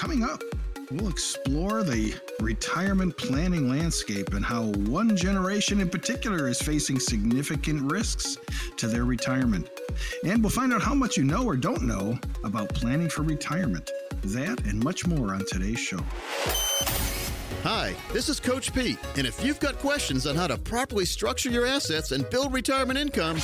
coming 0.00 0.22
up, 0.24 0.42
we'll 0.92 1.10
explore 1.10 1.82
the 1.82 2.14
retirement 2.40 3.14
planning 3.18 3.68
landscape 3.68 4.32
and 4.32 4.42
how 4.42 4.62
one 4.88 5.14
generation 5.14 5.78
in 5.78 5.90
particular 5.90 6.48
is 6.48 6.58
facing 6.58 6.98
significant 6.98 7.92
risks 7.92 8.38
to 8.78 8.86
their 8.86 9.04
retirement. 9.04 9.68
And 10.24 10.42
we'll 10.42 10.48
find 10.48 10.72
out 10.72 10.80
how 10.80 10.94
much 10.94 11.18
you 11.18 11.24
know 11.24 11.44
or 11.44 11.54
don't 11.54 11.82
know 11.82 12.18
about 12.44 12.70
planning 12.70 13.10
for 13.10 13.20
retirement. 13.20 13.90
That 14.22 14.64
and 14.64 14.82
much 14.82 15.06
more 15.06 15.34
on 15.34 15.44
today's 15.46 15.78
show. 15.78 16.00
Hi, 17.62 17.94
this 18.10 18.30
is 18.30 18.40
Coach 18.40 18.72
Pete, 18.72 18.98
and 19.18 19.26
if 19.26 19.44
you've 19.44 19.60
got 19.60 19.78
questions 19.80 20.26
on 20.26 20.34
how 20.34 20.46
to 20.46 20.56
properly 20.56 21.04
structure 21.04 21.50
your 21.50 21.66
assets 21.66 22.12
and 22.12 22.28
build 22.30 22.54
retirement 22.54 22.98
income, 22.98 23.36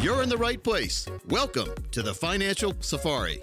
you're 0.00 0.22
in 0.22 0.28
the 0.28 0.36
right 0.36 0.62
place. 0.62 1.08
Welcome 1.26 1.70
to 1.90 2.02
the 2.02 2.14
Financial 2.14 2.74
Safari. 2.78 3.42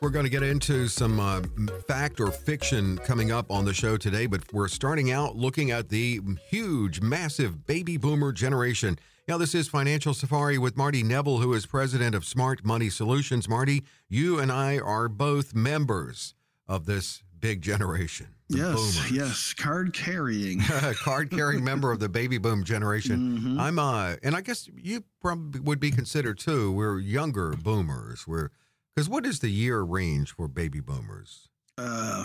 We're 0.00 0.10
going 0.10 0.26
to 0.26 0.30
get 0.30 0.44
into 0.44 0.86
some 0.86 1.18
uh, 1.18 1.42
fact 1.88 2.20
or 2.20 2.30
fiction 2.30 2.98
coming 2.98 3.32
up 3.32 3.50
on 3.50 3.64
the 3.64 3.74
show 3.74 3.96
today, 3.96 4.26
but 4.26 4.52
we're 4.52 4.68
starting 4.68 5.10
out 5.10 5.34
looking 5.34 5.72
at 5.72 5.88
the 5.88 6.20
huge, 6.48 7.00
massive 7.00 7.66
baby 7.66 7.96
boomer 7.96 8.30
generation. 8.30 8.96
Now, 9.26 9.38
this 9.38 9.56
is 9.56 9.66
Financial 9.66 10.14
Safari 10.14 10.56
with 10.56 10.76
Marty 10.76 11.02
Nevel, 11.02 11.42
who 11.42 11.52
is 11.52 11.66
president 11.66 12.14
of 12.14 12.24
Smart 12.24 12.64
Money 12.64 12.90
Solutions. 12.90 13.48
Marty, 13.48 13.82
you 14.08 14.38
and 14.38 14.52
I 14.52 14.78
are 14.78 15.08
both 15.08 15.52
members 15.52 16.34
of 16.68 16.86
this 16.86 17.24
big 17.40 17.60
generation. 17.60 18.28
Yes, 18.48 18.76
boomers. 18.76 19.10
yes, 19.10 19.52
card 19.52 19.92
carrying, 19.94 20.60
card 21.02 21.30
carrying 21.32 21.64
member 21.64 21.90
of 21.90 21.98
the 21.98 22.08
baby 22.08 22.38
boom 22.38 22.62
generation. 22.62 23.38
Mm-hmm. 23.38 23.60
I'm 23.60 23.78
uh, 23.80 24.14
and 24.22 24.36
I 24.36 24.42
guess 24.42 24.70
you 24.76 25.02
probably 25.20 25.60
would 25.60 25.80
be 25.80 25.90
considered 25.90 26.38
too. 26.38 26.70
We're 26.70 27.00
younger 27.00 27.50
boomers. 27.50 28.26
We're 28.26 28.50
because 28.98 29.08
what 29.08 29.24
is 29.24 29.38
the 29.38 29.48
year 29.48 29.80
range 29.82 30.32
for 30.34 30.48
baby 30.48 30.80
boomers? 30.80 31.48
Uh, 31.76 32.24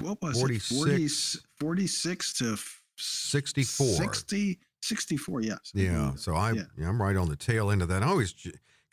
what 0.00 0.20
was 0.20 0.38
46, 0.38 1.34
it? 1.36 1.40
40, 1.58 1.86
46 1.86 2.32
to 2.34 2.58
64. 2.98 3.86
60, 3.86 4.58
64, 4.82 5.40
yes. 5.40 5.58
Yeah. 5.72 6.14
So 6.16 6.34
I, 6.34 6.52
yeah. 6.52 6.62
Yeah, 6.76 6.90
I'm 6.90 7.00
right 7.00 7.16
on 7.16 7.30
the 7.30 7.36
tail 7.36 7.70
end 7.70 7.80
of 7.80 7.88
that. 7.88 8.02
I 8.02 8.06
always 8.08 8.34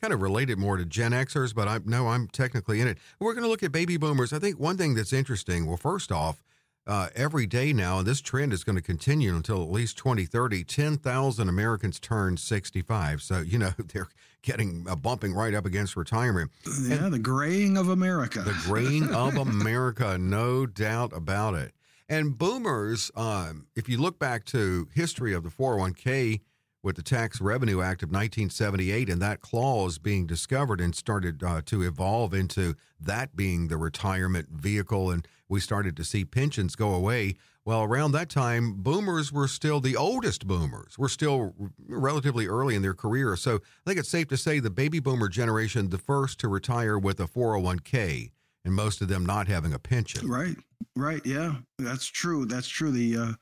kind 0.01 0.13
of 0.13 0.21
related 0.21 0.57
more 0.57 0.77
to 0.77 0.85
Gen 0.85 1.11
Xers, 1.11 1.53
but 1.53 1.67
I 1.67 1.79
know 1.83 2.07
I'm 2.07 2.29
technically 2.29 2.79
in 2.79 2.87
it. 2.87 2.97
We're 3.19 3.33
going 3.33 3.43
to 3.43 3.49
look 3.49 3.63
at 3.63 3.73
baby 3.73 3.97
boomers. 3.97 4.31
I 4.31 4.39
think 4.39 4.57
one 4.57 4.77
thing 4.77 4.95
that's 4.95 5.11
interesting, 5.11 5.65
well, 5.65 5.75
first 5.75 6.13
off, 6.13 6.41
uh, 6.87 7.09
every 7.13 7.45
day 7.45 7.73
now, 7.73 7.99
and 7.99 8.07
this 8.07 8.21
trend 8.21 8.53
is 8.53 8.63
going 8.63 8.77
to 8.77 8.81
continue 8.81 9.35
until 9.35 9.61
at 9.61 9.69
least 9.69 9.97
2030, 9.97 10.63
10,000 10.63 11.49
Americans 11.49 11.99
turn 11.99 12.37
65. 12.37 13.21
So, 13.21 13.41
you 13.41 13.59
know, 13.59 13.71
they're 13.93 14.07
getting 14.47 14.85
uh, 14.89 14.95
bumping 14.95 15.33
right 15.33 15.53
up 15.53 15.65
against 15.65 15.97
retirement. 15.97 16.49
Yeah, 16.81 17.05
and 17.05 17.13
the 17.13 17.19
graying 17.19 17.77
of 17.77 17.89
America. 17.89 18.39
The 18.39 18.57
graying 18.65 19.09
of 19.13 19.35
America, 19.35 20.17
no 20.17 20.65
doubt 20.65 21.11
about 21.13 21.53
it. 21.53 21.73
And 22.07 22.37
boomers, 22.37 23.11
um, 23.17 23.67
if 23.75 23.89
you 23.89 23.97
look 23.97 24.17
back 24.17 24.45
to 24.45 24.87
history 24.95 25.33
of 25.33 25.43
the 25.43 25.49
401k 25.49 26.39
with 26.83 26.95
the 26.95 27.03
Tax 27.03 27.41
Revenue 27.41 27.81
Act 27.81 28.03
of 28.03 28.09
1978 28.09 29.09
and 29.09 29.21
that 29.21 29.41
clause 29.41 29.97
being 29.97 30.25
discovered 30.25 30.79
and 30.79 30.95
started 30.95 31.43
uh, 31.43 31.61
to 31.65 31.81
evolve 31.81 32.33
into 32.33 32.75
that 32.99 33.35
being 33.35 33.67
the 33.67 33.77
retirement 33.77 34.49
vehicle, 34.49 35.11
and 35.11 35.27
we 35.49 35.59
started 35.59 35.95
to 35.97 36.03
see 36.03 36.25
pensions 36.25 36.75
go 36.75 36.93
away. 36.93 37.35
Well, 37.65 37.83
around 37.83 38.13
that 38.13 38.29
time, 38.29 38.75
boomers 38.75 39.33
were 39.33 39.47
still 39.47 39.81
the 39.81 39.97
oldest 39.97 40.47
boomers. 40.47 40.97
were 40.97 41.09
still 41.09 41.53
relatively 41.87 42.47
early 42.47 42.75
in 42.75 42.81
their 42.81 42.93
career. 42.93 43.35
So 43.35 43.55
I 43.55 43.59
think 43.85 43.99
it's 43.99 44.07
safe 44.09 44.29
to 44.29 44.37
say 44.37 44.59
the 44.59 44.69
baby 44.69 44.99
boomer 44.99 45.27
generation, 45.27 45.89
the 45.89 45.97
first 45.97 46.39
to 46.39 46.47
retire 46.47 46.97
with 46.97 47.19
a 47.19 47.25
401k, 47.25 48.31
and 48.63 48.73
most 48.73 49.01
of 49.01 49.09
them 49.09 49.25
not 49.25 49.49
having 49.49 49.73
a 49.73 49.79
pension. 49.79 50.29
Right, 50.29 50.55
right. 50.95 51.21
Yeah, 51.25 51.55
that's 51.77 52.05
true. 52.05 52.45
That's 52.45 52.69
true. 52.69 52.91
The, 52.91 53.17
uh, 53.17 53.33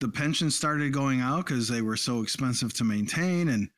the 0.00 0.08
pensions 0.08 0.56
started 0.56 0.92
going 0.92 1.20
out 1.20 1.46
because 1.46 1.68
they 1.68 1.82
were 1.82 1.96
so 1.96 2.22
expensive 2.22 2.72
to 2.74 2.84
maintain 2.84 3.48
and 3.48 3.68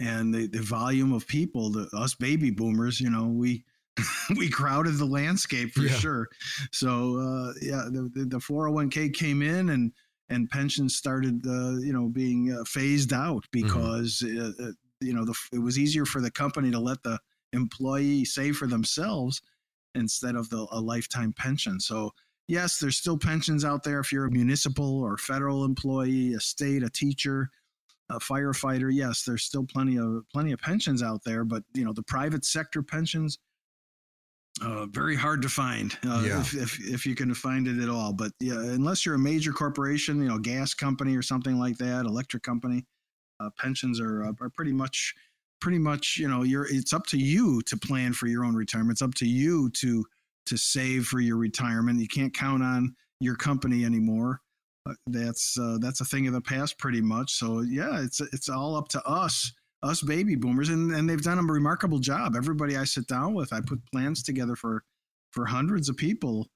and 0.00 0.34
the, 0.34 0.46
the 0.46 0.62
volume 0.62 1.12
of 1.12 1.26
people, 1.26 1.70
the, 1.70 1.86
us 1.92 2.14
baby 2.14 2.50
boomers, 2.50 3.00
you 3.00 3.10
know, 3.10 3.26
we 3.26 3.64
we 4.36 4.48
crowded 4.48 4.96
the 4.96 5.04
landscape 5.04 5.72
for 5.72 5.82
yeah. 5.82 5.92
sure. 5.92 6.28
So 6.72 7.18
uh, 7.18 7.52
yeah, 7.60 7.84
the, 7.90 8.10
the 8.14 8.38
401k 8.38 9.12
came 9.14 9.42
in 9.42 9.70
and 9.70 9.92
and 10.30 10.48
pensions 10.48 10.96
started 10.96 11.44
uh, 11.46 11.78
you 11.78 11.92
know 11.92 12.08
being 12.08 12.52
uh, 12.52 12.64
phased 12.64 13.12
out 13.12 13.44
mm-hmm. 13.50 13.62
because 13.62 14.22
mm-hmm. 14.24 14.70
you 15.00 15.12
know 15.12 15.24
the, 15.24 15.34
it 15.52 15.58
was 15.58 15.78
easier 15.78 16.06
for 16.06 16.20
the 16.20 16.30
company 16.30 16.70
to 16.70 16.78
let 16.78 17.02
the 17.02 17.18
employee 17.52 18.24
save 18.24 18.56
for 18.56 18.66
themselves 18.66 19.42
instead 19.94 20.36
of 20.36 20.48
the 20.50 20.66
a 20.70 20.80
lifetime 20.80 21.32
pension. 21.32 21.80
So 21.80 22.12
yes, 22.50 22.78
there's 22.78 22.96
still 22.96 23.16
pensions 23.16 23.64
out 23.64 23.84
there 23.84 24.00
if 24.00 24.12
you're 24.12 24.26
a 24.26 24.30
municipal 24.30 25.00
or 25.00 25.16
federal 25.16 25.64
employee, 25.64 26.34
a 26.34 26.40
state, 26.40 26.82
a 26.82 26.90
teacher, 26.90 27.48
a 28.10 28.18
firefighter. 28.18 28.90
Yes, 28.92 29.22
there's 29.22 29.44
still 29.44 29.64
plenty 29.64 29.96
of 29.96 30.24
plenty 30.32 30.52
of 30.52 30.58
pensions 30.58 31.02
out 31.02 31.22
there, 31.24 31.44
but 31.44 31.62
you 31.72 31.84
know 31.84 31.92
the 31.92 32.02
private 32.02 32.44
sector 32.44 32.82
pensions 32.82 33.38
uh, 34.62 34.86
very 34.86 35.16
hard 35.16 35.40
to 35.42 35.48
find 35.48 35.96
uh, 36.04 36.22
yeah. 36.26 36.40
if, 36.40 36.54
if, 36.54 36.80
if 36.80 37.06
you 37.06 37.14
can 37.14 37.32
find 37.32 37.66
it 37.66 37.78
at 37.82 37.88
all. 37.88 38.12
But 38.12 38.32
yeah, 38.40 38.58
unless 38.58 39.06
you're 39.06 39.14
a 39.14 39.18
major 39.18 39.52
corporation, 39.52 40.20
you 40.20 40.28
know, 40.28 40.38
gas 40.38 40.74
company 40.74 41.16
or 41.16 41.22
something 41.22 41.58
like 41.58 41.78
that, 41.78 42.04
electric 42.04 42.42
company, 42.42 42.84
uh, 43.38 43.50
pensions 43.58 44.00
are 44.00 44.24
uh, 44.24 44.32
are 44.40 44.50
pretty 44.50 44.72
much 44.72 45.14
pretty 45.60 45.78
much 45.78 46.16
you 46.18 46.28
know 46.28 46.42
you're 46.42 46.66
it's 46.66 46.92
up 46.92 47.06
to 47.06 47.16
you 47.16 47.62
to 47.62 47.76
plan 47.76 48.12
for 48.12 48.26
your 48.26 48.44
own 48.44 48.54
retirement. 48.54 48.96
It's 48.96 49.02
up 49.02 49.14
to 49.16 49.26
you 49.26 49.70
to 49.70 50.04
to 50.46 50.56
save 50.56 51.06
for 51.06 51.20
your 51.20 51.36
retirement. 51.36 52.00
You 52.00 52.08
can't 52.08 52.34
count 52.34 52.62
on 52.62 52.94
your 53.20 53.36
company 53.36 53.84
anymore. 53.84 54.40
Uh, 54.88 54.94
that's 55.06 55.58
uh, 55.58 55.78
that's 55.80 56.00
a 56.00 56.04
thing 56.04 56.26
of 56.26 56.32
the 56.32 56.40
past, 56.40 56.78
pretty 56.78 57.00
much. 57.00 57.34
So 57.34 57.60
yeah, 57.60 58.02
it's 58.02 58.20
it's 58.20 58.48
all 58.48 58.76
up 58.76 58.88
to 58.88 59.02
us 59.04 59.52
us 59.82 60.02
baby 60.02 60.36
boomers, 60.36 60.68
and, 60.68 60.92
and 60.92 61.08
they've 61.08 61.22
done 61.22 61.38
a 61.38 61.42
remarkable 61.42 61.98
job. 61.98 62.36
Everybody 62.36 62.76
I 62.76 62.84
sit 62.84 63.06
down 63.06 63.34
with, 63.34 63.52
I 63.52 63.60
put 63.60 63.80
plans 63.92 64.22
together 64.22 64.56
for 64.56 64.84
for 65.32 65.46
hundreds 65.46 65.88
of 65.88 65.96
people, 65.96 66.48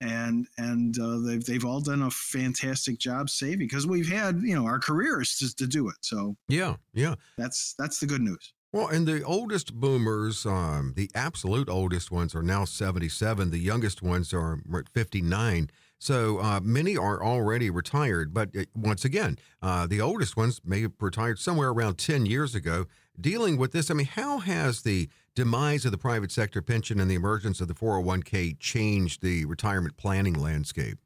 and 0.00 0.46
and 0.58 0.98
uh, 0.98 1.18
they've 1.18 1.44
they've 1.44 1.64
all 1.64 1.80
done 1.80 2.02
a 2.02 2.10
fantastic 2.10 2.98
job 2.98 3.30
saving 3.30 3.58
because 3.58 3.86
we've 3.86 4.08
had 4.08 4.40
you 4.42 4.54
know 4.54 4.66
our 4.66 4.78
careers 4.78 5.36
to, 5.38 5.54
to 5.56 5.66
do 5.66 5.88
it. 5.88 5.96
So 6.02 6.36
yeah, 6.48 6.76
yeah, 6.94 7.14
that's 7.36 7.74
that's 7.78 8.00
the 8.00 8.06
good 8.06 8.22
news. 8.22 8.52
Well, 8.70 8.88
and 8.88 9.06
the 9.06 9.22
oldest 9.22 9.74
boomers, 9.74 10.44
um, 10.44 10.92
the 10.94 11.10
absolute 11.14 11.70
oldest 11.70 12.10
ones 12.10 12.34
are 12.34 12.42
now 12.42 12.66
77. 12.66 13.50
The 13.50 13.58
youngest 13.58 14.02
ones 14.02 14.34
are 14.34 14.60
59. 14.92 15.70
So 15.98 16.38
uh, 16.38 16.60
many 16.62 16.96
are 16.96 17.22
already 17.24 17.70
retired, 17.70 18.34
but 18.34 18.50
uh, 18.56 18.64
once 18.74 19.04
again, 19.06 19.38
uh, 19.62 19.86
the 19.86 20.02
oldest 20.02 20.36
ones 20.36 20.60
may 20.64 20.82
have 20.82 20.92
retired 21.00 21.38
somewhere 21.38 21.70
around 21.70 21.96
10 21.96 22.26
years 22.26 22.54
ago. 22.54 22.84
Dealing 23.18 23.56
with 23.56 23.72
this, 23.72 23.90
I 23.90 23.94
mean, 23.94 24.06
how 24.06 24.38
has 24.38 24.82
the 24.82 25.08
demise 25.34 25.84
of 25.86 25.90
the 25.90 25.98
private 25.98 26.30
sector 26.30 26.60
pension 26.60 27.00
and 27.00 27.10
the 27.10 27.14
emergence 27.14 27.60
of 27.62 27.68
the 27.68 27.74
401k 27.74 28.60
changed 28.60 29.22
the 29.22 29.46
retirement 29.46 29.96
planning 29.96 30.34
landscape? 30.34 30.98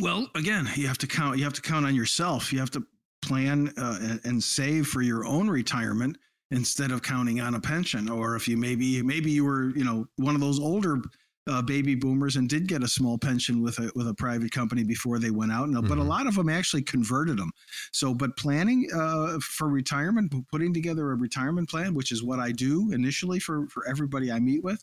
Well, 0.00 0.28
again, 0.34 0.68
you 0.74 0.88
have 0.88 0.98
to 0.98 1.06
count. 1.06 1.38
You 1.38 1.44
have 1.44 1.54
to 1.54 1.62
count 1.62 1.86
on 1.86 1.94
yourself. 1.94 2.52
You 2.52 2.58
have 2.58 2.72
to 2.72 2.84
plan 3.22 3.72
uh, 3.78 4.18
and 4.24 4.42
save 4.42 4.88
for 4.88 5.00
your 5.00 5.24
own 5.24 5.48
retirement 5.48 6.18
instead 6.50 6.90
of 6.90 7.02
counting 7.02 7.40
on 7.40 7.54
a 7.54 7.60
pension. 7.60 8.08
Or 8.08 8.36
if 8.36 8.46
you 8.48 8.56
maybe 8.56 9.02
maybe 9.02 9.30
you 9.30 9.44
were 9.44 9.70
you 9.70 9.84
know 9.84 10.06
one 10.16 10.34
of 10.34 10.40
those 10.40 10.60
older 10.60 11.00
uh, 11.48 11.62
baby 11.62 11.94
boomers 11.94 12.36
and 12.36 12.48
did 12.48 12.66
get 12.66 12.82
a 12.82 12.88
small 12.88 13.16
pension 13.18 13.62
with 13.62 13.78
a 13.78 13.90
with 13.94 14.08
a 14.08 14.14
private 14.14 14.50
company 14.50 14.84
before 14.84 15.18
they 15.18 15.30
went 15.30 15.52
out. 15.52 15.68
No, 15.68 15.78
mm-hmm. 15.78 15.88
but 15.88 15.98
a 15.98 16.00
mm-hmm. 16.00 16.10
lot 16.10 16.26
of 16.26 16.34
them 16.34 16.48
actually 16.48 16.82
converted 16.82 17.38
them. 17.38 17.52
So, 17.92 18.14
but 18.14 18.36
planning 18.36 18.88
uh, 18.94 19.38
for 19.40 19.68
retirement, 19.68 20.34
putting 20.50 20.74
together 20.74 21.10
a 21.10 21.16
retirement 21.16 21.68
plan, 21.68 21.94
which 21.94 22.10
is 22.12 22.22
what 22.22 22.40
I 22.40 22.52
do 22.52 22.90
initially 22.92 23.38
for 23.38 23.68
for 23.68 23.86
everybody 23.88 24.30
I 24.32 24.40
meet 24.40 24.64
with, 24.64 24.82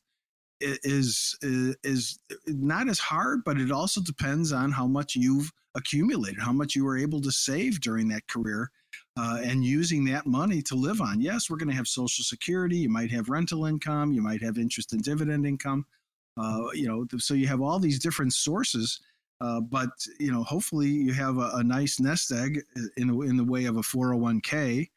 is 0.62 1.38
is 1.42 2.20
not 2.48 2.88
as 2.88 3.00
hard, 3.00 3.42
but 3.46 3.60
it 3.60 3.72
also 3.72 4.02
depends 4.02 4.54
on 4.54 4.72
how 4.72 4.88
much 4.88 5.16
you've 5.16 5.52
accumulated, 5.76 6.40
how 6.40 6.54
much 6.54 6.76
you 6.76 6.86
were 6.86 6.98
able 6.98 7.20
to 7.22 7.32
save 7.32 7.82
during 7.82 8.08
that 8.10 8.28
career. 8.28 8.72
Uh, 9.16 9.40
and 9.44 9.64
using 9.64 10.04
that 10.04 10.26
money 10.26 10.60
to 10.60 10.74
live 10.74 11.00
on. 11.00 11.22
Yes, 11.22 11.48
we're 11.48 11.58
going 11.58 11.70
to 11.70 11.76
have 11.76 11.88
Social 11.88 12.24
Security. 12.24 12.78
You 12.78 12.90
might 12.90 13.12
have 13.12 13.30
rental 13.30 13.66
income. 13.66 14.12
You 14.12 14.24
might 14.24 14.42
have 14.42 14.58
interest 14.58 14.94
and 14.94 15.04
dividend 15.04 15.46
income. 15.46 15.86
Uh, 16.36 16.70
you 16.74 16.88
know, 16.88 17.06
so 17.20 17.36
you 17.36 17.48
have 17.48 17.62
all 17.62 17.78
these 17.78 18.00
different 18.00 18.34
sources. 18.34 19.02
Uh, 19.40 19.60
but 19.62 19.90
you 20.20 20.32
know, 20.32 20.44
hopefully, 20.44 20.88
you 20.88 21.14
have 21.14 21.38
a, 21.38 21.52
a, 21.56 21.64
nice 21.64 22.00
nest 22.00 22.32
egg 22.32 22.62
in 22.98 23.08
the, 23.08 23.22
in 23.22 23.38
the 23.38 23.44
way 23.44 23.66
of 23.66 23.78
a 23.78 23.82
401k 23.82 24.90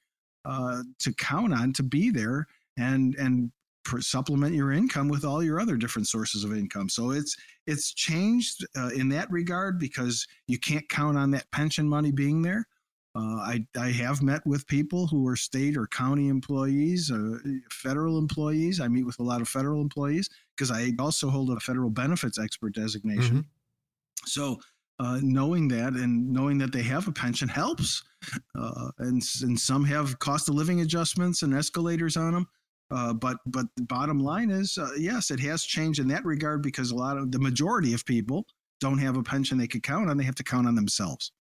uh, 0.44 0.82
to 0.98 1.12
count 1.14 1.52
on 1.52 1.72
to 1.72 1.82
be 1.82 2.10
there 2.10 2.46
and 2.76 3.14
and 3.16 3.50
supplement 4.00 4.54
your 4.54 4.72
income 4.72 5.08
with 5.08 5.24
all 5.24 5.42
your 5.42 5.60
other 5.60 5.76
different 5.76 6.08
sources 6.08 6.44
of 6.44 6.52
income. 6.52 6.88
So 6.88 7.10
it's 7.10 7.36
it's 7.66 7.92
changed 7.92 8.66
uh, 8.76 8.90
in 8.94 9.08
that 9.10 9.30
regard 9.30 9.78
because 9.78 10.26
you 10.46 10.58
can't 10.58 10.88
count 10.88 11.16
on 11.16 11.30
that 11.32 11.50
pension 11.50 11.88
money 11.88 12.12
being 12.12 12.42
there. 12.42 12.66
Uh, 13.16 13.36
I, 13.36 13.66
I 13.78 13.90
have 13.92 14.22
met 14.22 14.46
with 14.46 14.66
people 14.66 15.06
who 15.06 15.26
are 15.26 15.36
state 15.36 15.76
or 15.76 15.86
county 15.86 16.28
employees, 16.28 17.10
uh, 17.10 17.38
federal 17.70 18.18
employees. 18.18 18.78
I 18.78 18.88
meet 18.88 19.06
with 19.06 19.18
a 19.20 19.22
lot 19.22 19.40
of 19.40 19.48
federal 19.48 19.80
employees 19.80 20.28
because 20.54 20.70
I 20.70 20.92
also 20.98 21.30
hold 21.30 21.50
a 21.50 21.58
federal 21.60 21.88
benefits 21.88 22.38
expert 22.38 22.74
designation. 22.74 23.38
Mm-hmm. 23.38 24.26
So 24.26 24.58
uh, 24.98 25.20
knowing 25.22 25.68
that 25.68 25.94
and 25.94 26.30
knowing 26.30 26.58
that 26.58 26.72
they 26.72 26.82
have 26.82 27.08
a 27.08 27.12
pension 27.12 27.48
helps. 27.48 28.02
Uh, 28.58 28.90
and, 28.98 29.22
and 29.42 29.58
some 29.58 29.84
have 29.84 30.18
cost 30.18 30.48
of 30.48 30.56
living 30.56 30.80
adjustments 30.80 31.42
and 31.42 31.54
escalators 31.54 32.16
on 32.16 32.32
them. 32.32 32.46
Uh, 32.90 33.12
but 33.12 33.36
but 33.46 33.66
the 33.76 33.84
bottom 33.84 34.18
line 34.18 34.50
is, 34.50 34.78
uh, 34.78 34.90
yes, 34.98 35.30
it 35.30 35.38
has 35.38 35.62
changed 35.62 36.00
in 36.00 36.08
that 36.08 36.24
regard 36.24 36.62
because 36.62 36.90
a 36.90 36.94
lot 36.94 37.16
of 37.16 37.30
the 37.30 37.38
majority 37.38 37.94
of 37.94 38.04
people 38.04 38.46
don't 38.80 38.98
have 38.98 39.16
a 39.16 39.22
pension 39.22 39.58
they 39.58 39.66
could 39.66 39.82
count 39.82 40.10
on. 40.10 40.16
They 40.16 40.24
have 40.24 40.34
to 40.36 40.44
count 40.44 40.66
on 40.66 40.74
themselves. 40.74 41.32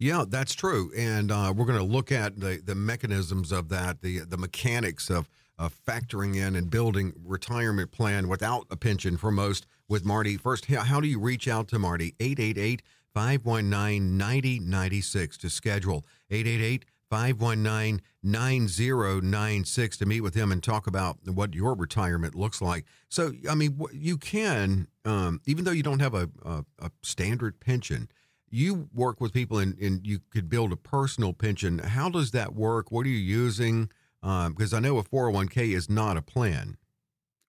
Yeah, 0.00 0.24
that's 0.28 0.54
true, 0.54 0.92
and 0.96 1.32
uh, 1.32 1.52
we're 1.56 1.64
going 1.64 1.78
to 1.78 1.84
look 1.84 2.12
at 2.12 2.38
the 2.38 2.60
the 2.64 2.76
mechanisms 2.76 3.50
of 3.50 3.68
that, 3.70 4.00
the 4.00 4.20
the 4.20 4.36
mechanics 4.36 5.10
of 5.10 5.28
of 5.58 5.74
factoring 5.84 6.36
in 6.36 6.54
and 6.54 6.70
building 6.70 7.12
retirement 7.24 7.90
plan 7.90 8.28
without 8.28 8.66
a 8.70 8.76
pension 8.76 9.16
for 9.16 9.32
most 9.32 9.66
with 9.88 10.04
Marty. 10.04 10.36
First, 10.36 10.66
how 10.66 11.00
do 11.00 11.08
you 11.08 11.18
reach 11.18 11.48
out 11.48 11.66
to 11.68 11.78
Marty? 11.78 12.14
888 12.20 12.82
519 13.12 14.16
9096 14.16 15.36
to 15.38 15.50
schedule. 15.50 16.06
888 16.30 16.84
519 17.10 18.00
9096 18.22 19.96
to 19.96 20.06
meet 20.06 20.20
with 20.20 20.34
him 20.34 20.52
and 20.52 20.62
talk 20.62 20.86
about 20.86 21.16
what 21.24 21.54
your 21.54 21.74
retirement 21.74 22.34
looks 22.34 22.60
like. 22.60 22.84
So, 23.08 23.32
I 23.48 23.54
mean, 23.54 23.80
you 23.92 24.18
can, 24.18 24.86
um, 25.04 25.40
even 25.46 25.64
though 25.64 25.72
you 25.72 25.82
don't 25.82 26.00
have 26.00 26.14
a, 26.14 26.28
a, 26.44 26.64
a, 26.80 26.90
standard 27.02 27.60
pension, 27.60 28.08
you 28.50 28.88
work 28.94 29.20
with 29.20 29.32
people 29.32 29.58
and, 29.58 29.78
and 29.78 30.06
you 30.06 30.20
could 30.30 30.48
build 30.48 30.72
a 30.72 30.76
personal 30.76 31.32
pension. 31.32 31.78
How 31.78 32.08
does 32.08 32.30
that 32.32 32.54
work? 32.54 32.90
What 32.90 33.06
are 33.06 33.10
you 33.10 33.16
using? 33.16 33.90
Um, 34.22 34.52
because 34.52 34.72
I 34.72 34.80
know 34.80 34.98
a 34.98 35.04
401k 35.04 35.76
is 35.76 35.88
not 35.88 36.16
a 36.16 36.22
plan. 36.22 36.76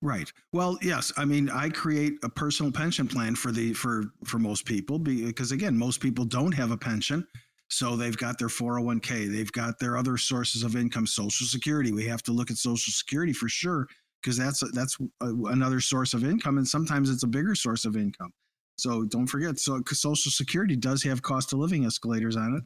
Right. 0.02 0.32
Well, 0.54 0.78
yes. 0.82 1.12
I 1.18 1.26
mean, 1.26 1.50
I 1.50 1.70
create 1.70 2.14
a 2.24 2.30
personal 2.30 2.72
pension 2.72 3.08
plan 3.08 3.36
for 3.36 3.52
the 3.52 3.74
for 3.74 4.06
for 4.24 4.40
most 4.40 4.66
people 4.66 4.98
because 4.98 5.52
again, 5.52 5.78
most 5.78 6.00
people 6.00 6.24
don't 6.24 6.54
have 6.54 6.72
a 6.72 6.78
pension. 6.78 7.28
So 7.68 7.96
they've 7.96 8.18
got 8.18 8.40
their 8.40 8.48
401k, 8.48 9.32
they've 9.32 9.52
got 9.52 9.78
their 9.78 9.98
other 9.98 10.18
sources 10.18 10.64
of 10.64 10.76
income, 10.76 11.06
social 11.06 11.46
security. 11.46 11.92
We 11.92 12.06
have 12.06 12.24
to 12.24 12.32
look 12.32 12.50
at 12.50 12.58
social 12.58 12.92
security 12.94 13.34
for 13.34 13.50
sure 13.50 13.88
because 14.22 14.38
that's 14.38 14.64
that's 14.72 14.98
a, 15.22 15.28
another 15.28 15.80
source 15.80 16.14
of 16.14 16.24
income 16.24 16.58
and 16.58 16.68
sometimes 16.68 17.10
it's 17.10 17.24
a 17.24 17.28
bigger 17.28 17.54
source 17.54 17.86
of 17.86 17.96
income. 17.96 18.32
So 18.80 19.04
don't 19.04 19.28
forget 19.28 19.60
so 19.60 19.82
social 19.86 20.32
security 20.32 20.76
does 20.76 21.04
have 21.04 21.22
cost 21.22 21.54
of 21.54 21.60
living 21.60 21.86
escalators 21.86 22.36
on 22.36 22.56
it. 22.56 22.64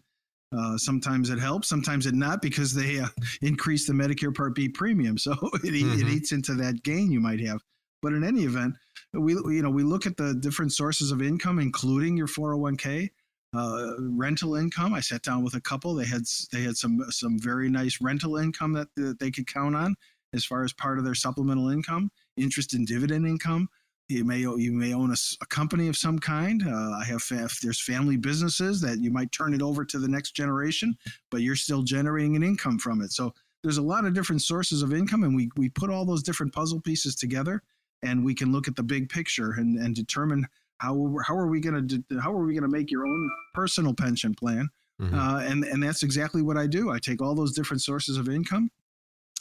Uh, 0.57 0.77
sometimes 0.77 1.31
it 1.31 1.39
helps, 1.39 1.67
sometimes 1.67 2.05
it 2.05 2.13
not 2.13 2.41
because 2.41 2.73
they 2.73 2.99
uh, 2.99 3.07
increase 3.41 3.87
the 3.87 3.93
Medicare 3.93 4.35
Part 4.35 4.53
B 4.53 4.69
premium, 4.69 5.17
so 5.17 5.31
it, 5.31 5.73
mm-hmm. 5.73 6.01
it 6.01 6.07
eats 6.07 6.31
into 6.31 6.53
that 6.55 6.83
gain 6.83 7.11
you 7.11 7.19
might 7.19 7.39
have. 7.39 7.59
But 8.01 8.13
in 8.13 8.23
any 8.23 8.43
event, 8.43 8.75
we 9.13 9.33
you 9.33 9.61
know 9.61 9.69
we 9.69 9.83
look 9.83 10.05
at 10.05 10.17
the 10.17 10.35
different 10.35 10.73
sources 10.73 11.11
of 11.11 11.21
income, 11.21 11.59
including 11.59 12.17
your 12.17 12.27
401k, 12.27 13.09
uh, 13.55 13.91
rental 13.99 14.55
income. 14.55 14.93
I 14.93 14.99
sat 14.99 15.23
down 15.23 15.43
with 15.43 15.55
a 15.55 15.61
couple; 15.61 15.95
they 15.95 16.05
had 16.05 16.23
they 16.51 16.61
had 16.61 16.77
some 16.77 17.03
some 17.09 17.39
very 17.39 17.69
nice 17.69 17.99
rental 18.01 18.37
income 18.37 18.73
that, 18.73 18.89
that 18.95 19.19
they 19.19 19.31
could 19.31 19.47
count 19.47 19.75
on 19.75 19.95
as 20.33 20.43
far 20.43 20.63
as 20.63 20.73
part 20.73 20.97
of 20.97 21.05
their 21.05 21.15
supplemental 21.15 21.69
income, 21.69 22.11
interest 22.37 22.73
and 22.73 22.85
dividend 22.85 23.25
income. 23.25 23.69
You 24.09 24.25
may 24.25 24.39
you 24.39 24.71
may 24.73 24.93
own 24.93 25.11
a, 25.11 25.15
a 25.41 25.45
company 25.45 25.87
of 25.87 25.95
some 25.95 26.19
kind. 26.19 26.61
Uh, 26.65 26.91
I 26.99 27.05
have 27.05 27.23
if 27.31 27.61
there's 27.61 27.81
family 27.81 28.17
businesses 28.17 28.81
that 28.81 28.99
you 28.99 29.11
might 29.11 29.31
turn 29.31 29.53
it 29.53 29.61
over 29.61 29.85
to 29.85 29.97
the 29.97 30.07
next 30.07 30.31
generation, 30.31 30.95
but 31.31 31.41
you're 31.41 31.55
still 31.55 31.83
generating 31.83 32.35
an 32.35 32.43
income 32.43 32.77
from 32.79 33.01
it. 33.01 33.11
So 33.13 33.33
there's 33.63 33.77
a 33.77 33.81
lot 33.81 34.05
of 34.05 34.13
different 34.13 34.41
sources 34.41 34.81
of 34.81 34.93
income, 34.93 35.23
and 35.23 35.35
we 35.35 35.49
we 35.55 35.69
put 35.69 35.89
all 35.89 36.05
those 36.05 36.21
different 36.21 36.53
puzzle 36.53 36.81
pieces 36.81 37.15
together, 37.15 37.63
and 38.01 38.25
we 38.25 38.35
can 38.35 38.51
look 38.51 38.67
at 38.67 38.75
the 38.75 38.83
big 38.83 39.09
picture 39.09 39.53
and 39.53 39.77
and 39.77 39.95
determine 39.95 40.45
how 40.79 41.15
how 41.25 41.35
are 41.35 41.47
we 41.47 41.61
going 41.61 41.87
to 41.87 42.19
how 42.19 42.33
are 42.33 42.45
we 42.45 42.53
going 42.53 42.63
to 42.63 42.77
make 42.77 42.91
your 42.91 43.05
own 43.07 43.31
personal 43.53 43.93
pension 43.93 44.35
plan. 44.35 44.69
Mm-hmm. 45.01 45.17
Uh, 45.17 45.39
and 45.39 45.63
and 45.63 45.81
that's 45.81 46.03
exactly 46.03 46.41
what 46.41 46.57
I 46.57 46.67
do. 46.67 46.91
I 46.91 46.99
take 46.99 47.21
all 47.21 47.35
those 47.35 47.53
different 47.53 47.81
sources 47.81 48.17
of 48.17 48.27
income. 48.27 48.69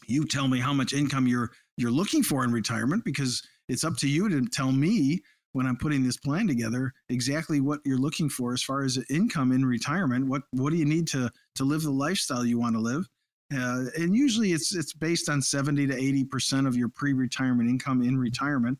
You 0.06 0.24
tell 0.24 0.48
me 0.48 0.60
how 0.60 0.72
much 0.72 0.92
income 0.92 1.26
you're 1.26 1.50
you're 1.76 1.90
looking 1.90 2.22
for 2.22 2.44
in 2.44 2.52
retirement 2.52 3.04
because 3.04 3.42
it's 3.68 3.84
up 3.84 3.96
to 3.98 4.08
you 4.08 4.28
to 4.28 4.46
tell 4.46 4.72
me 4.72 5.20
when 5.52 5.66
I'm 5.66 5.76
putting 5.76 6.02
this 6.02 6.16
plan 6.16 6.46
together 6.46 6.92
exactly 7.08 7.60
what 7.60 7.80
you're 7.84 7.98
looking 7.98 8.28
for 8.28 8.52
as 8.52 8.62
far 8.62 8.84
as 8.84 8.98
income 9.10 9.52
in 9.52 9.64
retirement. 9.64 10.26
What 10.26 10.42
what 10.52 10.70
do 10.70 10.76
you 10.76 10.84
need 10.84 11.06
to 11.08 11.30
to 11.56 11.64
live 11.64 11.82
the 11.82 11.90
lifestyle 11.90 12.44
you 12.44 12.58
want 12.58 12.74
to 12.74 12.80
live? 12.80 13.08
Uh, 13.54 13.84
and 13.96 14.16
usually 14.16 14.52
it's 14.52 14.74
it's 14.74 14.94
based 14.94 15.28
on 15.28 15.42
70 15.42 15.86
to 15.88 15.96
80 15.96 16.24
percent 16.24 16.66
of 16.66 16.76
your 16.76 16.88
pre-retirement 16.88 17.68
income 17.68 18.02
in 18.02 18.18
retirement. 18.18 18.78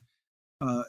Uh, 0.62 0.84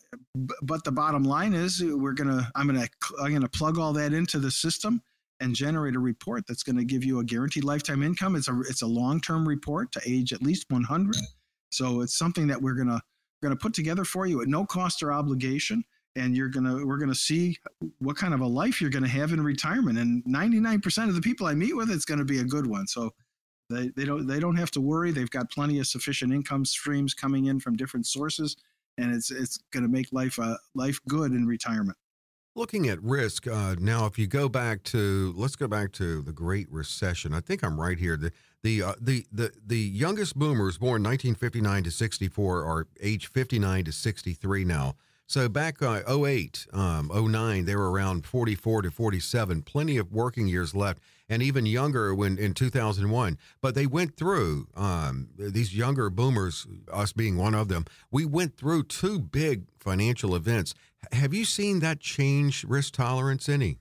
b- 0.46 0.54
but 0.62 0.84
the 0.84 0.92
bottom 0.92 1.24
line 1.24 1.54
is 1.54 1.84
we're 1.84 2.14
gonna 2.14 2.50
I'm 2.56 2.68
gonna 2.68 2.88
I'm 3.22 3.34
gonna 3.34 3.50
plug 3.50 3.78
all 3.78 3.94
that 3.94 4.14
into 4.14 4.40
the 4.40 4.52
system 4.52 5.02
and 5.40 5.56
generate 5.56 5.96
a 5.96 6.00
report 6.00 6.46
that's 6.48 6.64
going 6.64 6.78
to 6.78 6.86
give 6.86 7.04
you 7.04 7.20
a 7.20 7.24
guaranteed 7.24 7.66
lifetime 7.66 8.02
income. 8.02 8.36
It's 8.36 8.48
a 8.48 8.62
it's 8.62 8.82
a 8.82 8.88
long 8.88 9.20
term 9.20 9.48
report 9.48 9.92
to 9.94 10.02
age 10.06 10.32
at 10.32 10.42
least 10.42 10.66
100. 10.70 11.18
So 11.72 12.02
it's 12.02 12.18
something 12.18 12.48
that 12.48 12.62
we're 12.62 12.76
gonna 12.76 13.02
going 13.44 13.56
to 13.56 13.62
put 13.62 13.74
together 13.74 14.04
for 14.04 14.26
you 14.26 14.42
at 14.42 14.48
no 14.48 14.66
cost 14.66 15.04
or 15.04 15.14
obligation 15.14 15.84
and 16.16 16.36
you're 16.36 16.50
going 16.50 16.66
to 16.66 16.86
we're 16.86 16.98
going 16.98 17.10
to 17.10 17.16
see 17.16 17.58
what 18.00 18.16
kind 18.16 18.34
of 18.34 18.42
a 18.42 18.48
life 18.48 18.80
you're 18.82 18.90
going 18.90 19.04
to 19.04 19.10
have 19.10 19.32
in 19.32 19.42
retirement 19.42 19.98
and 19.98 20.24
99% 20.26 21.10
of 21.10 21.16
the 21.16 21.22
people 21.22 21.48
i 21.48 21.54
meet 21.54 21.76
with 21.76 21.92
it's 21.92 22.06
going 22.06 22.20
to 22.20 22.26
be 22.26 22.40
a 22.40 22.44
good 22.44 22.68
one. 22.68 22.88
So 22.88 23.14
they, 23.70 23.90
they 23.96 24.06
don't 24.06 24.28
they 24.28 24.40
don't 24.40 24.58
have 24.58 24.72
to 24.72 24.82
worry. 24.82 25.12
They've 25.12 25.30
got 25.30 25.50
plenty 25.50 25.80
of 25.80 25.88
sufficient 25.88 26.34
income 26.34 26.66
streams 26.66 27.14
coming 27.14 27.46
in 27.46 27.60
from 27.60 27.76
different 27.76 28.06
sources 28.06 28.56
and 28.98 29.14
it's 29.14 29.32
it's 29.32 29.58
going 29.72 29.84
to 29.84 29.90
make 29.90 30.12
life 30.12 30.38
uh, 30.40 30.58
life 30.76 31.00
good 31.08 31.32
in 31.32 31.46
retirement 31.46 31.98
Looking 32.56 32.88
at 32.88 33.02
risk 33.02 33.48
uh, 33.48 33.76
now, 33.80 34.06
if 34.06 34.20
you 34.20 34.28
go 34.28 34.48
back 34.48 34.84
to 34.84 35.34
let's 35.36 35.56
go 35.56 35.68
back 35.68 35.92
to 35.94 36.22
the 36.22 36.32
Great 36.32 36.72
Recession. 36.72 37.34
I 37.34 37.40
think 37.40 37.64
I'm 37.64 37.82
right 37.82 37.98
here. 37.98 38.16
The 38.16 38.32
the 38.62 38.84
uh, 38.84 38.94
the 39.02 39.26
the 39.32 39.52
the 39.66 39.80
youngest 39.80 40.38
boomers 40.38 40.78
born 40.78 41.02
1959 41.02 41.86
to 41.86 41.90
64 41.90 42.64
are 42.64 42.88
age 43.02 43.26
59 43.26 43.86
to 43.86 43.92
63 43.92 44.66
now. 44.66 44.94
So 45.26 45.50
back 45.50 45.82
uh, 45.82 46.02
08, 46.08 46.68
um, 46.74 47.10
09, 47.12 47.66
they 47.66 47.76
were 47.76 47.90
around 47.90 48.24
44 48.26 48.84
to 48.84 48.92
47. 48.92 49.64
Plenty 49.64 49.98
of 49.98 50.12
working 50.12 50.48
years 50.48 50.76
left, 50.76 51.00
and 51.28 51.42
even 51.42 51.66
younger 51.66 52.14
when 52.14 52.38
in 52.38 52.54
2001. 52.54 53.40
But 53.62 53.74
they 53.74 53.88
went 53.88 54.16
through 54.16 54.68
um, 54.76 55.30
these 55.40 55.76
younger 55.76 56.12
boomers, 56.12 56.68
us 56.92 57.14
being 57.14 57.36
one 57.36 57.56
of 57.56 57.68
them. 57.68 57.86
We 58.12 58.26
went 58.26 58.58
through 58.58 58.84
two 58.84 59.18
big 59.18 59.64
financial 59.80 60.36
events. 60.36 60.76
Have 61.12 61.34
you 61.34 61.46
seen 61.46 61.80
that 61.80 62.00
change 62.00 62.64
risk 62.64 62.94
tolerance 62.94 63.50
any? 63.50 63.80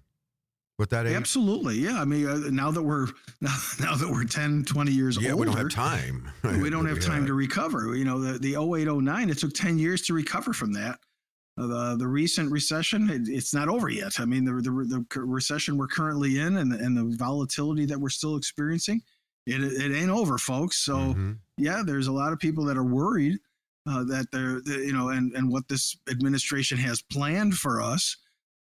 With 0.79 0.91
that 0.91 1.07
age? 1.07 1.15
Absolutely, 1.15 1.77
yeah. 1.77 2.01
I 2.01 2.05
mean, 2.05 2.27
uh, 2.27 2.51
now 2.51 2.71
that 2.71 2.83
we're 2.83 3.07
now, 3.41 3.55
now 3.79 3.95
that 3.95 4.11
we're 4.11 4.25
10, 4.25 4.65
20 4.65 4.91
years 4.91 5.19
yeah, 5.21 5.33
older, 5.33 5.41
we 5.41 5.47
don't 5.47 5.57
have 5.57 5.71
time. 5.71 6.31
we 6.61 6.71
don't 6.71 6.87
have 6.87 7.01
time 7.01 7.27
to 7.27 7.35
recover. 7.35 7.95
You 7.95 8.05
know, 8.05 8.19
the 8.19 8.39
the 8.39 8.57
08, 8.57 8.89
09, 8.89 9.31
it 9.31 9.39
took 9.39 9.53
10 9.53 9.79
years 9.79 10.03
to 10.03 10.15
recover 10.15 10.53
from 10.53 10.73
that. 10.73 10.99
Uh, 11.59 11.67
the 11.67 11.97
the 11.99 12.09
recent 12.09 12.51
recession, 12.51 13.11
it, 13.11 13.29
it's 13.29 13.53
not 13.53 13.69
over 13.69 13.91
yet. 13.91 14.19
I 14.19 14.25
mean, 14.25 14.45
the, 14.45 14.53
the 14.53 15.05
the 15.11 15.21
recession 15.21 15.77
we're 15.77 15.87
currently 15.87 16.39
in 16.39 16.57
and 16.57 16.73
and 16.73 16.97
the 16.97 17.17
volatility 17.17 17.85
that 17.87 17.99
we're 17.99 18.09
still 18.09 18.37
experiencing, 18.37 19.03
it 19.47 19.61
it 19.61 19.95
ain't 19.95 20.11
over, 20.11 20.39
folks. 20.39 20.79
So 20.79 20.97
mm-hmm. 20.97 21.33
yeah, 21.59 21.83
there's 21.85 22.07
a 22.07 22.13
lot 22.13 22.33
of 22.33 22.39
people 22.39 22.65
that 22.65 22.79
are 22.79 22.85
worried 22.85 23.39
uh, 23.87 24.05
that 24.05 24.27
they're, 24.33 24.61
you 24.81 24.93
know, 24.93 25.09
and, 25.09 25.33
and 25.35 25.51
what 25.51 25.69
this 25.69 25.97
administration 26.11 26.79
has 26.79 27.03
planned 27.03 27.55
for 27.55 27.81
us, 27.81 28.17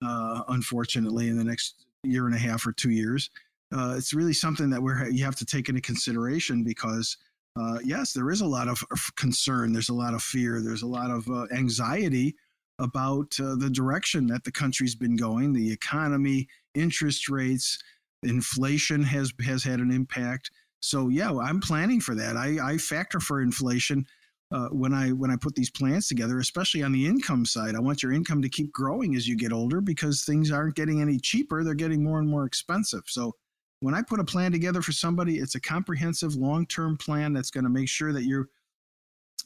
uh, 0.04 0.42
unfortunately, 0.48 1.28
in 1.28 1.36
the 1.36 1.44
next 1.44 1.86
year 2.04 2.26
and 2.26 2.34
a 2.34 2.38
half 2.38 2.66
or 2.66 2.72
two 2.72 2.90
years. 2.90 3.30
Uh, 3.74 3.94
it's 3.96 4.14
really 4.14 4.32
something 4.32 4.70
that 4.70 4.80
we're 4.80 5.08
you 5.10 5.24
have 5.24 5.36
to 5.36 5.44
take 5.44 5.68
into 5.68 5.80
consideration 5.80 6.64
because 6.64 7.16
uh, 7.60 7.78
yes, 7.84 8.12
there 8.12 8.30
is 8.30 8.40
a 8.40 8.46
lot 8.46 8.68
of 8.68 8.82
concern, 9.16 9.72
there's 9.72 9.88
a 9.88 9.94
lot 9.94 10.14
of 10.14 10.22
fear, 10.22 10.60
there's 10.62 10.82
a 10.82 10.86
lot 10.86 11.10
of 11.10 11.28
uh, 11.28 11.46
anxiety 11.52 12.34
about 12.78 13.34
uh, 13.40 13.56
the 13.56 13.70
direction 13.70 14.26
that 14.28 14.44
the 14.44 14.52
country's 14.52 14.94
been 14.94 15.16
going, 15.16 15.52
the 15.52 15.72
economy, 15.72 16.46
interest 16.74 17.28
rates, 17.28 17.78
inflation 18.22 19.02
has 19.02 19.32
has 19.44 19.64
had 19.64 19.80
an 19.80 19.90
impact. 19.90 20.50
So 20.80 21.08
yeah, 21.08 21.36
I'm 21.36 21.60
planning 21.60 22.00
for 22.00 22.14
that. 22.14 22.36
I, 22.36 22.74
I 22.74 22.78
factor 22.78 23.18
for 23.18 23.42
inflation 23.42 24.06
uh, 24.50 24.68
when 24.68 24.94
I 24.94 25.10
when 25.10 25.30
I 25.30 25.36
put 25.36 25.54
these 25.54 25.70
plans 25.70 26.08
together, 26.08 26.38
especially 26.38 26.82
on 26.82 26.92
the 26.92 27.06
income 27.06 27.44
side. 27.44 27.74
I 27.74 27.80
want 27.80 28.02
your 28.02 28.12
income 28.12 28.40
to 28.42 28.48
keep 28.48 28.72
growing 28.72 29.14
as 29.14 29.28
you 29.28 29.36
get 29.36 29.52
older 29.52 29.80
because 29.80 30.24
things 30.24 30.50
aren't 30.50 30.76
getting 30.76 31.00
any 31.00 31.18
cheaper; 31.18 31.62
they're 31.62 31.74
getting 31.74 32.02
more 32.02 32.18
and 32.18 32.28
more 32.28 32.44
expensive. 32.44 33.02
So 33.06 33.32
when 33.80 33.94
I 33.94 34.02
put 34.02 34.20
a 34.20 34.24
plan 34.24 34.50
together 34.50 34.82
for 34.82 34.92
somebody, 34.92 35.38
it's 35.38 35.54
a 35.54 35.60
comprehensive 35.60 36.34
long-term 36.34 36.96
plan 36.96 37.32
that's 37.32 37.50
going 37.50 37.64
to 37.64 37.70
make 37.70 37.88
sure 37.88 38.12
that 38.12 38.24
you're 38.24 38.48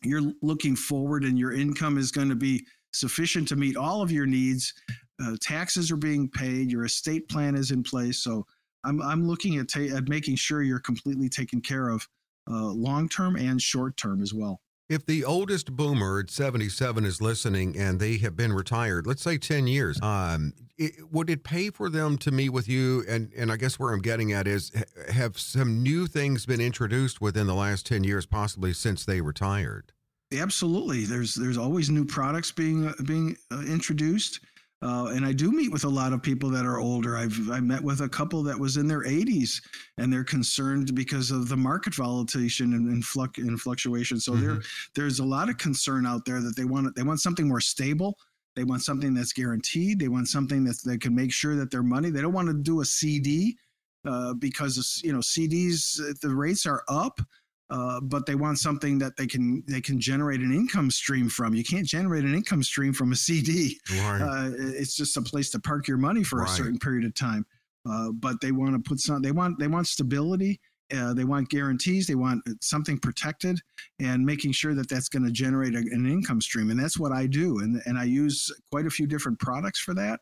you're 0.02 0.32
looking 0.42 0.76
forward 0.76 1.24
and 1.24 1.38
your 1.38 1.52
income 1.52 1.98
is 1.98 2.10
going 2.10 2.28
to 2.28 2.34
be 2.34 2.64
sufficient 2.92 3.48
to 3.48 3.56
meet 3.56 3.76
all 3.76 4.02
of 4.02 4.10
your 4.10 4.26
needs. 4.26 4.72
Uh, 5.22 5.36
taxes 5.40 5.90
are 5.90 5.96
being 5.96 6.28
paid, 6.28 6.70
your 6.70 6.84
estate 6.84 7.28
plan 7.28 7.54
is 7.54 7.70
in 7.70 7.82
place. 7.82 8.22
So 8.22 8.46
I'm 8.84 9.02
I'm 9.02 9.26
looking 9.26 9.58
at 9.58 9.68
ta- 9.68 9.96
at 9.96 10.08
making 10.08 10.36
sure 10.36 10.62
you're 10.62 10.80
completely 10.80 11.28
taken 11.28 11.60
care 11.60 11.88
of, 11.88 12.06
uh, 12.50 12.66
long 12.66 13.08
term 13.08 13.36
and 13.36 13.60
short 13.60 13.96
term 13.96 14.22
as 14.22 14.32
well. 14.32 14.60
If 14.92 15.06
the 15.06 15.24
oldest 15.24 15.74
boomer 15.74 16.20
at 16.20 16.28
77 16.28 17.06
is 17.06 17.22
listening 17.22 17.78
and 17.78 17.98
they 17.98 18.18
have 18.18 18.36
been 18.36 18.52
retired, 18.52 19.06
let's 19.06 19.22
say 19.22 19.38
10 19.38 19.66
years, 19.66 19.98
um, 20.02 20.52
it, 20.76 21.10
would 21.10 21.30
it 21.30 21.44
pay 21.44 21.70
for 21.70 21.88
them 21.88 22.18
to 22.18 22.30
meet 22.30 22.50
with 22.50 22.68
you? 22.68 23.02
And, 23.08 23.32
and 23.34 23.50
I 23.50 23.56
guess 23.56 23.78
where 23.78 23.94
I'm 23.94 24.02
getting 24.02 24.34
at 24.34 24.46
is 24.46 24.70
have 25.10 25.38
some 25.38 25.82
new 25.82 26.06
things 26.06 26.44
been 26.44 26.60
introduced 26.60 27.22
within 27.22 27.46
the 27.46 27.54
last 27.54 27.86
10 27.86 28.04
years, 28.04 28.26
possibly 28.26 28.74
since 28.74 29.06
they 29.06 29.22
retired? 29.22 29.92
Absolutely. 30.30 31.06
There's 31.06 31.34
there's 31.34 31.58
always 31.58 31.88
new 31.88 32.04
products 32.04 32.52
being 32.52 32.88
uh, 32.88 32.92
being 33.04 33.36
uh, 33.50 33.60
introduced. 33.60 34.40
Uh, 34.82 35.12
and 35.14 35.24
I 35.24 35.32
do 35.32 35.52
meet 35.52 35.70
with 35.70 35.84
a 35.84 35.88
lot 35.88 36.12
of 36.12 36.22
people 36.22 36.50
that 36.50 36.66
are 36.66 36.80
older. 36.80 37.16
I've 37.16 37.50
I 37.50 37.60
met 37.60 37.82
with 37.82 38.00
a 38.00 38.08
couple 38.08 38.42
that 38.42 38.58
was 38.58 38.76
in 38.76 38.88
their 38.88 39.04
80s, 39.04 39.62
and 39.96 40.12
they're 40.12 40.24
concerned 40.24 40.94
because 40.94 41.30
of 41.30 41.48
the 41.48 41.56
market 41.56 41.94
volatility 41.94 42.64
and, 42.64 42.74
and, 42.74 43.02
fluc- 43.02 43.38
and 43.38 43.60
fluctuation. 43.60 44.18
So 44.18 44.32
mm-hmm. 44.32 44.46
there 44.46 44.60
there's 44.96 45.20
a 45.20 45.24
lot 45.24 45.48
of 45.48 45.56
concern 45.58 46.04
out 46.04 46.24
there 46.24 46.40
that 46.40 46.56
they 46.56 46.64
want 46.64 46.94
they 46.96 47.04
want 47.04 47.20
something 47.20 47.46
more 47.46 47.60
stable. 47.60 48.18
They 48.56 48.64
want 48.64 48.82
something 48.82 49.14
that's 49.14 49.32
guaranteed. 49.32 49.98
They 49.98 50.08
want 50.08 50.28
something 50.28 50.64
that 50.64 50.78
they 50.84 50.98
can 50.98 51.14
make 51.14 51.32
sure 51.32 51.54
that 51.54 51.70
their 51.70 51.84
money. 51.84 52.10
They 52.10 52.20
don't 52.20 52.34
want 52.34 52.48
to 52.48 52.54
do 52.54 52.80
a 52.80 52.84
CD 52.84 53.56
uh, 54.04 54.34
because 54.34 55.00
you 55.04 55.12
know 55.12 55.20
CDs 55.20 56.00
the 56.20 56.34
rates 56.34 56.66
are 56.66 56.82
up. 56.88 57.20
Uh, 57.72 58.00
but 58.02 58.26
they 58.26 58.34
want 58.34 58.58
something 58.58 58.98
that 58.98 59.16
they 59.16 59.26
can 59.26 59.64
they 59.66 59.80
can 59.80 59.98
generate 59.98 60.40
an 60.40 60.52
income 60.52 60.90
stream 60.90 61.26
from. 61.26 61.54
You 61.54 61.64
can't 61.64 61.86
generate 61.86 62.22
an 62.22 62.34
income 62.34 62.62
stream 62.62 62.92
from 62.92 63.12
a 63.12 63.16
CD. 63.16 63.80
Right. 63.90 64.20
Uh, 64.20 64.50
it's 64.58 64.94
just 64.94 65.16
a 65.16 65.22
place 65.22 65.48
to 65.50 65.58
park 65.58 65.88
your 65.88 65.96
money 65.96 66.22
for 66.22 66.40
right. 66.40 66.48
a 66.50 66.52
certain 66.52 66.78
period 66.78 67.06
of 67.06 67.14
time. 67.14 67.46
Uh, 67.90 68.12
but 68.12 68.42
they 68.42 68.52
want 68.52 68.74
to 68.74 68.88
put 68.88 69.00
some. 69.00 69.22
They 69.22 69.32
want 69.32 69.58
they 69.58 69.68
want 69.68 69.86
stability. 69.86 70.60
Uh, 70.94 71.14
they 71.14 71.24
want 71.24 71.48
guarantees. 71.48 72.06
They 72.06 72.14
want 72.14 72.42
something 72.60 72.98
protected, 72.98 73.58
and 73.98 74.22
making 74.22 74.52
sure 74.52 74.74
that 74.74 74.90
that's 74.90 75.08
going 75.08 75.24
to 75.24 75.32
generate 75.32 75.74
a, 75.74 75.78
an 75.78 76.04
income 76.06 76.42
stream. 76.42 76.70
And 76.70 76.78
that's 76.78 76.98
what 76.98 77.12
I 77.12 77.26
do. 77.26 77.60
And 77.60 77.80
and 77.86 77.96
I 77.96 78.04
use 78.04 78.50
quite 78.70 78.84
a 78.84 78.90
few 78.90 79.06
different 79.06 79.38
products 79.38 79.80
for 79.80 79.94
that. 79.94 80.20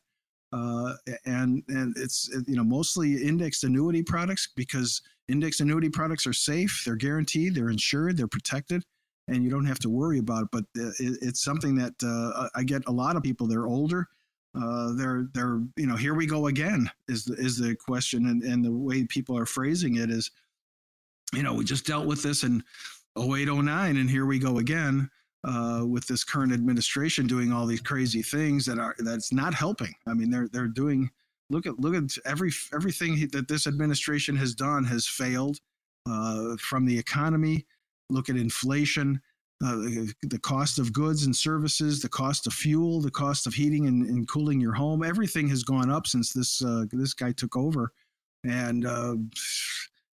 Uh, 0.52 0.94
and 1.26 1.62
and 1.68 1.96
it's 1.96 2.28
you 2.46 2.56
know 2.56 2.64
mostly 2.64 3.22
indexed 3.22 3.62
annuity 3.62 4.02
products 4.02 4.48
because 4.56 5.00
indexed 5.28 5.60
annuity 5.60 5.88
products 5.88 6.26
are 6.26 6.32
safe, 6.32 6.82
they're 6.84 6.96
guaranteed, 6.96 7.54
they're 7.54 7.70
insured, 7.70 8.16
they're 8.16 8.26
protected, 8.26 8.82
and 9.28 9.44
you 9.44 9.50
don't 9.50 9.66
have 9.66 9.78
to 9.78 9.88
worry 9.88 10.18
about 10.18 10.42
it. 10.42 10.48
But 10.50 10.64
uh, 10.76 10.90
it, 10.98 11.18
it's 11.22 11.44
something 11.44 11.76
that 11.76 11.94
uh, 12.02 12.48
I 12.54 12.64
get 12.64 12.82
a 12.88 12.92
lot 12.92 13.16
of 13.16 13.22
people. 13.22 13.46
They're 13.46 13.66
older. 13.66 14.08
Uh, 14.60 14.92
they're 14.94 15.28
they're 15.32 15.60
you 15.76 15.86
know 15.86 15.94
here 15.94 16.14
we 16.14 16.26
go 16.26 16.48
again 16.48 16.90
is 17.08 17.24
the, 17.24 17.34
is 17.34 17.56
the 17.56 17.76
question 17.76 18.26
and, 18.26 18.42
and 18.42 18.64
the 18.64 18.72
way 18.72 19.04
people 19.04 19.38
are 19.38 19.46
phrasing 19.46 19.96
it 19.96 20.10
is 20.10 20.32
you 21.32 21.44
know 21.44 21.54
we 21.54 21.64
just 21.64 21.86
dealt 21.86 22.04
with 22.04 22.20
this 22.20 22.42
in 22.42 22.60
0809 23.16 23.96
and 23.96 24.10
here 24.10 24.26
we 24.26 24.40
go 24.40 24.58
again 24.58 25.08
uh, 25.44 25.84
with 25.86 26.06
this 26.06 26.24
current 26.24 26.52
administration 26.52 27.26
doing 27.26 27.52
all 27.52 27.66
these 27.66 27.80
crazy 27.80 28.22
things 28.22 28.66
that 28.66 28.78
are 28.78 28.94
that's 28.98 29.32
not 29.32 29.54
helping. 29.54 29.94
I 30.06 30.14
mean, 30.14 30.30
they're 30.30 30.48
they're 30.52 30.68
doing 30.68 31.10
look 31.48 31.66
at 31.66 31.78
look 31.78 31.94
at 31.94 32.16
every 32.24 32.52
everything 32.74 33.28
that 33.32 33.48
this 33.48 33.66
administration 33.66 34.36
has 34.36 34.54
done 34.54 34.84
has 34.84 35.06
failed 35.06 35.58
uh, 36.08 36.56
from 36.58 36.86
the 36.86 36.98
economy. 36.98 37.66
Look 38.10 38.28
at 38.28 38.36
inflation, 38.36 39.20
uh, 39.62 39.76
the 40.22 40.38
cost 40.42 40.78
of 40.78 40.92
goods 40.92 41.24
and 41.24 41.36
services, 41.36 42.00
the 42.00 42.08
cost 42.08 42.46
of 42.46 42.52
fuel, 42.52 43.00
the 43.00 43.10
cost 43.10 43.46
of 43.46 43.54
heating 43.54 43.86
and, 43.86 44.06
and 44.06 44.26
cooling 44.26 44.60
your 44.60 44.72
home. 44.72 45.04
Everything 45.04 45.48
has 45.48 45.62
gone 45.62 45.90
up 45.90 46.06
since 46.06 46.32
this 46.32 46.62
uh, 46.64 46.84
this 46.92 47.14
guy 47.14 47.32
took 47.32 47.56
over, 47.56 47.92
and 48.44 48.86
uh, 48.86 49.16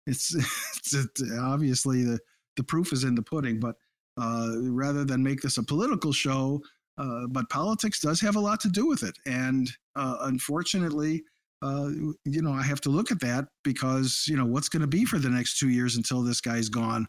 it's, 0.06 0.34
it's 0.94 1.22
obviously 1.38 2.04
the 2.04 2.18
the 2.56 2.64
proof 2.64 2.92
is 2.92 3.04
in 3.04 3.14
the 3.14 3.22
pudding. 3.22 3.60
But 3.60 3.76
rather 4.16 5.04
than 5.04 5.22
make 5.22 5.40
this 5.40 5.58
a 5.58 5.62
political 5.62 6.12
show. 6.12 6.60
Uh, 6.96 7.26
but 7.28 7.48
politics 7.50 7.98
does 8.00 8.20
have 8.20 8.36
a 8.36 8.40
lot 8.40 8.60
to 8.60 8.68
do 8.68 8.86
with 8.86 9.02
it. 9.02 9.16
And 9.26 9.68
uh, 9.96 10.18
unfortunately, 10.22 11.24
uh, 11.62 11.88
you 12.24 12.42
know, 12.42 12.52
I 12.52 12.62
have 12.62 12.80
to 12.82 12.90
look 12.90 13.10
at 13.10 13.20
that 13.20 13.46
because, 13.62 14.26
you 14.28 14.36
know, 14.36 14.44
what's 14.44 14.68
going 14.68 14.82
to 14.82 14.86
be 14.86 15.04
for 15.04 15.18
the 15.18 15.30
next 15.30 15.58
two 15.58 15.70
years 15.70 15.96
until 15.96 16.22
this 16.22 16.40
guy's 16.40 16.68
gone? 16.68 17.06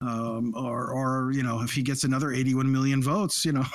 Um, 0.00 0.52
or, 0.56 0.92
or, 0.92 1.30
you 1.32 1.44
know, 1.44 1.62
if 1.62 1.72
he 1.72 1.82
gets 1.82 2.02
another 2.02 2.32
81 2.32 2.70
million 2.70 3.02
votes, 3.02 3.44
you 3.44 3.52
know. 3.52 3.64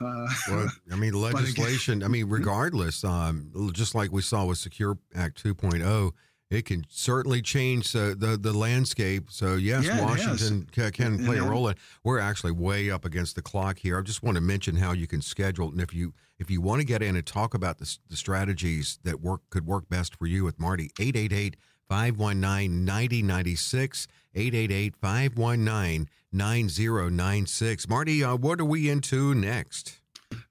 Uh, 0.00 0.26
well, 0.48 0.68
I 0.90 0.96
mean, 0.96 1.12
legislation. 1.20 1.98
Again, 1.98 2.06
I 2.06 2.08
mean, 2.08 2.26
regardless, 2.30 3.04
um, 3.04 3.70
just 3.72 3.94
like 3.94 4.10
we 4.10 4.22
saw 4.22 4.46
with 4.46 4.56
Secure 4.56 4.96
Act 5.14 5.44
2.0, 5.44 6.10
it 6.52 6.66
can 6.66 6.84
certainly 6.88 7.40
change 7.40 7.96
uh, 7.96 8.14
the 8.16 8.38
the 8.40 8.52
landscape. 8.52 9.30
So 9.30 9.54
yes, 9.54 9.86
yeah, 9.86 10.02
Washington 10.02 10.68
can, 10.70 10.92
can 10.92 11.24
play 11.24 11.38
a 11.38 11.42
role. 11.42 11.68
In, 11.68 11.76
we're 12.04 12.18
actually 12.18 12.52
way 12.52 12.90
up 12.90 13.04
against 13.04 13.36
the 13.36 13.42
clock 13.42 13.78
here. 13.78 13.98
I 13.98 14.02
just 14.02 14.22
want 14.22 14.36
to 14.36 14.42
mention 14.42 14.76
how 14.76 14.92
you 14.92 15.06
can 15.06 15.22
schedule, 15.22 15.68
and 15.68 15.80
if 15.80 15.94
you 15.94 16.12
if 16.38 16.50
you 16.50 16.60
want 16.60 16.80
to 16.80 16.86
get 16.86 17.02
in 17.02 17.16
and 17.16 17.26
talk 17.26 17.54
about 17.54 17.78
the, 17.78 17.96
the 18.08 18.16
strategies 18.16 18.98
that 19.02 19.20
work 19.20 19.40
could 19.50 19.66
work 19.66 19.88
best 19.88 20.16
for 20.16 20.26
you 20.26 20.44
with 20.44 20.60
Marty, 20.60 20.90
888 21.00 21.56
519 21.88 22.84
9096, 22.84 24.08
888 24.34 24.96
519 24.96 26.08
9096. 26.32 27.88
Marty, 27.88 28.24
uh, 28.24 28.36
what 28.36 28.60
are 28.60 28.64
we 28.64 28.90
into 28.90 29.34
next? 29.34 30.00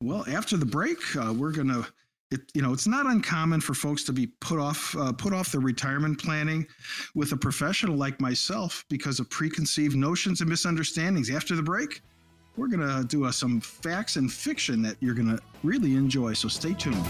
Well, 0.01 0.25
after 0.27 0.57
the 0.57 0.65
break, 0.65 0.99
uh, 1.15 1.33
we're 1.33 1.51
going 1.51 1.69
to 1.69 1.87
it, 2.31 2.41
you 2.53 2.61
know, 2.61 2.71
it's 2.71 2.87
not 2.87 3.05
uncommon 3.05 3.59
for 3.59 3.73
folks 3.73 4.03
to 4.05 4.13
be 4.13 4.27
put 4.27 4.57
off 4.57 4.95
uh, 4.97 5.11
put 5.11 5.33
off 5.33 5.51
their 5.51 5.61
retirement 5.61 6.21
planning 6.21 6.65
with 7.13 7.33
a 7.33 7.37
professional 7.37 7.97
like 7.97 8.19
myself 8.21 8.85
because 8.89 9.19
of 9.19 9.29
preconceived 9.29 9.95
notions 9.95 10.41
and 10.41 10.49
misunderstandings. 10.49 11.29
After 11.29 11.55
the 11.55 11.63
break, 11.63 12.01
we're 12.55 12.67
going 12.67 12.87
to 12.87 13.05
do 13.07 13.25
uh, 13.25 13.31
some 13.31 13.59
facts 13.59 14.15
and 14.15 14.31
fiction 14.31 14.81
that 14.81 14.95
you're 15.01 15.15
going 15.15 15.35
to 15.35 15.39
really 15.63 15.95
enjoy. 15.95 16.33
So 16.33 16.47
stay 16.47 16.73
tuned. 16.73 17.05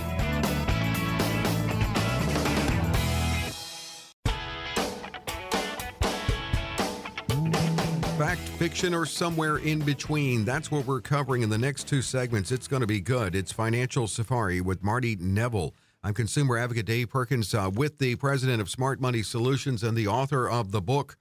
Fiction, 8.62 8.94
or 8.94 9.08
somewhere 9.08 9.58
in 9.58 9.80
between. 9.80 10.46
That's 10.46 10.70
what 10.70 10.86
we're 10.86 11.02
covering 11.02 11.42
in 11.42 11.50
the 11.50 11.58
next 11.58 11.88
two 11.88 12.04
segments. 12.04 12.52
It's 12.52 12.68
going 12.68 12.82
to 12.82 12.88
be 12.88 13.02
good. 13.02 13.34
It's 13.34 13.52
Financial 13.52 14.06
Safari 14.06 14.62
with 14.62 14.84
Marty 14.84 15.16
Nevel. 15.16 15.72
I'm 16.04 16.14
consumer 16.14 16.60
advocate 16.60 16.86
Dave 16.86 17.10
Perkins 17.10 17.56
uh, 17.56 17.72
with 17.74 17.98
the 17.98 18.18
president 18.18 18.62
of 18.62 18.70
Smart 18.70 19.02
Money 19.02 19.24
Solutions 19.24 19.82
and 19.82 19.98
the 19.98 20.08
author 20.08 20.48
of 20.48 20.70
the 20.72 20.80
book 20.80 21.18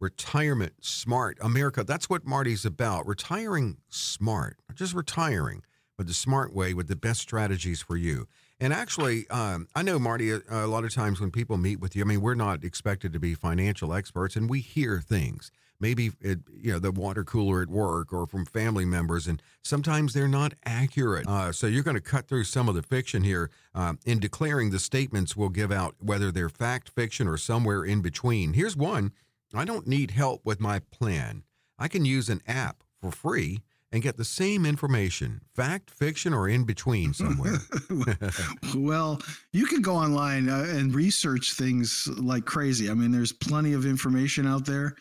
Retirement 0.00 0.72
Smart 0.80 1.36
America. 1.42 1.84
That's 1.84 2.08
what 2.08 2.24
Marty's 2.24 2.64
about. 2.64 3.06
Retiring 3.06 3.76
smart, 3.90 4.56
not 4.66 4.78
just 4.78 4.94
retiring, 4.94 5.64
but 5.98 6.06
the 6.06 6.14
smart 6.14 6.54
way 6.54 6.72
with 6.72 6.88
the 6.88 6.96
best 6.96 7.20
strategies 7.20 7.82
for 7.82 7.98
you. 7.98 8.28
And 8.58 8.72
actually, 8.72 9.28
um, 9.28 9.68
I 9.74 9.82
know, 9.82 9.98
Marty, 9.98 10.30
a, 10.30 10.40
a 10.48 10.66
lot 10.66 10.84
of 10.84 10.94
times 10.94 11.20
when 11.20 11.32
people 11.32 11.58
meet 11.58 11.80
with 11.80 11.94
you, 11.94 12.02
I 12.02 12.06
mean, 12.06 12.22
we're 12.22 12.34
not 12.34 12.64
expected 12.64 13.12
to 13.12 13.20
be 13.20 13.34
financial 13.34 13.92
experts 13.92 14.36
and 14.36 14.48
we 14.48 14.60
hear 14.60 15.02
things 15.02 15.50
maybe 15.82 16.12
it, 16.20 16.38
you 16.54 16.72
know 16.72 16.78
the 16.78 16.92
water 16.92 17.24
cooler 17.24 17.60
at 17.60 17.68
work 17.68 18.12
or 18.12 18.26
from 18.26 18.46
family 18.46 18.84
members 18.84 19.26
and 19.26 19.42
sometimes 19.62 20.14
they're 20.14 20.28
not 20.28 20.54
accurate 20.64 21.26
uh, 21.26 21.52
so 21.52 21.66
you're 21.66 21.82
going 21.82 21.96
to 21.96 22.00
cut 22.00 22.28
through 22.28 22.44
some 22.44 22.68
of 22.68 22.74
the 22.74 22.82
fiction 22.82 23.24
here 23.24 23.50
uh, 23.74 23.92
in 24.06 24.18
declaring 24.18 24.70
the 24.70 24.78
statements 24.78 25.36
we'll 25.36 25.50
give 25.50 25.72
out 25.72 25.96
whether 25.98 26.30
they're 26.30 26.48
fact 26.48 26.88
fiction 26.88 27.26
or 27.28 27.36
somewhere 27.36 27.84
in 27.84 28.00
between 28.00 28.54
here's 28.54 28.76
one 28.76 29.12
i 29.52 29.64
don't 29.64 29.86
need 29.86 30.12
help 30.12 30.40
with 30.44 30.60
my 30.60 30.78
plan 30.78 31.42
i 31.78 31.88
can 31.88 32.04
use 32.04 32.28
an 32.28 32.40
app 32.46 32.84
for 33.00 33.10
free 33.10 33.58
and 33.92 34.02
get 34.02 34.16
the 34.16 34.24
same 34.24 34.64
information, 34.64 35.42
fact, 35.54 35.90
fiction, 35.90 36.32
or 36.32 36.48
in 36.48 36.64
between 36.64 37.12
somewhere. 37.12 37.58
well, 38.74 39.20
you 39.52 39.66
can 39.66 39.82
go 39.82 39.94
online 39.94 40.48
uh, 40.48 40.64
and 40.70 40.94
research 40.94 41.52
things 41.52 42.08
like 42.16 42.46
crazy. 42.46 42.90
I 42.90 42.94
mean, 42.94 43.12
there's 43.12 43.32
plenty 43.32 43.74
of 43.74 43.84
information 43.84 44.46
out 44.46 44.64
there. 44.64 44.96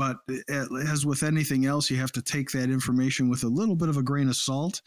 But 0.00 0.16
as 0.48 1.04
with 1.04 1.22
anything 1.22 1.66
else, 1.66 1.90
you 1.90 1.98
have 1.98 2.10
to 2.12 2.22
take 2.22 2.50
that 2.52 2.70
information 2.70 3.28
with 3.28 3.44
a 3.44 3.48
little 3.48 3.76
bit 3.76 3.90
of 3.90 3.98
a 3.98 4.02
grain 4.02 4.30
of 4.30 4.36
salt 4.36 4.80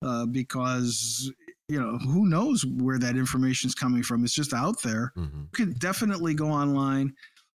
uh, 0.00 0.26
because 0.26 1.28
you 1.68 1.80
know 1.80 1.98
who 1.98 2.28
knows 2.28 2.64
where 2.64 2.96
that 3.00 3.16
information 3.16 3.66
is 3.66 3.74
coming 3.74 4.04
from. 4.04 4.22
It's 4.22 4.32
just 4.32 4.54
out 4.54 4.80
there. 4.80 5.12
Mm-hmm. 5.16 5.40
You 5.40 5.48
can 5.66 5.72
definitely 5.80 6.34
go 6.34 6.50
online 6.50 7.12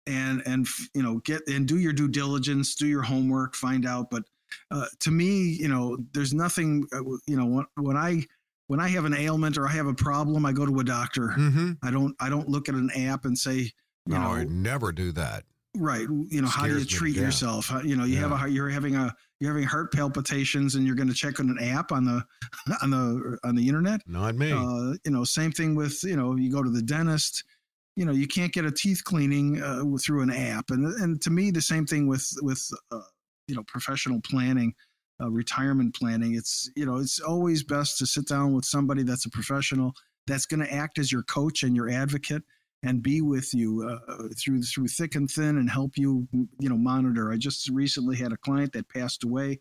and 0.06 0.42
and 0.46 0.66
you 0.94 1.02
know 1.02 1.18
get 1.18 1.46
and 1.48 1.68
do 1.68 1.78
your 1.78 1.92
due 1.92 2.08
diligence, 2.08 2.74
do 2.76 2.86
your 2.86 3.02
homework, 3.02 3.56
find 3.56 3.84
out. 3.84 4.08
But 4.10 4.22
uh, 4.70 4.86
to 5.00 5.10
me, 5.10 5.58
you 5.60 5.68
know, 5.68 5.98
there's 6.14 6.32
nothing. 6.32 6.86
Uh, 6.94 7.02
you 7.26 7.36
know, 7.36 7.44
when, 7.44 7.66
when 7.76 7.96
I 7.98 8.24
when 8.68 8.80
I 8.80 8.88
have 8.88 9.04
an 9.04 9.14
ailment 9.14 9.58
or 9.58 9.68
I 9.68 9.72
have 9.72 9.86
a 9.86 9.92
problem, 9.92 10.46
I 10.46 10.52
go 10.52 10.64
to 10.64 10.80
a 10.80 10.84
doctor. 10.84 11.34
Mm-hmm. 11.36 11.72
I 11.82 11.90
don't 11.90 12.16
I 12.20 12.30
don't 12.30 12.48
look 12.48 12.70
at 12.70 12.74
an 12.74 12.88
app 12.96 13.26
and 13.26 13.36
say, 13.36 13.56
you 13.56 13.70
no, 14.06 14.20
know, 14.22 14.28
I 14.28 14.44
never 14.44 14.92
do 14.92 15.12
that. 15.12 15.44
Right. 15.74 16.06
You 16.28 16.42
know, 16.42 16.48
how 16.48 16.66
do 16.66 16.78
you 16.78 16.84
treat 16.84 17.16
yourself? 17.16 17.68
How, 17.68 17.80
you 17.80 17.96
know, 17.96 18.04
you 18.04 18.14
yeah. 18.14 18.28
have 18.28 18.42
a 18.42 18.50
you're 18.50 18.68
having 18.68 18.94
a 18.94 19.14
you're 19.40 19.52
having 19.52 19.66
heart 19.66 19.92
palpitations 19.92 20.74
and 20.74 20.86
you're 20.86 20.96
going 20.96 21.08
to 21.08 21.14
check 21.14 21.40
on 21.40 21.48
an 21.48 21.58
app 21.58 21.92
on 21.92 22.04
the 22.04 22.22
on 22.82 22.90
the 22.90 23.38
on 23.42 23.54
the 23.54 23.66
internet. 23.66 24.02
Not 24.06 24.34
me. 24.34 24.52
Uh, 24.52 24.94
you 25.04 25.10
know, 25.10 25.24
same 25.24 25.50
thing 25.50 25.74
with, 25.74 26.04
you 26.04 26.16
know, 26.16 26.36
you 26.36 26.52
go 26.52 26.62
to 26.62 26.68
the 26.68 26.82
dentist, 26.82 27.42
you 27.96 28.04
know 28.04 28.12
you 28.12 28.26
can't 28.26 28.52
get 28.52 28.64
a 28.64 28.70
teeth 28.70 29.02
cleaning 29.04 29.62
uh, 29.62 29.82
through 29.98 30.22
an 30.22 30.30
app 30.30 30.70
and 30.70 30.86
and 31.00 31.20
to 31.20 31.30
me 31.30 31.50
the 31.50 31.60
same 31.60 31.86
thing 31.86 32.06
with 32.06 32.26
with 32.42 32.66
uh, 32.90 33.00
you 33.48 33.54
know 33.54 33.62
professional 33.66 34.20
planning 34.22 34.74
uh, 35.20 35.30
retirement 35.30 35.94
planning 35.94 36.34
it's 36.34 36.70
you 36.74 36.86
know 36.86 36.96
it's 36.96 37.20
always 37.20 37.62
best 37.62 37.98
to 37.98 38.06
sit 38.06 38.26
down 38.26 38.54
with 38.54 38.64
somebody 38.64 39.02
that's 39.02 39.26
a 39.26 39.30
professional 39.30 39.92
that's 40.26 40.46
going 40.46 40.60
to 40.60 40.72
act 40.72 40.98
as 40.98 41.12
your 41.12 41.22
coach 41.24 41.62
and 41.62 41.76
your 41.76 41.90
advocate 41.90 42.42
and 42.82 43.02
be 43.02 43.20
with 43.20 43.54
you 43.54 43.88
uh, 43.88 44.28
through 44.38 44.62
through 44.62 44.88
thick 44.88 45.14
and 45.14 45.30
thin 45.30 45.58
and 45.58 45.70
help 45.70 45.96
you 45.96 46.26
you 46.58 46.68
know 46.68 46.78
monitor. 46.78 47.32
I 47.32 47.36
just 47.36 47.68
recently 47.68 48.16
had 48.16 48.32
a 48.32 48.36
client 48.38 48.72
that 48.72 48.88
passed 48.88 49.24
away 49.24 49.60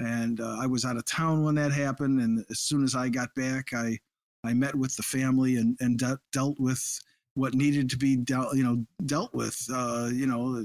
and 0.00 0.40
uh, 0.40 0.56
i 0.60 0.66
was 0.66 0.84
out 0.84 0.96
of 0.96 1.04
town 1.06 1.42
when 1.42 1.56
that 1.56 1.72
happened 1.72 2.20
and 2.20 2.44
as 2.50 2.60
soon 2.60 2.84
as 2.84 2.94
i 2.94 3.08
got 3.08 3.34
back 3.34 3.72
i 3.74 3.98
i 4.44 4.54
met 4.54 4.72
with 4.72 4.94
the 4.94 5.02
family 5.02 5.56
and 5.56 5.76
and 5.80 5.98
de- 5.98 6.20
dealt 6.32 6.54
with 6.60 7.00
what 7.38 7.54
needed 7.54 7.88
to 7.88 7.96
be 7.96 8.16
dealt, 8.16 8.56
you 8.56 8.64
know, 8.64 8.84
dealt 9.06 9.32
with, 9.32 9.64
uh, 9.72 10.10
you 10.12 10.26
know, 10.26 10.64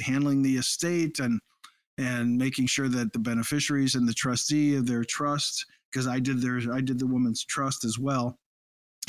handling 0.00 0.42
the 0.42 0.56
estate 0.56 1.18
and 1.18 1.40
and 1.98 2.38
making 2.38 2.66
sure 2.66 2.88
that 2.88 3.12
the 3.12 3.18
beneficiaries 3.18 3.96
and 3.96 4.08
the 4.08 4.14
trustee 4.14 4.76
of 4.76 4.86
their 4.86 5.04
trust, 5.04 5.66
because 5.90 6.06
I 6.06 6.20
did 6.20 6.40
their, 6.40 6.58
I 6.72 6.80
did 6.80 6.98
the 6.98 7.06
woman's 7.06 7.44
trust 7.44 7.84
as 7.84 7.98
well, 7.98 8.38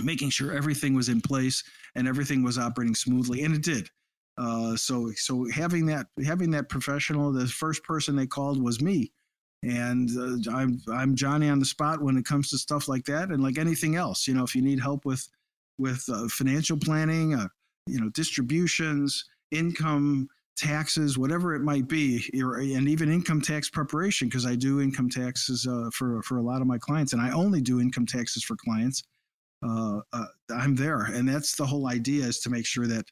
making 0.02 0.30
sure 0.30 0.52
everything 0.52 0.94
was 0.94 1.10
in 1.10 1.22
place 1.22 1.64
and 1.96 2.08
everything 2.08 2.44
was 2.44 2.58
operating 2.58 2.96
smoothly, 2.96 3.44
and 3.44 3.56
it 3.56 3.62
did. 3.62 3.90
Uh, 4.38 4.76
so 4.76 5.12
so 5.16 5.48
having 5.54 5.86
that 5.86 6.08
having 6.26 6.50
that 6.52 6.70
professional, 6.70 7.32
the 7.32 7.48
first 7.48 7.84
person 7.84 8.16
they 8.16 8.26
called 8.26 8.62
was 8.62 8.82
me, 8.82 9.12
and 9.62 10.10
uh, 10.18 10.52
I'm 10.52 10.82
I'm 10.92 11.16
Johnny 11.16 11.50
on 11.50 11.60
the 11.60 11.66
spot 11.66 12.02
when 12.02 12.18
it 12.18 12.26
comes 12.26 12.50
to 12.50 12.58
stuff 12.58 12.88
like 12.88 13.06
that, 13.06 13.30
and 13.30 13.44
like 13.44 13.60
anything 13.60 13.96
else, 13.96 14.28
you 14.28 14.34
know, 14.34 14.44
if 14.44 14.56
you 14.56 14.64
need 14.64 14.80
help 14.80 15.06
with 15.06 15.28
with 15.78 16.04
uh, 16.12 16.28
financial 16.30 16.78
planning, 16.78 17.36
uh, 17.36 17.48
you 17.86 18.00
know, 18.00 18.10
distributions, 18.10 19.26
income 19.52 20.28
taxes, 20.56 21.18
whatever 21.18 21.56
it 21.56 21.62
might 21.62 21.88
be, 21.88 22.28
and 22.34 22.88
even 22.88 23.12
income 23.12 23.42
tax 23.42 23.70
preparation, 23.70 24.28
because 24.28 24.46
I 24.46 24.56
do 24.56 24.82
income 24.82 25.10
taxes 25.10 25.68
uh, 25.68 25.90
for 25.94 26.24
for 26.24 26.38
a 26.38 26.44
lot 26.44 26.62
of 26.62 26.68
my 26.68 26.80
clients, 26.80 27.14
and 27.14 27.22
I 27.22 27.32
only 27.32 27.62
do 27.62 27.80
income 27.80 28.08
taxes 28.08 28.44
for 28.44 28.56
clients. 28.56 29.04
Uh, 29.64 30.02
uh, 30.12 30.26
I'm 30.52 30.76
there, 30.76 31.04
and 31.04 31.28
that's 31.28 31.56
the 31.56 31.66
whole 31.66 31.88
idea 31.88 32.26
is 32.26 32.40
to 32.42 32.50
make 32.50 32.66
sure 32.66 32.88
that 32.88 33.06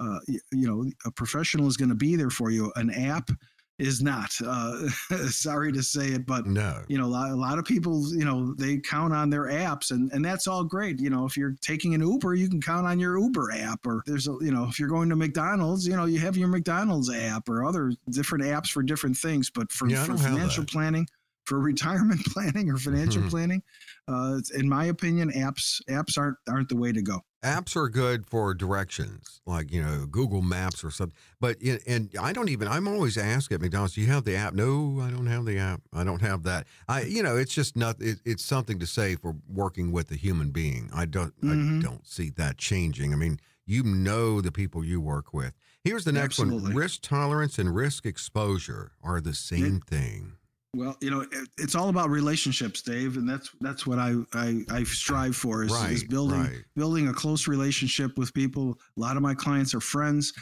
uh, 0.00 0.18
you, 0.26 0.40
you 0.52 0.66
know 0.68 0.90
a 1.06 1.10
professional 1.10 1.66
is 1.66 1.76
going 1.76 1.88
to 1.88 1.94
be 1.94 2.16
there 2.16 2.30
for 2.30 2.50
you. 2.50 2.72
An 2.76 2.90
app 2.90 3.30
is 3.78 4.02
not. 4.02 4.30
Uh, 4.44 4.88
sorry 5.28 5.72
to 5.72 5.82
say 5.82 6.08
it, 6.08 6.26
but 6.26 6.46
no, 6.46 6.82
you 6.88 6.98
know, 6.98 7.06
a 7.06 7.06
lot, 7.06 7.30
a 7.30 7.34
lot, 7.34 7.58
of 7.58 7.64
people, 7.64 8.06
you 8.14 8.24
know, 8.24 8.54
they 8.54 8.78
count 8.78 9.12
on 9.12 9.30
their 9.30 9.44
apps, 9.44 9.90
and 9.90 10.12
and 10.12 10.24
that's 10.24 10.46
all 10.46 10.64
great. 10.64 11.00
You 11.00 11.10
know, 11.10 11.24
if 11.24 11.36
you're 11.36 11.56
taking 11.60 11.94
an 11.94 12.00
Uber, 12.00 12.34
you 12.34 12.48
can 12.48 12.60
count 12.60 12.86
on 12.86 13.00
your 13.00 13.18
Uber 13.18 13.52
app, 13.52 13.86
or 13.86 14.02
there's 14.06 14.28
a, 14.28 14.36
you 14.40 14.52
know, 14.52 14.66
if 14.68 14.78
you're 14.78 14.88
going 14.88 15.08
to 15.08 15.16
McDonald's, 15.16 15.86
you 15.86 15.96
know, 15.96 16.04
you 16.04 16.18
have 16.20 16.36
your 16.36 16.48
McDonald's 16.48 17.12
app 17.12 17.48
or 17.48 17.64
other 17.64 17.92
different 18.10 18.44
apps 18.44 18.68
for 18.68 18.82
different 18.82 19.16
things. 19.16 19.50
But 19.50 19.72
for, 19.72 19.88
yeah, 19.88 20.04
for 20.04 20.16
financial 20.16 20.64
planning, 20.64 21.06
for 21.44 21.58
retirement 21.58 22.24
planning 22.26 22.70
or 22.70 22.76
financial 22.76 23.22
mm-hmm. 23.22 23.30
planning, 23.30 23.62
uh, 24.08 24.38
in 24.54 24.68
my 24.68 24.86
opinion, 24.86 25.30
apps 25.32 25.80
apps 25.88 26.18
aren't 26.18 26.36
aren't 26.48 26.68
the 26.68 26.76
way 26.76 26.92
to 26.92 27.02
go 27.02 27.22
apps 27.44 27.76
are 27.76 27.88
good 27.88 28.26
for 28.26 28.54
directions, 28.54 29.40
like 29.46 29.70
you 29.70 29.82
know 29.82 30.06
Google 30.06 30.42
Maps 30.42 30.82
or 30.82 30.90
something. 30.90 31.16
But 31.40 31.58
and 31.86 32.10
I 32.20 32.32
don't 32.32 32.48
even. 32.48 32.66
I'm 32.66 32.88
always 32.88 33.16
asked 33.16 33.52
at 33.52 33.60
McDonald's, 33.60 33.94
"Do 33.94 34.00
you 34.00 34.06
have 34.08 34.24
the 34.24 34.34
app?" 34.34 34.54
No, 34.54 35.00
I 35.00 35.10
don't 35.10 35.26
have 35.26 35.44
the 35.44 35.58
app. 35.58 35.82
I 35.92 36.02
don't 36.02 36.22
have 36.22 36.42
that. 36.44 36.66
I 36.88 37.02
you 37.02 37.22
know 37.22 37.36
it's 37.36 37.54
just 37.54 37.76
not. 37.76 38.00
It, 38.00 38.18
it's 38.24 38.44
something 38.44 38.78
to 38.80 38.86
say 38.86 39.14
for 39.14 39.36
working 39.48 39.92
with 39.92 40.10
a 40.10 40.16
human 40.16 40.50
being. 40.50 40.90
I 40.92 41.04
don't. 41.04 41.38
Mm-hmm. 41.40 41.78
I 41.78 41.82
don't 41.82 42.06
see 42.06 42.30
that 42.30 42.56
changing. 42.56 43.12
I 43.12 43.16
mean, 43.16 43.38
you 43.66 43.84
know 43.84 44.40
the 44.40 44.52
people 44.52 44.84
you 44.84 45.00
work 45.00 45.32
with. 45.32 45.54
Here's 45.84 46.04
the 46.04 46.12
next 46.12 46.40
Absolutely. 46.40 46.70
one: 46.70 46.74
risk 46.74 47.02
tolerance 47.02 47.58
and 47.58 47.74
risk 47.74 48.06
exposure 48.06 48.92
are 49.02 49.20
the 49.20 49.34
same 49.34 49.76
it, 49.76 49.84
thing. 49.84 50.32
Well, 50.74 50.96
you 51.00 51.10
know, 51.10 51.20
it, 51.20 51.48
it's 51.56 51.74
all 51.74 51.88
about 51.88 52.10
relationships, 52.10 52.82
Dave, 52.82 53.16
and 53.16 53.28
that's 53.28 53.50
that's 53.60 53.86
what 53.86 53.98
I 53.98 54.16
I, 54.32 54.64
I 54.70 54.82
strive 54.84 55.36
for 55.36 55.62
is, 55.62 55.72
right, 55.72 55.92
is 55.92 56.02
building 56.02 56.40
right. 56.40 56.64
building 56.74 57.08
a 57.08 57.12
close 57.12 57.46
relationship 57.46 58.18
with 58.18 58.34
people. 58.34 58.78
A 58.96 59.00
lot 59.00 59.16
of 59.16 59.22
my 59.22 59.34
clients 59.34 59.74
are 59.74 59.80
friends. 59.80 60.32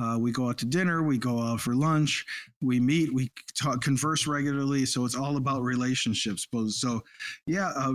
Uh, 0.00 0.16
we 0.18 0.32
go 0.32 0.48
out 0.48 0.56
to 0.58 0.66
dinner, 0.66 1.02
we 1.02 1.18
go 1.18 1.38
out 1.40 1.60
for 1.60 1.74
lunch, 1.74 2.24
we 2.62 2.80
meet, 2.80 3.12
we 3.12 3.30
talk, 3.54 3.82
converse 3.82 4.26
regularly. 4.26 4.86
So 4.86 5.04
it's 5.04 5.16
all 5.16 5.36
about 5.36 5.62
relationships. 5.62 6.46
So, 6.68 7.02
yeah, 7.46 7.72
uh, 7.76 7.92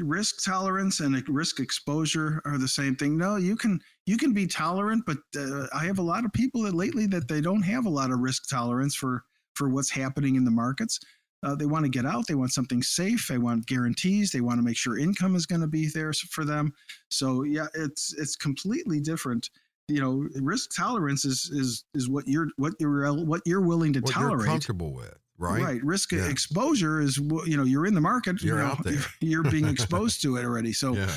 risk 0.00 0.42
tolerance 0.44 1.00
and 1.00 1.22
risk 1.28 1.60
exposure 1.60 2.40
are 2.46 2.56
the 2.56 2.68
same 2.68 2.96
thing. 2.96 3.18
No, 3.18 3.36
you 3.36 3.56
can 3.56 3.80
you 4.06 4.16
can 4.16 4.32
be 4.32 4.46
tolerant, 4.46 5.04
but 5.06 5.18
uh, 5.36 5.66
I 5.74 5.84
have 5.84 5.98
a 5.98 6.02
lot 6.02 6.24
of 6.24 6.32
people 6.32 6.62
that 6.62 6.74
lately 6.74 7.06
that 7.08 7.28
they 7.28 7.40
don't 7.40 7.62
have 7.62 7.84
a 7.84 7.90
lot 7.90 8.10
of 8.10 8.20
risk 8.20 8.48
tolerance 8.48 8.94
for 8.94 9.24
for 9.54 9.68
what's 9.68 9.90
happening 9.90 10.36
in 10.36 10.44
the 10.44 10.50
markets. 10.50 11.00
Uh, 11.44 11.54
they 11.54 11.66
want 11.66 11.84
to 11.84 11.90
get 11.90 12.06
out. 12.06 12.26
They 12.26 12.34
want 12.34 12.52
something 12.52 12.82
safe. 12.82 13.26
They 13.28 13.38
want 13.38 13.66
guarantees. 13.66 14.32
They 14.32 14.40
want 14.40 14.58
to 14.58 14.62
make 14.62 14.76
sure 14.76 14.98
income 14.98 15.36
is 15.36 15.44
going 15.44 15.60
to 15.60 15.66
be 15.66 15.88
there 15.88 16.12
for 16.12 16.44
them. 16.44 16.72
So 17.10 17.42
yeah, 17.42 17.66
it's 17.74 18.14
it's 18.14 18.34
completely 18.34 19.00
different. 19.00 19.50
You 19.88 20.00
know, 20.00 20.28
risk 20.40 20.74
tolerance 20.74 21.26
is 21.26 21.50
is 21.52 21.84
is 21.92 22.08
what 22.08 22.26
you're 22.26 22.48
what 22.56 22.72
you're 22.80 23.12
what 23.12 23.42
you're 23.44 23.60
willing 23.60 23.92
to 23.92 24.00
what 24.00 24.12
tolerate. 24.12 24.46
You're 24.46 24.46
comfortable 24.46 24.94
with. 24.94 25.14
Right. 25.36 25.62
Right. 25.62 25.84
Risk 25.84 26.12
yeah. 26.12 26.26
exposure 26.26 27.00
is 27.00 27.18
you 27.18 27.56
know 27.56 27.64
you're 27.64 27.86
in 27.86 27.94
the 27.94 28.00
market. 28.00 28.42
You're 28.42 28.58
you 28.58 28.64
know, 28.64 28.70
out 28.70 28.84
there. 28.84 28.94
You're, 28.94 29.42
you're 29.42 29.50
being 29.50 29.68
exposed 29.68 30.22
to 30.22 30.36
it 30.36 30.44
already. 30.44 30.72
So, 30.72 30.94
yeah. 30.94 31.10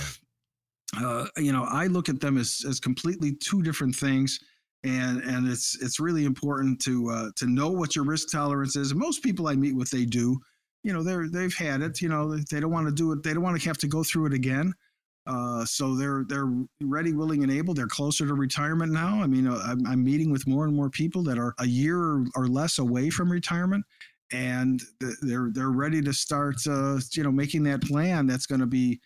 uh, 0.99 1.27
you 1.37 1.53
know, 1.53 1.63
I 1.63 1.87
look 1.87 2.09
at 2.09 2.19
them 2.19 2.37
as 2.37 2.65
as 2.67 2.81
completely 2.81 3.33
two 3.35 3.63
different 3.63 3.95
things 3.95 4.39
and 4.87 5.21
and 5.23 5.47
it's 5.47 5.77
it's 5.81 5.99
really 5.99 6.25
important 6.25 6.79
to 6.81 7.09
uh, 7.09 7.29
to 7.35 7.45
know 7.45 7.69
what 7.69 7.95
your 7.95 8.05
risk 8.05 8.31
tolerance 8.31 8.75
is. 8.75 8.93
Most 8.93 9.21
people 9.21 9.47
I 9.47 9.55
meet 9.55 9.75
with, 9.75 9.89
they 9.89 10.05
do. 10.05 10.39
You 10.83 10.93
know, 10.93 11.03
they're 11.03 11.27
they've 11.27 11.53
had 11.53 11.81
it. 11.81 12.01
You 12.01 12.09
know, 12.09 12.37
they 12.37 12.59
don't 12.59 12.71
want 12.71 12.87
to 12.87 12.93
do 12.93 13.11
it. 13.11 13.23
They 13.23 13.33
don't 13.33 13.43
want 13.43 13.59
to 13.59 13.67
have 13.67 13.77
to 13.79 13.87
go 13.87 14.03
through 14.03 14.27
it 14.27 14.33
again. 14.33 14.73
Uh, 15.25 15.65
so 15.65 15.95
they're 15.95 16.23
they're 16.29 16.49
ready, 16.81 17.11
willing, 17.11 17.43
and 17.43 17.51
able. 17.51 17.73
They're 17.73 17.87
closer 17.87 18.25
to 18.25 18.33
retirement 18.33 18.93
now. 18.93 19.21
I 19.21 19.27
mean, 19.27 19.47
uh, 19.47 19.61
I'm, 19.65 19.85
I'm 19.85 20.03
meeting 20.03 20.31
with 20.31 20.47
more 20.47 20.65
and 20.65 20.75
more 20.75 20.89
people 20.89 21.21
that 21.23 21.37
are 21.37 21.53
a 21.59 21.67
year 21.67 22.23
or, 22.35 22.47
less 22.47 22.77
away 22.77 23.09
from 23.09 23.29
retirement, 23.29 23.83
and 24.31 24.81
they're 25.21 25.49
they're 25.51 25.71
ready 25.71 26.01
to 26.01 26.13
start. 26.13 26.55
Uh, 26.65 26.99
you 27.11 27.23
know, 27.23 27.31
making 27.31 27.63
that 27.63 27.81
plan 27.81 28.25
that's 28.25 28.45
going 28.45 28.61
to 28.61 28.67
be 28.67 29.01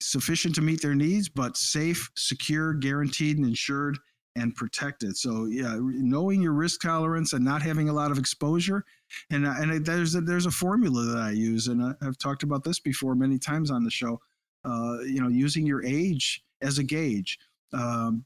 sufficient 0.00 0.56
to 0.56 0.62
meet 0.62 0.82
their 0.82 0.96
needs, 0.96 1.28
but 1.28 1.56
safe, 1.56 2.10
secure, 2.16 2.74
guaranteed, 2.74 3.36
and 3.36 3.46
insured 3.46 3.96
and 4.36 4.54
protect 4.54 5.02
it. 5.02 5.16
So 5.16 5.46
yeah, 5.46 5.76
knowing 5.78 6.40
your 6.42 6.52
risk 6.52 6.80
tolerance 6.80 7.32
and 7.32 7.44
not 7.44 7.62
having 7.62 7.88
a 7.88 7.92
lot 7.92 8.10
of 8.10 8.18
exposure, 8.18 8.84
and 9.30 9.46
and 9.46 9.84
there's 9.84 10.14
a, 10.14 10.20
there's 10.20 10.46
a 10.46 10.50
formula 10.50 11.02
that 11.04 11.18
I 11.18 11.30
use, 11.30 11.68
and 11.68 11.82
I, 11.82 12.04
have 12.04 12.18
talked 12.18 12.42
about 12.42 12.64
this 12.64 12.80
before 12.80 13.14
many 13.14 13.38
times 13.38 13.70
on 13.70 13.84
the 13.84 13.90
show. 13.90 14.20
Uh, 14.64 15.00
you 15.00 15.20
know, 15.20 15.28
using 15.28 15.66
your 15.66 15.84
age 15.84 16.42
as 16.62 16.78
a 16.78 16.84
gauge. 16.84 17.38
Um, 17.72 18.24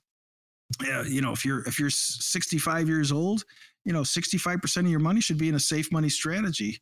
you 1.09 1.21
know, 1.21 1.33
if 1.33 1.45
you're 1.45 1.67
if 1.67 1.79
you're 1.79 1.91
65 1.91 2.89
years 2.89 3.13
old, 3.13 3.45
you 3.85 3.93
know, 3.93 4.03
65% 4.03 4.77
of 4.79 4.87
your 4.89 5.01
money 5.01 5.21
should 5.21 5.39
be 5.39 5.49
in 5.49 5.55
a 5.55 5.61
safe 5.61 5.91
money 5.93 6.09
strategy. 6.09 6.81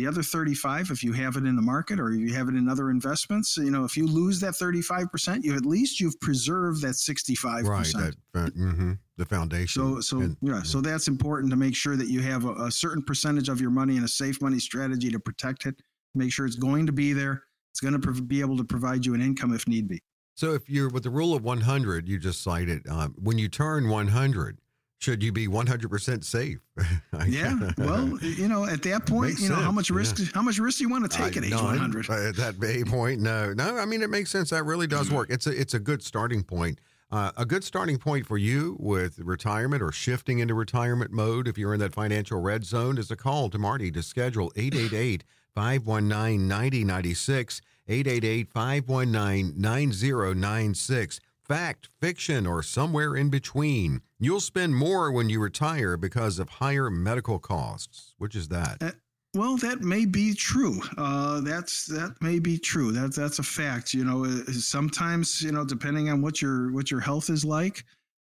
The 0.00 0.06
other 0.06 0.22
35, 0.22 0.90
if 0.90 1.04
you 1.04 1.12
have 1.12 1.36
it 1.36 1.44
in 1.44 1.56
the 1.56 1.60
market 1.60 2.00
or 2.00 2.14
you 2.14 2.32
have 2.32 2.48
it 2.48 2.54
in 2.54 2.70
other 2.70 2.88
investments, 2.88 3.58
you 3.58 3.70
know, 3.70 3.84
if 3.84 3.98
you 3.98 4.06
lose 4.06 4.40
that 4.40 4.54
35%, 4.54 5.44
you 5.44 5.54
at 5.54 5.66
least 5.66 6.00
you've 6.00 6.18
preserved 6.22 6.80
that 6.80 6.94
65%. 6.94 7.64
Right. 7.64 8.14
That, 8.32 8.56
mm-hmm, 8.56 8.92
the 9.18 9.26
foundation. 9.26 9.82
So, 9.82 10.00
so 10.00 10.20
and, 10.22 10.38
yeah, 10.40 10.62
so 10.62 10.80
that's 10.80 11.06
important 11.06 11.50
to 11.50 11.56
make 11.58 11.76
sure 11.76 11.96
that 11.96 12.08
you 12.08 12.22
have 12.22 12.46
a, 12.46 12.52
a 12.52 12.70
certain 12.70 13.02
percentage 13.02 13.50
of 13.50 13.60
your 13.60 13.68
money 13.68 13.98
in 13.98 14.04
a 14.04 14.08
safe 14.08 14.40
money 14.40 14.58
strategy 14.58 15.10
to 15.10 15.20
protect 15.20 15.66
it. 15.66 15.74
Make 16.14 16.32
sure 16.32 16.46
it's 16.46 16.56
going 16.56 16.86
to 16.86 16.92
be 16.92 17.12
there. 17.12 17.42
It's 17.70 17.80
going 17.80 18.00
to 18.00 18.22
be 18.22 18.40
able 18.40 18.56
to 18.56 18.64
provide 18.64 19.04
you 19.04 19.12
an 19.12 19.20
income 19.20 19.52
if 19.52 19.68
need 19.68 19.86
be. 19.86 20.00
So, 20.34 20.54
if 20.54 20.66
you're 20.66 20.88
with 20.88 21.02
the 21.02 21.10
rule 21.10 21.34
of 21.34 21.44
100, 21.44 22.08
you 22.08 22.18
just 22.18 22.42
cited, 22.42 22.88
um, 22.88 23.14
when 23.18 23.36
you 23.36 23.50
turn 23.50 23.90
100, 23.90 24.60
should 25.00 25.22
you 25.22 25.32
be 25.32 25.48
100% 25.48 26.22
safe? 26.22 26.58
yeah. 27.26 27.70
Well, 27.78 28.18
you 28.20 28.48
know, 28.48 28.66
at 28.66 28.82
that 28.82 29.06
point, 29.06 29.40
you 29.40 29.48
know, 29.48 29.54
sense. 29.54 29.64
how 29.64 29.72
much 29.72 29.90
risk 29.90 30.18
yeah. 30.18 30.26
how 30.34 30.42
much 30.42 30.58
risk 30.58 30.78
do 30.78 30.84
you 30.84 30.90
want 30.90 31.10
to 31.10 31.16
take 31.16 31.36
I, 31.36 31.38
at 31.38 31.44
age 31.46 31.54
100? 31.54 32.10
At 32.10 32.36
that 32.36 32.86
point, 32.86 33.20
no. 33.20 33.52
No, 33.54 33.78
I 33.78 33.86
mean 33.86 34.02
it 34.02 34.10
makes 34.10 34.30
sense. 34.30 34.50
That 34.50 34.64
really 34.64 34.86
does 34.86 35.10
work. 35.10 35.30
It's 35.30 35.46
a 35.46 35.58
it's 35.58 35.74
a 35.74 35.80
good 35.80 36.02
starting 36.02 36.44
point. 36.44 36.80
Uh, 37.10 37.32
a 37.36 37.44
good 37.44 37.64
starting 37.64 37.98
point 37.98 38.24
for 38.24 38.38
you 38.38 38.76
with 38.78 39.18
retirement 39.18 39.82
or 39.82 39.90
shifting 39.90 40.38
into 40.38 40.54
retirement 40.54 41.10
mode 41.10 41.48
if 41.48 41.58
you're 41.58 41.74
in 41.74 41.80
that 41.80 41.92
financial 41.92 42.40
red 42.40 42.64
zone 42.64 42.98
is 42.98 43.10
a 43.10 43.16
call 43.16 43.50
to 43.50 43.58
Marty 43.58 43.90
to 43.90 44.02
schedule 44.02 44.52
888 44.54 45.24
519 45.54 46.46
9096 46.46 47.60
888 47.88 48.48
519 48.52 49.60
9096 49.60 51.20
fact, 51.50 51.88
fiction, 52.00 52.46
or 52.46 52.62
somewhere 52.62 53.16
in 53.16 53.28
between. 53.28 54.02
You'll 54.20 54.40
spend 54.40 54.76
more 54.76 55.10
when 55.10 55.28
you 55.28 55.40
retire 55.40 55.96
because 55.96 56.38
of 56.38 56.48
higher 56.48 56.90
medical 56.90 57.40
costs. 57.40 58.14
Which 58.18 58.36
is 58.36 58.48
that? 58.48 58.76
Uh, 58.80 58.92
Well, 59.34 59.56
that 59.58 59.80
may 59.80 60.06
be 60.06 60.34
true. 60.34 60.80
Uh, 60.96 61.40
that's 61.40 61.86
that 61.86 62.14
may 62.20 62.38
be 62.38 62.56
true. 62.58 62.92
That's 62.92 63.16
that's 63.16 63.38
a 63.40 63.42
fact. 63.42 63.94
You 63.94 64.04
know, 64.04 64.24
uh, 64.24 64.52
sometimes 64.52 65.42
you 65.42 65.52
know, 65.52 65.64
depending 65.64 66.08
on 66.10 66.22
what 66.22 66.40
your 66.42 66.72
what 66.72 66.90
your 66.90 67.00
health 67.00 67.30
is 67.30 67.44
like, 67.44 67.84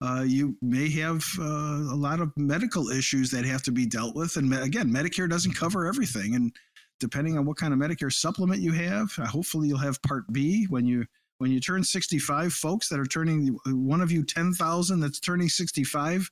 uh, 0.01 0.23
you 0.25 0.55
may 0.61 0.89
have 0.91 1.23
uh, 1.39 1.93
a 1.95 1.97
lot 2.07 2.19
of 2.19 2.31
medical 2.37 2.89
issues 2.89 3.31
that 3.31 3.45
have 3.45 3.63
to 3.63 3.71
be 3.71 3.85
dealt 3.85 4.15
with. 4.15 4.37
And 4.37 4.53
again, 4.53 4.89
Medicare 4.91 5.29
doesn't 5.29 5.53
cover 5.53 5.87
everything. 5.87 6.35
And 6.35 6.51
depending 6.99 7.37
on 7.37 7.45
what 7.45 7.57
kind 7.57 7.73
of 7.73 7.79
Medicare 7.79 8.13
supplement 8.13 8.61
you 8.61 8.73
have, 8.73 9.11
uh, 9.17 9.25
hopefully 9.25 9.67
you'll 9.67 9.77
have 9.89 10.01
Part 10.03 10.25
B 10.31 10.65
when 10.69 10.85
you 10.85 11.05
when 11.39 11.51
you 11.51 11.59
turn 11.59 11.83
65. 11.83 12.53
Folks 12.53 12.89
that 12.89 12.99
are 12.99 13.05
turning 13.05 13.57
one 13.65 14.01
of 14.01 14.11
you 14.11 14.23
10,000 14.23 14.99
that's 14.99 15.19
turning 15.19 15.49
65 15.49 16.29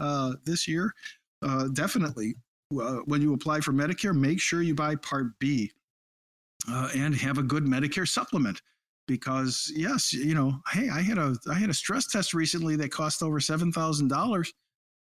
uh, 0.00 0.34
this 0.44 0.66
year, 0.66 0.92
definitely 1.72 2.34
uh, 2.78 2.98
when 3.06 3.20
you 3.20 3.34
apply 3.34 3.60
for 3.60 3.72
Medicare, 3.72 4.14
make 4.14 4.40
sure 4.40 4.62
you 4.62 4.74
buy 4.74 4.94
Part 4.96 5.38
B 5.38 5.72
uh, 6.68 6.88
and 6.94 7.14
have 7.16 7.38
a 7.38 7.42
good 7.42 7.64
Medicare 7.64 8.08
supplement. 8.08 8.60
Because 9.06 9.72
yes, 9.74 10.12
you 10.12 10.36
know, 10.36 10.60
hey, 10.70 10.88
I 10.88 11.00
had 11.02 11.18
a 11.18 11.34
I 11.50 11.54
had 11.54 11.68
a 11.68 11.74
stress 11.74 12.06
test 12.06 12.32
recently 12.32 12.76
that 12.76 12.92
cost 12.92 13.24
over 13.24 13.40
seven 13.40 13.72
thousand 13.72 14.06
dollars, 14.06 14.52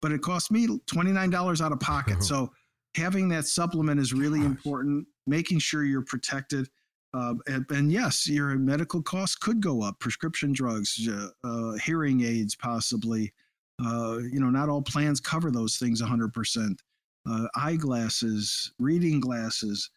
but 0.01 0.11
it 0.11 0.23
cost 0.23 0.51
me 0.51 0.67
twenty 0.87 1.13
nine 1.13 1.31
dollars 1.31 1.61
out 1.61 1.71
of 1.71 1.79
pocket. 1.79 2.17
So 2.25 2.51
having 2.97 3.29
that 3.29 3.47
supplement 3.47 4.01
is 4.01 4.13
really 4.13 4.41
Gosh. 4.41 4.49
important. 4.49 5.07
Making 5.29 5.61
sure 5.61 5.85
you're 5.85 6.05
protected. 6.05 6.69
Uh, 7.15 7.35
and, 7.47 7.67
and, 7.71 7.93
yes, 7.93 8.27
your 8.27 8.57
medical 8.57 9.03
costs 9.03 9.37
could 9.37 9.61
go 9.61 9.83
up. 9.83 9.99
Prescription 9.99 10.53
drugs, 10.53 11.09
uh, 11.09 11.29
uh 11.45 11.73
hearing 11.75 12.23
aids, 12.23 12.55
possibly. 12.55 13.33
Uh, 13.85 14.19
you 14.19 14.41
know, 14.41 14.49
not 14.49 14.69
all 14.69 14.83
plans 14.83 15.21
cover 15.21 15.51
those 15.51 15.77
things 15.77 16.01
100% 16.01 16.77
uh, 17.29 17.47
eyeglasses, 17.55 18.73
reading 18.79 19.21
glasses, 19.21 19.91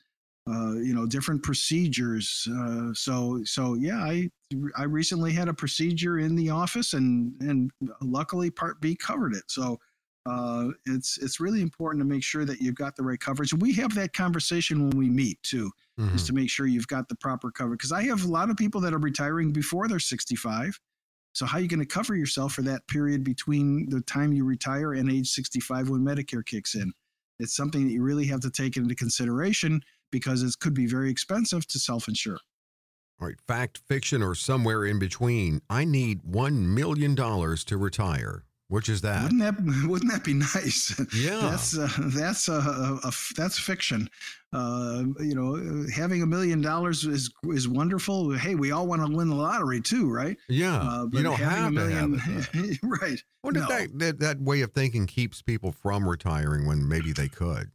uh, 0.49 0.73
you 0.73 0.93
know, 0.93 1.06
different 1.06 1.41
procedures. 1.41 2.47
So, 2.93 3.41
so 3.45 3.75
yeah, 3.75 3.97
I 3.97 4.30
I 4.75 4.84
recently 4.84 5.32
had 5.32 5.47
a 5.47 5.54
procedure 5.54 6.19
in 6.19 6.36
the 6.36 6.49
office, 6.49 6.93
and 6.93 7.34
and 7.41 7.71
luckily 8.01 8.49
Part 8.49 8.82
B 8.82 8.95
covered 8.95 9.34
it. 9.34 9.43
So. 9.47 9.80
Uh, 10.25 10.69
it's 10.85 11.17
it's 11.19 11.39
really 11.39 11.61
important 11.61 12.01
to 12.01 12.05
make 12.05 12.23
sure 12.23 12.45
that 12.45 12.59
you've 12.59 12.75
got 12.75 12.95
the 12.95 13.03
right 13.03 13.19
coverage. 13.19 13.53
We 13.53 13.73
have 13.73 13.93
that 13.95 14.13
conversation 14.13 14.89
when 14.89 14.97
we 14.97 15.09
meet 15.09 15.41
too, 15.43 15.71
mm-hmm. 15.99 16.15
is 16.15 16.25
to 16.25 16.33
make 16.33 16.49
sure 16.49 16.65
you've 16.65 16.88
got 16.88 17.09
the 17.09 17.15
proper 17.15 17.51
coverage. 17.51 17.79
Because 17.79 17.91
I 17.91 18.03
have 18.03 18.23
a 18.23 18.27
lot 18.27 18.49
of 18.49 18.57
people 18.57 18.81
that 18.81 18.93
are 18.93 18.99
retiring 18.99 19.51
before 19.51 19.88
they're 19.88 19.99
65, 19.99 20.79
so 21.35 21.45
how 21.45 21.57
are 21.57 21.61
you 21.61 21.67
going 21.67 21.81
to 21.81 21.85
cover 21.85 22.15
yourself 22.15 22.53
for 22.53 22.61
that 22.61 22.88
period 22.88 23.23
between 23.23 23.89
the 23.89 23.99
time 24.01 24.31
you 24.31 24.45
retire 24.45 24.93
and 24.93 25.11
age 25.11 25.27
65 25.27 25.89
when 25.89 25.99
Medicare 25.99 26.45
kicks 26.45 26.75
in? 26.75 26.93
It's 27.39 27.55
something 27.55 27.85
that 27.85 27.91
you 27.91 28.01
really 28.01 28.25
have 28.27 28.39
to 28.41 28.49
take 28.49 28.77
into 28.77 28.95
consideration 28.95 29.81
because 30.11 30.43
it 30.43 30.55
could 30.61 30.73
be 30.73 30.85
very 30.85 31.11
expensive 31.11 31.67
to 31.67 31.77
self 31.77 32.07
insure. 32.07 32.39
All 33.19 33.27
right, 33.27 33.35
fact, 33.47 33.79
fiction, 33.88 34.23
or 34.23 34.33
somewhere 34.33 34.85
in 34.85 34.97
between. 34.97 35.61
I 35.69 35.83
need 35.83 36.23
$1 36.23 36.53
million 36.67 37.15
to 37.15 37.77
retire. 37.77 38.45
Which 38.67 38.89
is 38.89 39.01
that? 39.01 39.23
Wouldn't 39.23 39.41
that 39.41 39.56
wouldn't 39.88 40.12
that 40.12 40.23
be 40.23 40.34
nice? 40.34 40.99
Yeah, 41.13 41.39
that's 41.41 41.78
uh, 41.78 41.88
that's 41.99 42.47
a, 42.47 42.54
a, 42.54 42.99
a, 43.04 43.12
that's 43.38 43.60
fiction. 43.60 44.10
Uh, 44.54 45.04
you 45.19 45.36
know, 45.36 45.86
having 45.93 46.23
a 46.23 46.25
million 46.25 46.62
dollars 46.62 47.04
is 47.04 47.32
is 47.43 47.67
wonderful. 47.67 48.32
Hey, 48.32 48.56
we 48.56 48.71
all 48.71 48.88
want 48.88 49.06
to 49.06 49.15
win 49.15 49.30
the 49.30 49.36
lottery 49.36 49.82
too, 49.82 50.12
right? 50.12 50.36
Yeah, 50.49 50.78
uh, 50.78 51.06
but 51.06 51.17
you 51.17 51.23
don't 51.23 51.39
have 51.39 51.67
a 51.67 51.71
million, 51.71 52.17
have 52.17 52.80
right? 52.84 53.21
What 53.41 53.54
no. 53.54 53.67
that, 53.67 53.99
that 53.99 54.19
that 54.19 54.41
way 54.41 54.62
of 54.62 54.71
thinking 54.71 55.06
keeps 55.06 55.43
people 55.43 55.71
from 55.71 56.08
retiring 56.08 56.65
when 56.65 56.88
maybe 56.88 57.13
they 57.13 57.28
could? 57.28 57.69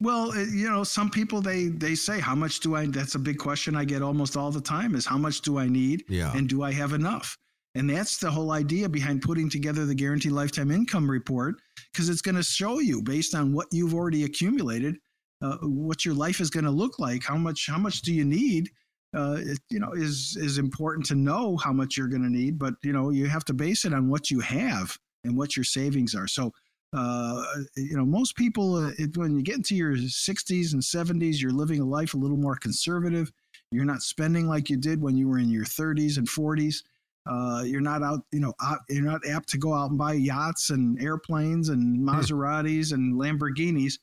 Well, 0.00 0.36
you 0.36 0.68
know, 0.68 0.82
some 0.82 1.08
people 1.08 1.40
they 1.40 1.66
they 1.66 1.94
say, 1.94 2.18
"How 2.18 2.34
much 2.34 2.58
do 2.58 2.74
I?" 2.74 2.86
That's 2.86 3.14
a 3.14 3.20
big 3.20 3.38
question 3.38 3.76
I 3.76 3.84
get 3.84 4.02
almost 4.02 4.36
all 4.36 4.50
the 4.50 4.60
time: 4.60 4.96
is 4.96 5.06
how 5.06 5.18
much 5.18 5.42
do 5.42 5.58
I 5.58 5.68
need? 5.68 6.02
Yeah, 6.08 6.36
and 6.36 6.48
do 6.48 6.64
I 6.64 6.72
have 6.72 6.92
enough? 6.92 7.38
And 7.74 7.88
that's 7.88 8.18
the 8.18 8.30
whole 8.30 8.50
idea 8.50 8.88
behind 8.88 9.22
putting 9.22 9.48
together 9.48 9.86
the 9.86 9.94
guaranteed 9.94 10.32
lifetime 10.32 10.70
income 10.70 11.10
report, 11.10 11.54
because 11.92 12.08
it's 12.08 12.20
going 12.20 12.34
to 12.34 12.42
show 12.42 12.80
you 12.80 13.02
based 13.02 13.34
on 13.34 13.52
what 13.52 13.66
you've 13.70 13.94
already 13.94 14.24
accumulated, 14.24 14.96
uh, 15.40 15.56
what 15.62 16.04
your 16.04 16.14
life 16.14 16.40
is 16.40 16.50
going 16.50 16.64
to 16.64 16.70
look 16.70 16.98
like. 16.98 17.24
How 17.24 17.36
much? 17.36 17.66
How 17.66 17.78
much 17.78 18.02
do 18.02 18.12
you 18.12 18.24
need? 18.24 18.70
Uh, 19.14 19.38
it, 19.40 19.58
you 19.70 19.78
know, 19.78 19.92
is 19.92 20.36
is 20.40 20.58
important 20.58 21.06
to 21.06 21.14
know 21.14 21.56
how 21.56 21.72
much 21.72 21.96
you're 21.96 22.08
going 22.08 22.22
to 22.22 22.30
need, 22.30 22.58
but 22.58 22.74
you 22.82 22.92
know, 22.92 23.10
you 23.10 23.26
have 23.26 23.44
to 23.46 23.54
base 23.54 23.84
it 23.84 23.94
on 23.94 24.08
what 24.08 24.30
you 24.30 24.40
have 24.40 24.96
and 25.24 25.36
what 25.36 25.56
your 25.56 25.64
savings 25.64 26.14
are. 26.14 26.26
So, 26.26 26.52
uh, 26.94 27.42
you 27.76 27.96
know, 27.96 28.04
most 28.04 28.36
people, 28.36 28.76
uh, 28.76 28.92
it, 28.98 29.16
when 29.16 29.34
you 29.36 29.42
get 29.42 29.56
into 29.56 29.74
your 29.74 29.94
60s 29.94 30.72
and 30.72 30.82
70s, 30.82 31.40
you're 31.40 31.52
living 31.52 31.80
a 31.80 31.84
life 31.84 32.14
a 32.14 32.18
little 32.18 32.36
more 32.36 32.56
conservative. 32.56 33.32
You're 33.70 33.84
not 33.86 34.02
spending 34.02 34.46
like 34.46 34.68
you 34.68 34.76
did 34.76 35.00
when 35.00 35.16
you 35.16 35.28
were 35.28 35.38
in 35.38 35.50
your 35.50 35.64
30s 35.64 36.18
and 36.18 36.28
40s. 36.28 36.82
Uh, 37.24 37.62
you're 37.64 37.80
not 37.80 38.02
out, 38.02 38.20
you 38.32 38.40
know, 38.40 38.52
you're 38.88 39.04
not 39.04 39.20
apt 39.28 39.48
to 39.50 39.58
go 39.58 39.72
out 39.72 39.90
and 39.90 39.98
buy 39.98 40.12
yachts 40.12 40.70
and 40.70 41.00
airplanes 41.00 41.68
and. 41.68 41.98
Maseratis 42.12 42.92
and 42.92 43.14
Lamborghinis. 43.14 43.94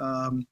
Um, 0.00 0.46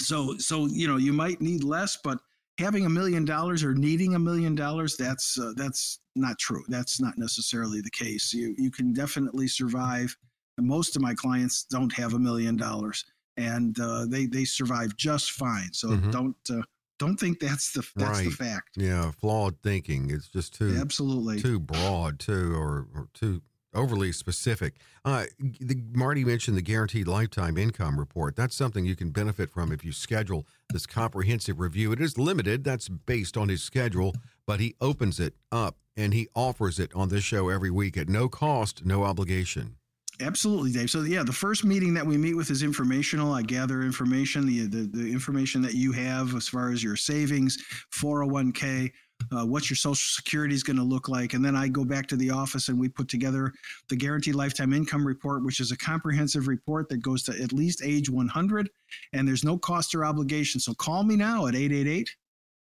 so, 0.00 0.36
so 0.38 0.66
you 0.66 0.88
know, 0.88 0.96
you 0.96 1.12
might 1.12 1.40
need 1.40 1.64
less, 1.64 1.98
but 2.02 2.18
having 2.58 2.86
a 2.86 2.90
million 2.90 3.24
dollars 3.24 3.64
or 3.64 3.74
needing 3.74 4.14
a 4.14 4.18
million 4.18 4.54
dollars, 4.54 4.96
that's 4.96 5.38
uh, 5.38 5.52
that's 5.56 6.00
not 6.14 6.38
true. 6.38 6.62
That's 6.68 7.00
not 7.00 7.18
necessarily 7.18 7.80
the 7.80 7.90
case. 7.90 8.32
You 8.32 8.54
you 8.58 8.70
can 8.70 8.92
definitely 8.92 9.48
survive. 9.48 10.16
Most 10.58 10.96
of 10.96 11.02
my 11.02 11.14
clients 11.14 11.64
don't 11.64 11.92
have 11.94 12.14
a 12.14 12.18
million 12.18 12.56
dollars, 12.56 13.04
and 13.36 13.78
uh, 13.80 14.06
they 14.06 14.26
they 14.26 14.44
survive 14.44 14.96
just 14.96 15.32
fine. 15.32 15.72
So 15.72 15.88
mm-hmm. 15.88 16.10
don't 16.10 16.36
uh, 16.50 16.62
don't 17.02 17.16
think 17.16 17.40
that's 17.40 17.72
the 17.72 17.84
that's 17.96 18.18
right. 18.18 18.24
the 18.24 18.30
fact. 18.30 18.76
Yeah, 18.76 19.10
flawed 19.10 19.60
thinking. 19.62 20.10
It's 20.10 20.28
just 20.28 20.54
too 20.54 20.76
absolutely 20.80 21.40
too 21.40 21.58
broad, 21.58 22.18
too, 22.18 22.54
or, 22.54 22.86
or 22.94 23.08
too 23.12 23.42
overly 23.74 24.12
specific. 24.12 24.76
Uh, 25.04 25.24
the, 25.38 25.82
Marty 25.92 26.24
mentioned 26.24 26.56
the 26.56 26.62
guaranteed 26.62 27.08
lifetime 27.08 27.56
income 27.56 27.98
report. 27.98 28.36
That's 28.36 28.54
something 28.54 28.84
you 28.84 28.94
can 28.94 29.10
benefit 29.10 29.50
from 29.50 29.72
if 29.72 29.84
you 29.84 29.92
schedule 29.92 30.46
this 30.72 30.86
comprehensive 30.86 31.58
review. 31.58 31.90
It 31.92 32.00
is 32.00 32.18
limited. 32.18 32.64
That's 32.64 32.88
based 32.88 33.36
on 33.36 33.48
his 33.48 33.62
schedule, 33.62 34.14
but 34.46 34.60
he 34.60 34.74
opens 34.80 35.18
it 35.18 35.34
up 35.50 35.78
and 35.96 36.14
he 36.14 36.28
offers 36.34 36.78
it 36.78 36.92
on 36.94 37.08
this 37.08 37.24
show 37.24 37.48
every 37.48 37.70
week 37.70 37.96
at 37.96 38.08
no 38.08 38.28
cost, 38.28 38.84
no 38.84 39.04
obligation. 39.04 39.76
Absolutely, 40.20 40.70
Dave. 40.70 40.90
So 40.90 41.02
yeah, 41.02 41.22
the 41.22 41.32
first 41.32 41.64
meeting 41.64 41.94
that 41.94 42.06
we 42.06 42.16
meet 42.16 42.34
with 42.34 42.50
is 42.50 42.62
informational. 42.62 43.32
I 43.32 43.42
gather 43.42 43.82
information, 43.82 44.46
the, 44.46 44.66
the, 44.66 44.86
the 44.86 45.10
information 45.10 45.62
that 45.62 45.74
you 45.74 45.92
have 45.92 46.34
as 46.34 46.48
far 46.48 46.70
as 46.70 46.82
your 46.82 46.96
savings, 46.96 47.58
401k, 47.94 48.92
uh, 49.30 49.46
what 49.46 49.70
your 49.70 49.76
social 49.76 49.94
security 49.94 50.54
is 50.54 50.62
going 50.62 50.76
to 50.76 50.82
look 50.82 51.08
like. 51.08 51.34
And 51.34 51.44
then 51.44 51.56
I 51.56 51.68
go 51.68 51.84
back 51.84 52.06
to 52.08 52.16
the 52.16 52.30
office 52.30 52.68
and 52.68 52.78
we 52.78 52.88
put 52.88 53.08
together 53.08 53.52
the 53.88 53.96
guaranteed 53.96 54.34
lifetime 54.34 54.72
income 54.72 55.06
report, 55.06 55.44
which 55.44 55.60
is 55.60 55.72
a 55.72 55.76
comprehensive 55.76 56.46
report 56.46 56.88
that 56.90 56.98
goes 56.98 57.22
to 57.24 57.42
at 57.42 57.52
least 57.52 57.82
age 57.84 58.10
100. 58.10 58.68
And 59.12 59.26
there's 59.26 59.44
no 59.44 59.56
cost 59.56 59.94
or 59.94 60.04
obligation. 60.04 60.60
So 60.60 60.74
call 60.74 61.04
me 61.04 61.16
now 61.16 61.46
at 61.46 61.54
888 61.54 62.14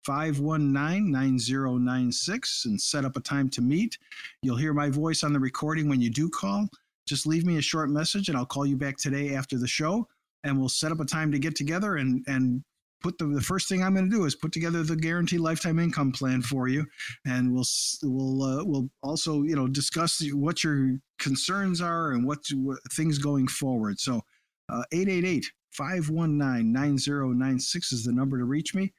519 0.06 1.12
9096 1.12 2.66
and 2.66 2.80
set 2.80 3.06
up 3.06 3.16
a 3.16 3.22
time 3.22 3.50
to 3.50 3.62
meet. 3.62 3.98
You'll 4.42 4.58
hear 4.58 4.74
my 4.74 4.90
voice 4.90 5.24
on 5.24 5.34
the 5.34 5.40
recording 5.40 5.88
when 5.88 6.02
you 6.02 6.10
do 6.10 6.30
call 6.30 6.68
just 7.08 7.26
leave 7.26 7.46
me 7.46 7.58
a 7.58 7.62
short 7.62 7.90
message 7.90 8.30
and 8.30 8.38
I'll 8.38 8.46
call 8.46 8.66
you 8.66 8.78
back 8.78 8.98
today 8.98 9.36
after 9.36 9.58
the 9.58 9.68
show 9.68 10.08
and 10.44 10.60
we'll 10.60 10.70
set 10.70 10.92
up 10.92 11.00
a 11.00 11.06
time 11.06 11.32
to 11.32 11.40
get 11.40 11.56
together 11.56 11.98
and 11.98 12.24
and 12.28 12.64
put 13.04 13.18
the, 13.18 13.26
the 13.26 13.42
first 13.42 13.68
thing 13.68 13.84
I'm 13.84 13.94
going 13.94 14.10
to 14.10 14.16
do 14.16 14.24
is 14.24 14.36
put 14.36 14.54
together 14.54 14.82
the 14.82 14.96
guaranteed 14.96 15.42
lifetime 15.42 15.78
income 15.78 16.14
plan 16.14 16.42
for 16.42 16.68
you, 16.68 16.86
and 17.26 17.54
we'll 17.54 17.66
we'll 18.02 18.44
uh, 18.44 18.64
we'll 18.64 18.90
also 19.04 19.44
you 19.44 19.56
know 19.56 19.68
discuss 19.68 20.24
what 20.32 20.64
your 20.64 20.98
concerns 21.20 21.82
are 21.82 22.14
and 22.14 22.26
what, 22.26 22.40
what 22.56 22.80
things 22.94 23.18
going 23.20 23.48
forward. 23.48 24.00
So, 24.00 24.22
uh, 24.70 24.84
888 24.92 25.52
519 25.74 26.72
9096 26.72 27.92
is 27.92 28.04
the 28.06 28.14
number 28.14 28.38
to 28.38 28.46
reach 28.46 28.74
me. 28.74 28.94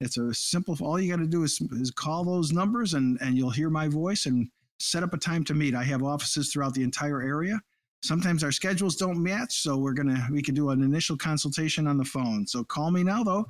It's 0.00 0.18
a 0.18 0.34
simple. 0.34 0.76
All 0.82 1.00
you 1.00 1.10
got 1.10 1.22
to 1.22 1.26
do 1.26 1.44
is, 1.44 1.60
is 1.72 1.92
call 1.92 2.24
those 2.24 2.52
numbers, 2.52 2.92
and 2.92 3.18
and 3.22 3.38
you'll 3.38 3.50
hear 3.50 3.70
my 3.70 3.88
voice 3.88 4.26
and 4.26 4.48
set 4.78 5.02
up 5.02 5.14
a 5.14 5.18
time 5.18 5.42
to 5.44 5.54
meet. 5.54 5.74
I 5.74 5.84
have 5.84 6.02
offices 6.02 6.52
throughout 6.52 6.74
the 6.74 6.82
entire 6.82 7.22
area. 7.22 7.58
Sometimes 8.02 8.44
our 8.44 8.52
schedules 8.52 8.96
don't 8.96 9.22
match, 9.22 9.62
so 9.62 9.78
we're 9.78 9.94
gonna 9.94 10.28
we 10.30 10.42
can 10.42 10.54
do 10.54 10.68
an 10.70 10.82
initial 10.82 11.16
consultation 11.16 11.86
on 11.86 11.96
the 11.96 12.04
phone. 12.04 12.46
So 12.46 12.62
call 12.64 12.90
me 12.90 13.02
now 13.02 13.24
though, 13.24 13.46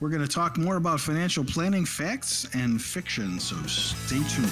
we're 0.00 0.10
gonna 0.10 0.26
talk 0.26 0.56
more 0.56 0.76
about 0.76 1.00
financial 1.00 1.44
planning 1.44 1.84
facts 1.84 2.46
and 2.54 2.80
fiction. 2.80 3.38
So 3.38 3.56
stay 3.66 4.22
tuned. 4.28 4.50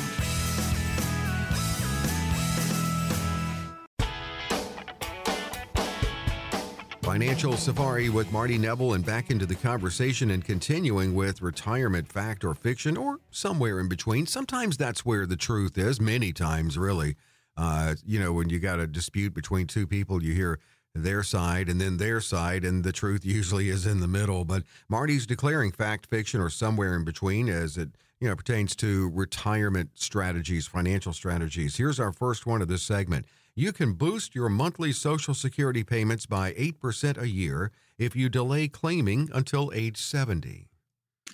Financial 7.13 7.59
Safari 7.59 8.09
with 8.09 8.33
Marty 8.33 8.59
Nevel 8.59 8.95
and 8.95 9.05
back 9.05 9.31
into 9.31 9.45
the 9.45 9.55
conversation 9.55 10.31
and 10.31 10.43
continuing 10.43 11.15
with 11.15 11.43
retirement 11.43 12.11
fact 12.11 12.43
or 12.43 12.55
fiction 12.55 12.97
or 12.97 13.21
somewhere 13.31 13.81
in 13.81 13.89
between. 13.89 14.27
Sometimes 14.27 14.79
that's 14.79 15.05
where 15.05 15.27
the 15.27 15.37
truth 15.37 15.77
is, 15.77 16.01
many 16.01 16.33
times, 16.33 16.79
really. 16.79 17.17
Uh, 17.55 17.97
you 18.07 18.19
know, 18.19 18.33
when 18.33 18.49
you 18.49 18.59
got 18.59 18.81
a 18.81 18.87
dispute 18.87 19.35
between 19.35 19.67
two 19.67 19.87
people, 19.87 20.23
you 20.23 20.33
hear 20.33 20.59
their 20.95 21.23
side 21.23 21.69
and 21.69 21.81
then 21.81 21.97
their 21.97 22.21
side, 22.21 22.65
and 22.65 22.85
the 22.85 22.93
truth 22.93 23.25
usually 23.25 23.69
is 23.69 23.87
in 23.87 24.01
the 24.01 24.09
middle. 24.09 24.45
But 24.45 24.65
Marty's 24.89 25.27
declaring 25.27 25.73
fact, 25.73 26.07
fiction, 26.07 26.41
or 26.41 26.51
somewhere 26.51 26.95
in 26.97 27.05
between 27.05 27.49
as 27.49 27.77
it 27.77 27.91
you 28.21 28.29
know 28.29 28.37
pertains 28.37 28.77
to 28.77 29.11
retirement 29.11 29.91
strategies, 29.95 30.67
financial 30.67 31.13
strategies. 31.13 31.77
Here's 31.77 32.01
our 32.01 32.13
first 32.13 32.47
one 32.47 32.63
of 32.63 32.69
this 32.69 32.83
segment. 32.83 33.27
You 33.55 33.73
can 33.73 33.93
boost 33.95 34.35
your 34.35 34.49
monthly 34.49 34.93
Social 34.93 35.35
Security 35.35 35.85
payments 35.85 36.25
by 36.25 36.53
8% 36.55 37.21
a 37.21 37.29
year 37.29 37.71
if 37.99 38.17
you 38.17 38.31
delay 38.31 38.67
claiming 38.67 39.29
until 39.35 39.71
age 39.75 39.99
70. 39.99 40.69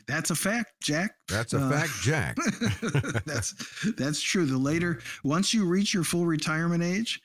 That's 0.08 0.30
a 0.30 0.34
fact, 0.34 0.72
Jack. 0.82 1.12
That's 1.28 1.52
a 1.52 1.58
uh, 1.58 1.70
fact, 1.70 1.90
Jack. 2.02 2.36
that's 3.26 3.54
that's 3.96 4.22
true. 4.22 4.46
The 4.46 4.56
later, 4.56 5.00
once 5.22 5.52
you 5.52 5.66
reach 5.66 5.92
your 5.92 6.02
full 6.02 6.24
retirement 6.24 6.82
age, 6.82 7.20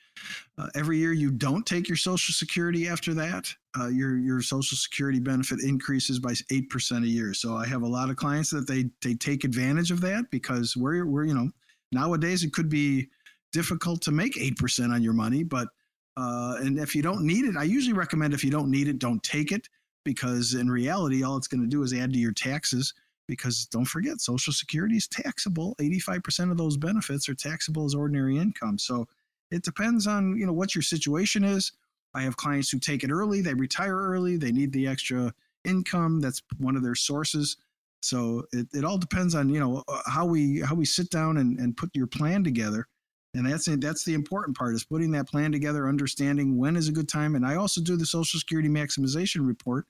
uh, 0.58 0.68
every 0.74 0.98
year 0.98 1.12
you 1.12 1.30
don't 1.30 1.66
take 1.66 1.88
your 1.88 1.96
Social 1.96 2.32
Security 2.32 2.88
after 2.88 3.14
that, 3.14 3.52
uh, 3.78 3.88
your 3.88 4.16
your 4.18 4.40
Social 4.40 4.76
Security 4.76 5.20
benefit 5.20 5.60
increases 5.60 6.18
by 6.18 6.34
eight 6.50 6.70
percent 6.70 7.04
a 7.04 7.08
year. 7.08 7.34
So 7.34 7.56
I 7.56 7.66
have 7.66 7.82
a 7.82 7.88
lot 7.88 8.10
of 8.10 8.16
clients 8.16 8.50
that 8.50 8.66
they 8.66 8.90
they 9.02 9.14
take 9.14 9.44
advantage 9.44 9.90
of 9.90 10.00
that 10.02 10.30
because 10.30 10.76
we're 10.76 11.06
we're 11.06 11.24
you 11.24 11.34
know 11.34 11.50
nowadays 11.92 12.42
it 12.44 12.52
could 12.52 12.68
be 12.68 13.08
difficult 13.54 14.02
to 14.02 14.10
make 14.10 14.34
8% 14.34 14.92
on 14.92 15.00
your 15.02 15.12
money, 15.12 15.44
but 15.44 15.68
uh, 16.16 16.56
and 16.60 16.78
if 16.78 16.94
you 16.94 17.02
don't 17.02 17.24
need 17.24 17.44
it, 17.44 17.56
I 17.56 17.62
usually 17.62 17.96
recommend 17.96 18.34
if 18.34 18.44
you 18.44 18.50
don't 18.50 18.70
need 18.70 18.88
it, 18.88 18.98
don't 18.98 19.22
take 19.22 19.52
it 19.52 19.68
because 20.04 20.54
in 20.54 20.70
reality, 20.70 21.24
all 21.24 21.36
it's 21.36 21.48
going 21.48 21.62
to 21.62 21.68
do 21.68 21.82
is 21.82 21.94
add 21.94 22.12
to 22.12 22.18
your 22.18 22.32
taxes. 22.32 22.92
Because 23.26 23.66
don't 23.66 23.86
forget, 23.86 24.20
Social 24.20 24.52
Security 24.52 24.96
is 24.96 25.08
taxable. 25.08 25.74
85% 25.80 26.50
of 26.50 26.58
those 26.58 26.76
benefits 26.76 27.26
are 27.28 27.34
taxable 27.34 27.86
as 27.86 27.94
ordinary 27.94 28.36
income. 28.36 28.78
So 28.78 29.08
it 29.54 29.62
depends 29.62 30.06
on 30.06 30.36
you 30.36 30.46
know 30.46 30.52
what 30.52 30.74
your 30.74 30.82
situation 30.82 31.44
is. 31.44 31.72
I 32.14 32.22
have 32.22 32.36
clients 32.36 32.70
who 32.70 32.78
take 32.78 33.02
it 33.04 33.10
early, 33.10 33.40
they 33.40 33.54
retire 33.54 33.96
early, 33.96 34.36
they 34.36 34.52
need 34.52 34.72
the 34.72 34.86
extra 34.86 35.32
income. 35.64 36.20
That's 36.20 36.42
one 36.58 36.76
of 36.76 36.82
their 36.82 36.94
sources. 36.94 37.56
So 38.02 38.44
it, 38.52 38.68
it 38.72 38.84
all 38.84 38.98
depends 38.98 39.34
on 39.34 39.48
you 39.48 39.60
know 39.60 39.82
how 40.06 40.26
we 40.26 40.60
how 40.60 40.74
we 40.74 40.84
sit 40.84 41.10
down 41.10 41.38
and, 41.38 41.58
and 41.58 41.76
put 41.76 41.90
your 41.94 42.06
plan 42.06 42.44
together 42.44 42.86
and 43.34 43.46
that's 43.46 43.66
that's 43.78 44.04
the 44.04 44.14
important 44.14 44.56
part 44.56 44.74
is 44.74 44.84
putting 44.84 45.10
that 45.12 45.28
plan 45.28 45.52
together 45.52 45.88
understanding 45.88 46.56
when 46.56 46.76
is 46.76 46.88
a 46.88 46.92
good 46.92 47.08
time 47.08 47.34
and 47.34 47.46
i 47.46 47.56
also 47.56 47.80
do 47.80 47.96
the 47.96 48.06
social 48.06 48.38
security 48.38 48.68
maximization 48.68 49.46
report 49.46 49.86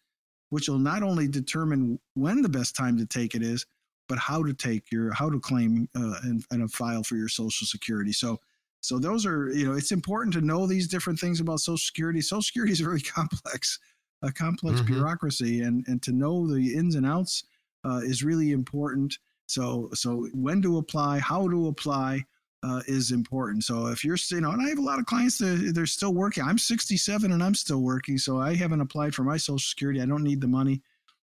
which 0.50 0.68
will 0.68 0.78
not 0.78 1.02
only 1.02 1.28
determine 1.28 1.98
when 2.14 2.42
the 2.42 2.48
best 2.48 2.74
time 2.74 2.96
to 2.96 3.06
take 3.06 3.34
it 3.34 3.42
is 3.42 3.64
but 4.08 4.18
how 4.18 4.42
to 4.42 4.52
take 4.52 4.90
your 4.90 5.12
how 5.12 5.28
to 5.28 5.38
claim 5.40 5.88
uh, 5.96 6.14
and, 6.22 6.44
and 6.50 6.72
file 6.72 7.02
for 7.02 7.16
your 7.16 7.28
social 7.28 7.66
security 7.66 8.12
so 8.12 8.38
so 8.84 8.98
those 8.98 9.24
are 9.26 9.50
you 9.52 9.66
know 9.66 9.74
it's 9.74 9.92
important 9.92 10.32
to 10.34 10.40
know 10.40 10.66
these 10.66 10.88
different 10.88 11.18
things 11.18 11.40
about 11.40 11.60
social 11.60 11.78
security 11.78 12.20
social 12.20 12.42
security 12.42 12.72
is 12.72 12.80
a 12.80 12.84
very 12.84 13.00
complex 13.16 13.78
a 14.22 14.32
complex 14.32 14.80
mm-hmm. 14.80 14.94
bureaucracy 14.94 15.62
and 15.62 15.84
and 15.88 16.02
to 16.02 16.12
know 16.12 16.46
the 16.46 16.74
ins 16.74 16.94
and 16.94 17.06
outs 17.06 17.44
uh, 17.84 18.00
is 18.04 18.22
really 18.22 18.52
important 18.52 19.18
so 19.46 19.88
so 19.94 20.28
when 20.32 20.62
to 20.62 20.78
apply 20.78 21.18
how 21.18 21.48
to 21.48 21.68
apply 21.68 22.24
uh, 22.64 22.80
is 22.86 23.12
important. 23.12 23.62
So 23.62 23.88
if 23.88 24.04
you're, 24.04 24.16
you 24.30 24.40
know, 24.40 24.52
and 24.52 24.62
I 24.62 24.70
have 24.70 24.78
a 24.78 24.82
lot 24.82 24.98
of 24.98 25.04
clients 25.04 25.36
that 25.38 25.72
they're 25.74 25.84
still 25.84 26.14
working. 26.14 26.42
I'm 26.44 26.58
67 26.58 27.30
and 27.30 27.42
I'm 27.42 27.54
still 27.54 27.82
working, 27.82 28.16
so 28.16 28.40
I 28.40 28.54
haven't 28.54 28.80
applied 28.80 29.14
for 29.14 29.22
my 29.22 29.36
Social 29.36 29.58
Security. 29.58 30.00
I 30.00 30.06
don't 30.06 30.22
need 30.22 30.40
the 30.40 30.48
money. 30.48 30.80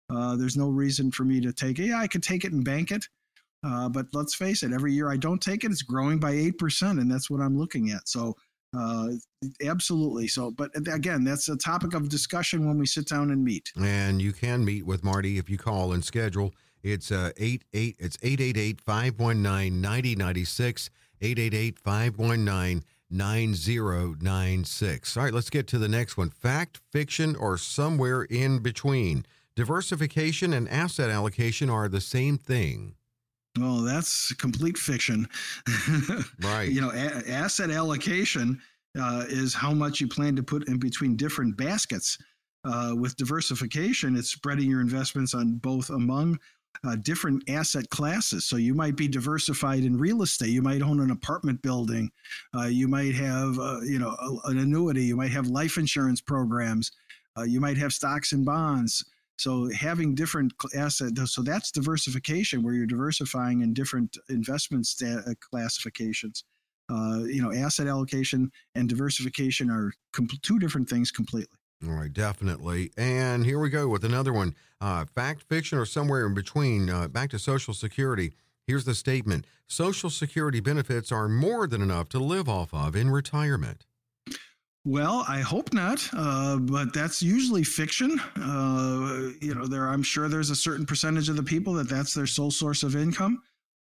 Uh, 0.09 0.35
there's 0.35 0.57
no 0.57 0.69
reason 0.69 1.09
for 1.09 1.23
me 1.23 1.41
to 1.41 1.51
take 1.51 1.79
it. 1.79 1.85
Yeah, 1.85 1.99
I 1.99 2.07
could 2.07 2.21
take 2.21 2.45
it 2.45 2.51
and 2.51 2.63
bank 2.63 2.91
it, 2.91 3.07
uh, 3.63 3.89
but 3.89 4.07
let's 4.13 4.35
face 4.35 4.63
it. 4.63 4.73
Every 4.73 4.93
year 4.93 5.11
I 5.11 5.17
don't 5.17 5.41
take 5.41 5.63
it, 5.63 5.71
it's 5.71 5.81
growing 5.81 6.19
by 6.19 6.31
eight 6.31 6.57
percent, 6.57 6.99
and 6.99 7.11
that's 7.11 7.29
what 7.29 7.41
I'm 7.41 7.57
looking 7.57 7.91
at. 7.91 8.07
So. 8.07 8.35
Uh, 8.73 9.09
absolutely. 9.65 10.29
So, 10.29 10.49
but 10.49 10.71
again, 10.87 11.25
that's 11.25 11.49
a 11.49 11.57
topic 11.57 11.93
of 11.93 12.07
discussion 12.07 12.65
when 12.65 12.77
we 12.77 12.85
sit 12.85 13.05
down 13.05 13.31
and 13.31 13.43
meet. 13.43 13.69
And 13.77 14.21
you 14.21 14.31
can 14.31 14.63
meet 14.63 14.85
with 14.85 15.03
Marty 15.03 15.37
if 15.37 15.49
you 15.49 15.57
call 15.57 15.91
and 15.91 16.05
schedule. 16.05 16.53
It's 16.81 17.11
uh, 17.11 17.31
eight 17.35 17.65
eight. 17.73 17.97
It's 17.99 18.17
eight 18.21 18.39
eight 18.39 18.55
eight 18.55 18.79
five 18.79 19.19
one 19.19 19.43
nine 19.43 19.81
ninety 19.81 20.15
ninety 20.15 20.45
six. 20.45 20.89
888 21.21 21.79
519 21.79 22.83
9096. 23.09 25.17
All 25.17 25.23
right, 25.23 25.33
let's 25.33 25.49
get 25.49 25.67
to 25.67 25.77
the 25.77 25.87
next 25.87 26.17
one 26.17 26.29
fact, 26.29 26.79
fiction, 26.91 27.35
or 27.35 27.57
somewhere 27.57 28.23
in 28.23 28.59
between. 28.59 29.25
Diversification 29.55 30.53
and 30.53 30.69
asset 30.69 31.09
allocation 31.09 31.69
are 31.69 31.89
the 31.89 32.01
same 32.01 32.37
thing. 32.37 32.95
Well, 33.59 33.77
that's 33.81 34.33
complete 34.33 34.77
fiction. 34.77 35.27
right. 36.41 36.69
You 36.69 36.81
know, 36.81 36.91
a- 36.91 37.29
asset 37.29 37.69
allocation 37.69 38.61
uh, 38.99 39.25
is 39.27 39.53
how 39.53 39.73
much 39.73 39.99
you 39.99 40.07
plan 40.07 40.35
to 40.37 40.43
put 40.43 40.67
in 40.67 40.79
between 40.79 41.15
different 41.15 41.57
baskets. 41.57 42.17
Uh, 42.63 42.93
with 42.95 43.15
diversification, 43.17 44.15
it's 44.15 44.29
spreading 44.29 44.69
your 44.69 44.81
investments 44.81 45.33
on 45.33 45.55
both 45.55 45.89
among 45.89 46.37
uh, 46.85 46.95
different 46.97 47.43
asset 47.49 47.89
classes. 47.89 48.45
So 48.45 48.55
you 48.55 48.73
might 48.73 48.95
be 48.95 49.07
diversified 49.07 49.83
in 49.83 49.97
real 49.97 50.21
estate. 50.21 50.49
You 50.49 50.61
might 50.61 50.81
own 50.81 50.99
an 50.99 51.11
apartment 51.11 51.61
building. 51.61 52.11
Uh, 52.55 52.67
you 52.67 52.87
might 52.87 53.15
have, 53.15 53.57
uh, 53.59 53.81
you 53.81 53.99
know, 53.99 54.15
an 54.45 54.59
annuity. 54.59 55.03
You 55.03 55.15
might 55.15 55.31
have 55.31 55.47
life 55.47 55.77
insurance 55.77 56.21
programs. 56.21 56.91
Uh, 57.37 57.43
you 57.43 57.59
might 57.59 57.77
have 57.77 57.93
stocks 57.93 58.31
and 58.31 58.45
bonds. 58.45 59.03
So 59.41 59.69
having 59.73 60.13
different 60.13 60.53
assets, 60.75 61.33
so 61.33 61.41
that's 61.41 61.71
diversification, 61.71 62.61
where 62.63 62.73
you're 62.73 62.85
diversifying 62.85 63.61
in 63.61 63.73
different 63.73 64.17
investment 64.29 64.85
sta- 64.85 65.23
uh, 65.25 65.33
classifications. 65.39 66.43
Uh, 66.89 67.23
you 67.23 67.41
know, 67.41 67.53
asset 67.53 67.87
allocation 67.87 68.51
and 68.75 68.87
diversification 68.87 69.69
are 69.69 69.93
two 70.41 70.59
different 70.59 70.89
things 70.89 71.09
completely. 71.09 71.57
All 71.83 71.93
right, 71.93 72.13
definitely. 72.13 72.91
And 72.97 73.43
here 73.45 73.57
we 73.57 73.69
go 73.69 73.87
with 73.87 74.03
another 74.03 74.33
one 74.33 74.53
uh, 74.79 75.05
fact, 75.05 75.43
fiction, 75.43 75.79
or 75.79 75.85
somewhere 75.85 76.27
in 76.27 76.33
between. 76.33 76.89
Uh, 76.89 77.07
back 77.07 77.31
to 77.31 77.39
Social 77.39 77.73
Security. 77.73 78.33
Here's 78.67 78.85
the 78.85 78.93
statement 78.93 79.47
Social 79.67 80.09
Security 80.09 80.59
benefits 80.59 81.11
are 81.11 81.27
more 81.27 81.65
than 81.65 81.81
enough 81.81 82.09
to 82.09 82.19
live 82.19 82.47
off 82.47 82.73
of 82.73 82.95
in 82.95 83.09
retirement. 83.09 83.85
Well, 84.83 85.23
I 85.27 85.41
hope 85.41 85.73
not, 85.73 86.09
uh, 86.11 86.57
but 86.57 86.91
that's 86.91 87.21
usually 87.21 87.63
fiction. 87.63 88.19
Uh, 88.35 89.29
you 89.39 89.53
know, 89.53 89.67
there 89.67 89.87
I'm 89.87 90.01
sure 90.01 90.27
there's 90.27 90.49
a 90.49 90.55
certain 90.55 90.87
percentage 90.87 91.29
of 91.29 91.35
the 91.35 91.43
people 91.43 91.73
that 91.73 91.87
that's 91.87 92.15
their 92.15 92.25
sole 92.25 92.49
source 92.49 92.81
of 92.81 92.95
income. 92.95 93.43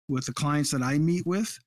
With 0.09 0.26
the 0.26 0.35
clients 0.35 0.70
that 0.72 0.83
I 0.83 0.98
meet 0.98 1.24
with, 1.26 1.59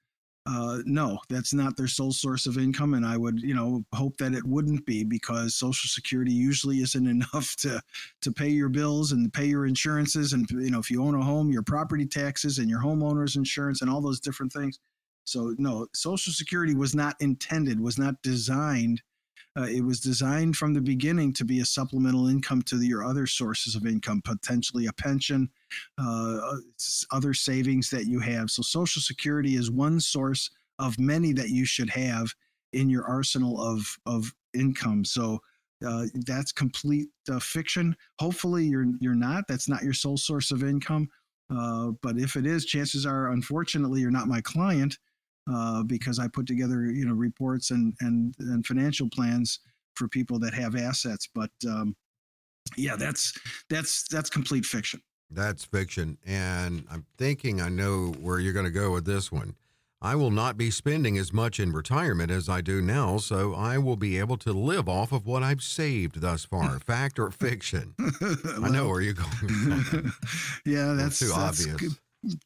uh, 0.46 0.80
no, 0.86 1.18
that's 1.28 1.54
not 1.56 1.76
their 1.76 1.88
sole 1.88 2.12
source 2.12 2.46
of 2.46 2.60
income, 2.60 2.94
and 2.94 3.04
I 3.04 3.18
would, 3.18 3.42
you 3.42 3.56
know, 3.56 3.84
hope 3.94 4.18
that 4.18 4.36
it 4.36 4.46
wouldn't 4.46 4.86
be 4.86 5.04
because 5.04 5.56
Social 5.56 5.88
Security 5.88 6.32
usually 6.32 6.82
isn't 6.82 7.08
enough 7.34 7.56
to 7.62 7.82
to 8.22 8.32
pay 8.32 8.50
your 8.50 8.70
bills 8.70 9.12
and 9.12 9.34
pay 9.34 9.46
your 9.46 9.66
insurances, 9.66 10.34
and 10.34 10.48
you 10.52 10.70
know, 10.70 10.80
if 10.80 10.92
you 10.92 11.04
own 11.04 11.16
a 11.16 11.24
home, 11.24 11.50
your 11.50 11.64
property 11.64 12.06
taxes 12.06 12.60
and 12.60 12.70
your 12.70 12.82
homeowner's 12.82 13.38
insurance 13.38 13.82
and 13.82 13.90
all 13.90 14.02
those 14.02 14.20
different 14.20 14.54
things. 14.54 14.78
So 15.24 15.56
no, 15.58 15.88
Social 15.96 16.32
Security 16.32 16.76
was 16.76 16.94
not 16.94 17.16
intended, 17.20 17.80
was 17.80 17.98
not 17.98 18.22
designed 18.22 19.02
uh, 19.58 19.63
it 19.63 19.82
was 19.82 20.00
designed 20.00 20.56
from 20.56 20.74
the 20.74 20.82
beginning 20.82 21.32
to 21.34 21.46
be 21.46 21.62
a 21.62 21.65
supplemental 21.65 22.28
income 22.28 22.62
to 22.63 22.78
the, 22.78 22.88
your 22.88 23.06
other 23.06 23.26
sources 23.26 23.76
of 23.76 23.86
income, 23.86 24.22
potentially 24.24 24.88
a 24.88 24.94
pension, 24.94 25.50
uh, 25.98 26.58
other 27.12 27.34
savings 27.34 27.89
that 27.89 28.06
you 28.06 28.20
have. 28.20 28.50
So, 28.50 28.62
Social 28.62 29.02
Security 29.02 29.56
is 29.56 29.72
one 29.72 30.00
source 30.00 30.50
of 30.80 31.00
many 31.00 31.32
that 31.34 31.50
you 31.50 31.65
should 31.65 31.89
have 31.89 32.34
in 32.74 32.89
your 32.89 33.06
arsenal 33.06 33.62
of, 33.62 33.86
of 34.06 34.34
income. 34.54 35.06
So, 35.06 35.39
uh, 35.86 36.06
that's 36.26 36.52
complete 36.52 37.08
uh, 37.32 37.39
fiction. 37.39 37.96
Hopefully, 38.20 38.65
you're 38.65 38.88
you're 39.00 39.15
not. 39.15 39.46
That's 39.48 39.70
not 39.70 39.84
your 39.84 39.94
sole 39.94 40.18
source 40.18 40.52
of 40.52 40.63
income. 40.63 41.10
Uh, 41.50 41.91
but 42.02 42.18
if 42.18 42.36
it 42.36 42.46
is, 42.46 42.65
chances 42.65 43.06
are, 43.06 43.32
unfortunately, 43.32 44.02
you're 44.02 44.10
not 44.10 44.28
my 44.28 44.41
client 44.41 44.98
uh, 45.52 45.84
because 45.84 46.20
I 46.20 46.28
put 46.28 46.48
together 46.48 46.86
you 46.86 47.06
know 47.06 47.14
reports 47.14 47.72
and 47.72 47.94
and 48.02 48.34
and 48.40 48.66
financial 48.66 49.10
plans 49.10 49.60
for 49.96 50.08
people 50.08 50.40
that 50.40 50.54
have 50.54 50.76
assets. 50.76 51.28
But 51.34 51.52
um, 51.68 51.96
yeah, 52.78 52.96
that's 52.96 53.34
that's 53.70 54.08
that's 54.08 54.30
complete 54.30 54.66
fiction. 54.66 55.02
That's 55.32 55.66
fiction, 55.66 56.18
and 56.26 56.86
I'm 56.90 57.06
thinking 57.18 57.62
I 57.62 57.70
know 57.70 58.14
where 58.20 58.40
you're 58.40 58.54
going 58.54 58.66
to 58.66 58.72
go 58.72 58.92
with 58.92 59.06
this 59.06 59.32
one. 59.32 59.56
I 60.02 60.16
will 60.16 60.30
not 60.30 60.56
be 60.56 60.70
spending 60.70 61.18
as 61.18 61.34
much 61.34 61.60
in 61.60 61.72
retirement 61.72 62.30
as 62.30 62.48
I 62.48 62.62
do 62.62 62.80
now, 62.80 63.18
so 63.18 63.56
I 63.56 63.80
will 63.80 63.96
be 63.96 64.20
able 64.20 64.38
to 64.38 64.54
live 64.54 64.88
off 64.88 65.12
of 65.12 65.26
what 65.26 65.42
I've 65.42 65.64
saved 65.64 66.22
thus 66.22 66.46
far. 66.46 66.80
Fact 66.80 67.18
or 67.18 67.32
fiction? 67.32 67.96
well, 67.98 68.38
I 68.66 68.70
know 68.70 68.88
where 68.88 69.02
you're 69.02 69.14
going. 69.16 69.32
yeah, 70.66 70.94
that's 70.94 71.18
too 71.18 71.30
that's 71.30 71.66
obvious. 71.66 71.98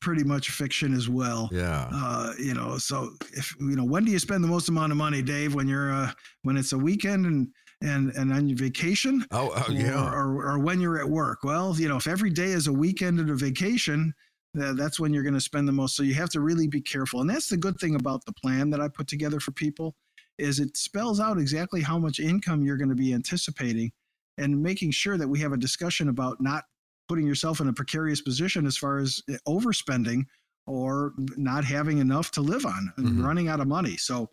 Pretty 0.01 0.23
much 0.23 0.49
fiction 0.49 0.93
as 0.93 1.09
well. 1.09 1.49
Yeah. 1.51 1.89
Uh, 1.91 2.33
you 2.39 2.53
know, 2.53 2.77
so 2.77 3.11
if 3.33 3.55
you 3.59 3.75
know, 3.75 3.85
when 3.85 4.05
do 4.05 4.11
you 4.11 4.19
spend 4.19 4.43
the 4.43 4.47
most 4.47 4.69
amount 4.69 4.91
of 4.91 4.97
money, 4.97 5.21
Dave? 5.21 5.55
When 5.55 5.67
you're 5.67 5.91
uh, 5.91 6.11
when 6.43 6.57
it's 6.57 6.73
a 6.73 6.77
weekend 6.77 7.25
and 7.25 7.47
and 7.81 8.11
and 8.15 8.33
on 8.33 8.47
your 8.47 8.57
vacation? 8.57 9.25
Oh, 9.31 9.51
oh 9.55 9.71
yeah. 9.71 10.11
Or, 10.13 10.35
or, 10.35 10.51
or 10.51 10.59
when 10.59 10.81
you're 10.81 10.99
at 10.99 11.09
work? 11.09 11.43
Well, 11.43 11.75
you 11.77 11.87
know, 11.87 11.97
if 11.97 12.07
every 12.07 12.29
day 12.29 12.51
is 12.51 12.67
a 12.67 12.73
weekend 12.73 13.19
and 13.19 13.29
a 13.29 13.35
vacation 13.35 14.13
that's 14.53 14.99
when 14.99 15.13
you're 15.13 15.23
going 15.23 15.35
to 15.35 15.41
spend 15.41 15.67
the 15.67 15.71
most. 15.71 15.95
So 15.95 16.03
you 16.03 16.15
have 16.15 16.29
to 16.29 16.41
really 16.41 16.67
be 16.67 16.81
careful. 16.81 17.21
And 17.21 17.29
that's 17.29 17.49
the 17.49 17.57
good 17.57 17.79
thing 17.79 17.95
about 17.95 18.25
the 18.25 18.33
plan 18.33 18.69
that 18.71 18.81
I 18.81 18.87
put 18.87 19.07
together 19.07 19.39
for 19.39 19.51
people 19.51 19.95
is 20.37 20.59
it 20.59 20.77
spells 20.77 21.19
out 21.19 21.37
exactly 21.37 21.81
how 21.81 21.99
much 21.99 22.19
income 22.19 22.63
you're 22.63 22.77
going 22.77 22.89
to 22.89 22.95
be 22.95 23.13
anticipating 23.13 23.91
and 24.37 24.61
making 24.61 24.91
sure 24.91 25.17
that 25.17 25.27
we 25.27 25.39
have 25.39 25.51
a 25.51 25.57
discussion 25.57 26.09
about 26.09 26.37
not 26.39 26.63
putting 27.09 27.27
yourself 27.27 27.59
in 27.59 27.67
a 27.67 27.73
precarious 27.73 28.21
position 28.21 28.65
as 28.65 28.77
far 28.77 28.99
as 28.99 29.21
eh, 29.29 29.37
overspending 29.47 30.21
or 30.67 31.13
not 31.35 31.65
having 31.65 31.97
enough 31.97 32.31
to 32.31 32.41
live 32.41 32.65
on 32.65 32.93
and 32.97 33.07
mm-hmm. 33.07 33.25
running 33.25 33.49
out 33.49 33.59
of 33.59 33.67
money. 33.67 33.97
So 33.97 34.29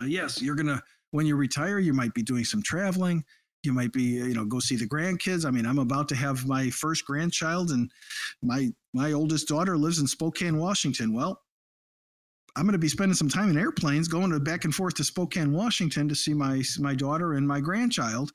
uh, 0.00 0.06
yes, 0.06 0.40
you're 0.40 0.54
going 0.54 0.66
to 0.66 0.80
when 1.10 1.26
you 1.26 1.36
retire, 1.36 1.78
you 1.78 1.94
might 1.94 2.14
be 2.14 2.22
doing 2.22 2.44
some 2.44 2.62
traveling 2.62 3.24
you 3.64 3.72
might 3.72 3.92
be 3.92 4.02
you 4.02 4.34
know 4.34 4.44
go 4.44 4.58
see 4.60 4.76
the 4.76 4.86
grandkids 4.86 5.44
i 5.44 5.50
mean 5.50 5.66
i'm 5.66 5.78
about 5.78 6.08
to 6.08 6.16
have 6.16 6.46
my 6.46 6.70
first 6.70 7.04
grandchild 7.04 7.70
and 7.70 7.90
my 8.42 8.68
my 8.94 9.12
oldest 9.12 9.48
daughter 9.48 9.76
lives 9.76 9.98
in 9.98 10.06
spokane 10.06 10.58
washington 10.58 11.12
well 11.12 11.42
i'm 12.56 12.64
going 12.64 12.72
to 12.72 12.78
be 12.78 12.88
spending 12.88 13.14
some 13.14 13.28
time 13.28 13.50
in 13.50 13.58
airplanes 13.58 14.08
going 14.08 14.30
to 14.30 14.40
back 14.40 14.64
and 14.64 14.74
forth 14.74 14.94
to 14.94 15.04
spokane 15.04 15.52
washington 15.52 16.08
to 16.08 16.14
see 16.14 16.34
my 16.34 16.62
my 16.78 16.94
daughter 16.94 17.34
and 17.34 17.46
my 17.46 17.60
grandchild 17.60 18.30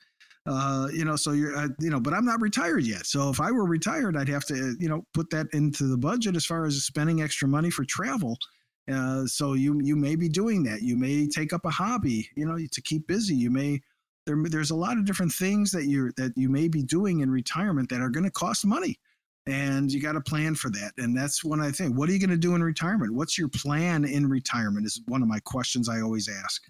uh, 0.46 0.90
you 0.92 1.06
know 1.06 1.16
so 1.16 1.32
you're 1.32 1.56
uh, 1.56 1.70
you 1.80 1.90
know 1.90 2.00
but 2.00 2.14
i'm 2.14 2.26
not 2.26 2.42
retired 2.42 2.84
yet. 2.84 3.06
So 3.06 3.30
if 3.30 3.40
i 3.40 3.52
were 3.52 3.66
retired 3.66 4.18
i'd 4.18 4.28
have 4.30 4.46
to 4.46 4.76
you 4.80 4.90
know 4.90 5.06
put 5.14 5.30
that 5.30 5.48
into 5.54 5.88
the 5.88 5.98
budget 5.98 6.36
as 6.36 6.46
far 6.46 6.66
as 6.66 6.84
spending 6.84 7.22
extra 7.22 7.48
money 7.48 7.70
for 7.70 7.86
travel. 7.86 8.38
Uh, 8.92 9.26
so 9.26 9.54
you 9.54 9.80
you 9.82 9.96
may 9.96 10.16
be 10.16 10.28
doing 10.28 10.64
that. 10.64 10.82
You 10.82 10.98
may 10.98 11.28
take 11.28 11.54
up 11.54 11.66
a 11.66 11.70
hobby 11.70 12.30
you 12.36 12.46
know 12.46 12.58
to 12.58 12.82
keep 12.82 13.08
busy. 13.08 13.36
You 13.36 13.50
may 13.52 13.82
there, 14.26 14.38
there's 14.44 14.72
a 14.72 14.76
lot 14.76 14.98
of 14.98 15.06
different 15.06 15.32
things 15.32 15.72
that 15.72 15.86
you 15.86 16.12
that 16.18 16.34
you 16.36 16.50
may 16.50 16.68
be 16.68 16.84
doing 16.84 17.22
in 17.22 17.32
retirement 17.32 17.90
that 17.90 18.02
are 18.02 18.10
going 18.10 18.26
to 18.26 18.32
cost 18.32 18.66
money 18.66 19.00
and 19.46 19.92
you 19.92 20.02
got 20.02 20.14
to 20.14 20.22
plan 20.22 20.56
for 20.56 20.70
that. 20.72 20.94
And 20.98 21.18
that's 21.18 21.44
when 21.44 21.62
i 21.62 21.72
think 21.72 21.98
what 21.98 22.10
are 22.10 22.12
you 22.12 22.20
going 22.20 22.30
to 22.30 22.38
do 22.38 22.56
in 22.56 22.64
retirement? 22.64 23.14
What's 23.14 23.38
your 23.38 23.50
plan 23.50 24.06
in 24.06 24.28
retirement 24.28 24.86
is 24.86 25.02
one 25.08 25.22
of 25.22 25.28
my 25.28 25.40
questions 25.40 25.88
i 25.88 26.02
always 26.02 26.30
ask 26.30 26.64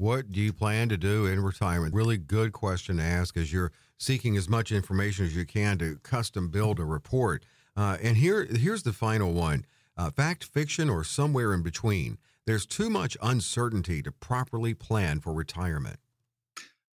what 0.00 0.32
do 0.32 0.40
you 0.40 0.50
plan 0.50 0.88
to 0.88 0.96
do 0.96 1.26
in 1.26 1.38
retirement 1.40 1.92
really 1.92 2.16
good 2.16 2.52
question 2.52 2.96
to 2.96 3.02
ask 3.02 3.36
as 3.36 3.52
you're 3.52 3.70
seeking 3.98 4.34
as 4.34 4.48
much 4.48 4.72
information 4.72 5.26
as 5.26 5.36
you 5.36 5.44
can 5.44 5.76
to 5.76 5.96
custom 6.02 6.48
build 6.48 6.80
a 6.80 6.84
report 6.84 7.44
uh, 7.76 7.98
and 8.02 8.16
here 8.16 8.46
here's 8.46 8.82
the 8.82 8.94
final 8.94 9.34
one 9.34 9.66
uh, 9.98 10.08
fact 10.08 10.42
fiction 10.42 10.88
or 10.88 11.04
somewhere 11.04 11.52
in 11.52 11.62
between 11.62 12.16
there's 12.46 12.64
too 12.64 12.88
much 12.88 13.14
uncertainty 13.22 14.02
to 14.02 14.10
properly 14.10 14.72
plan 14.72 15.20
for 15.20 15.34
retirement 15.34 15.98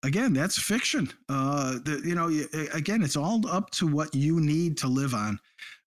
again, 0.02 0.32
that's 0.32 0.58
fiction. 0.58 1.08
Uh, 1.28 1.72
the, 1.84 2.00
you 2.04 2.14
know, 2.14 2.28
again, 2.72 3.02
it's 3.02 3.16
all 3.16 3.46
up 3.48 3.70
to 3.70 3.86
what 3.86 4.14
you 4.14 4.40
need 4.40 4.76
to 4.78 4.86
live 4.86 5.14
on. 5.14 5.38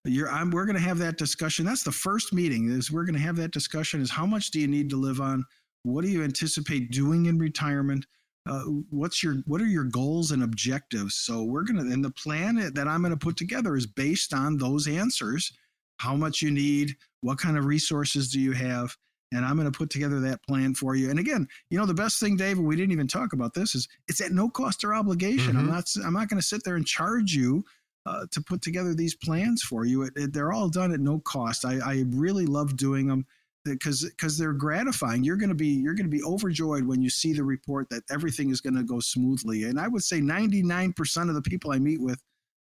We're 0.06 0.66
going 0.66 0.76
to 0.76 0.82
have 0.82 0.98
that 1.00 1.18
discussion. 1.18 1.66
That's 1.66 1.84
the 1.84 1.92
first 1.92 2.34
meeting. 2.34 2.70
Is 2.70 2.92
we're 2.92 3.06
going 3.06 3.16
to 3.16 3.22
have 3.22 3.38
that 3.38 3.52
discussion. 3.52 4.02
Is 4.02 4.10
how 4.10 4.26
much 4.26 4.52
do 4.52 4.60
you 4.60 4.68
need 4.68 4.90
to 4.90 4.98
live 4.98 5.22
on? 5.22 5.46
What 5.84 6.04
do 6.04 6.10
you 6.10 6.24
anticipate 6.24 6.92
doing 6.92 7.28
in 7.28 7.38
retirement? 7.38 8.06
Uh, 8.50 8.62
what's 8.90 9.22
your 9.22 9.36
what 9.46 9.62
are 9.62 9.68
your 9.68 9.84
goals 9.84 10.32
and 10.32 10.44
objectives? 10.44 11.16
So 11.16 11.44
we're 11.44 11.64
gonna 11.64 11.82
and 11.82 12.04
the 12.04 12.12
plan 12.12 12.56
that 12.74 12.88
I'm 12.88 13.02
going 13.02 13.12
to 13.12 13.18
put 13.18 13.38
together 13.38 13.76
is 13.76 13.86
based 13.86 14.34
on 14.34 14.58
those 14.58 14.88
answers. 14.88 15.52
How 15.98 16.16
much 16.16 16.42
you 16.42 16.52
need? 16.52 16.96
What 17.22 17.38
kind 17.38 17.58
of 17.58 17.66
resources 17.66 18.32
do 18.32 18.40
you 18.40 18.54
have? 18.54 18.96
and 19.32 19.46
I'm 19.46 19.56
going 19.56 19.72
to 19.72 19.78
put 19.78 19.90
together 19.90 20.20
that 20.22 20.42
plan 20.44 20.74
for 20.74 20.96
you. 20.96 21.10
And 21.10 21.20
again, 21.20 21.48
you 21.70 21.78
know, 21.78 21.86
the 21.86 21.94
best 21.94 22.20
thing, 22.20 22.36
David, 22.36 22.64
we 22.64 22.76
didn't 22.76 22.92
even 22.92 23.08
talk 23.08 23.34
about 23.34 23.54
this 23.54 23.76
is 23.76 23.88
it's 24.08 24.22
at 24.22 24.32
no 24.32 24.50
cost 24.50 24.84
or 24.84 24.96
obligation. 24.96 25.54
Mm-hmm. 25.54 25.60
I'm 25.60 25.68
not, 25.68 25.86
I'm 26.04 26.14
not 26.14 26.30
going 26.30 26.42
to 26.42 26.48
sit 26.48 26.64
there 26.64 26.76
and 26.76 26.86
charge 26.86 27.34
you 27.34 27.64
uh, 28.06 28.26
to 28.32 28.42
put 28.42 28.62
together 28.62 28.94
these 28.94 29.16
plans 29.16 29.62
for 29.62 29.86
you. 29.86 30.04
It, 30.04 30.14
it, 30.16 30.34
they're 30.34 30.52
all 30.52 30.70
done 30.70 30.92
at 30.92 31.00
no 31.00 31.20
cost. 31.20 31.64
I, 31.64 31.80
I 31.86 32.04
really 32.10 32.46
love 32.46 32.76
doing 32.76 33.08
them 33.08 33.26
because 33.66 34.04
because 34.06 34.38
they're 34.38 34.54
gratifying. 34.54 35.24
You're 35.24 35.38
going 35.38 35.50
to 35.50 35.56
be 35.56 35.68
you're 35.68 35.94
going 35.94 36.10
to 36.10 36.16
be 36.16 36.24
overjoyed 36.24 36.86
when 36.86 37.02
you 37.02 37.10
see 37.10 37.34
the 37.34 37.44
report 37.44 37.90
that 37.90 38.04
everything 38.10 38.50
is 38.50 38.62
going 38.62 38.76
to 38.76 38.84
go 38.84 39.00
smoothly. 39.00 39.64
And 39.64 39.80
I 39.80 39.88
would 39.88 40.04
say 40.04 40.20
99% 40.20 41.30
of 41.30 41.36
the 41.36 41.42
people 41.42 41.72
I 41.72 41.80
meet 41.80 42.02
with, 42.02 42.22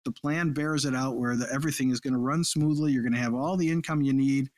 the 0.04 0.12
plan 0.12 0.52
bears 0.52 0.84
it 0.84 0.94
out 0.94 1.16
where 1.16 1.36
the, 1.36 1.48
everything 1.52 1.90
is 1.90 2.00
going 2.00 2.14
to 2.14 2.20
run 2.20 2.44
smoothly. 2.44 2.92
You're 2.92 3.02
going 3.02 3.14
to 3.14 3.20
have 3.20 3.34
all 3.34 3.56
the 3.56 3.70
income 3.70 4.02
you 4.02 4.12
need, 4.12 4.50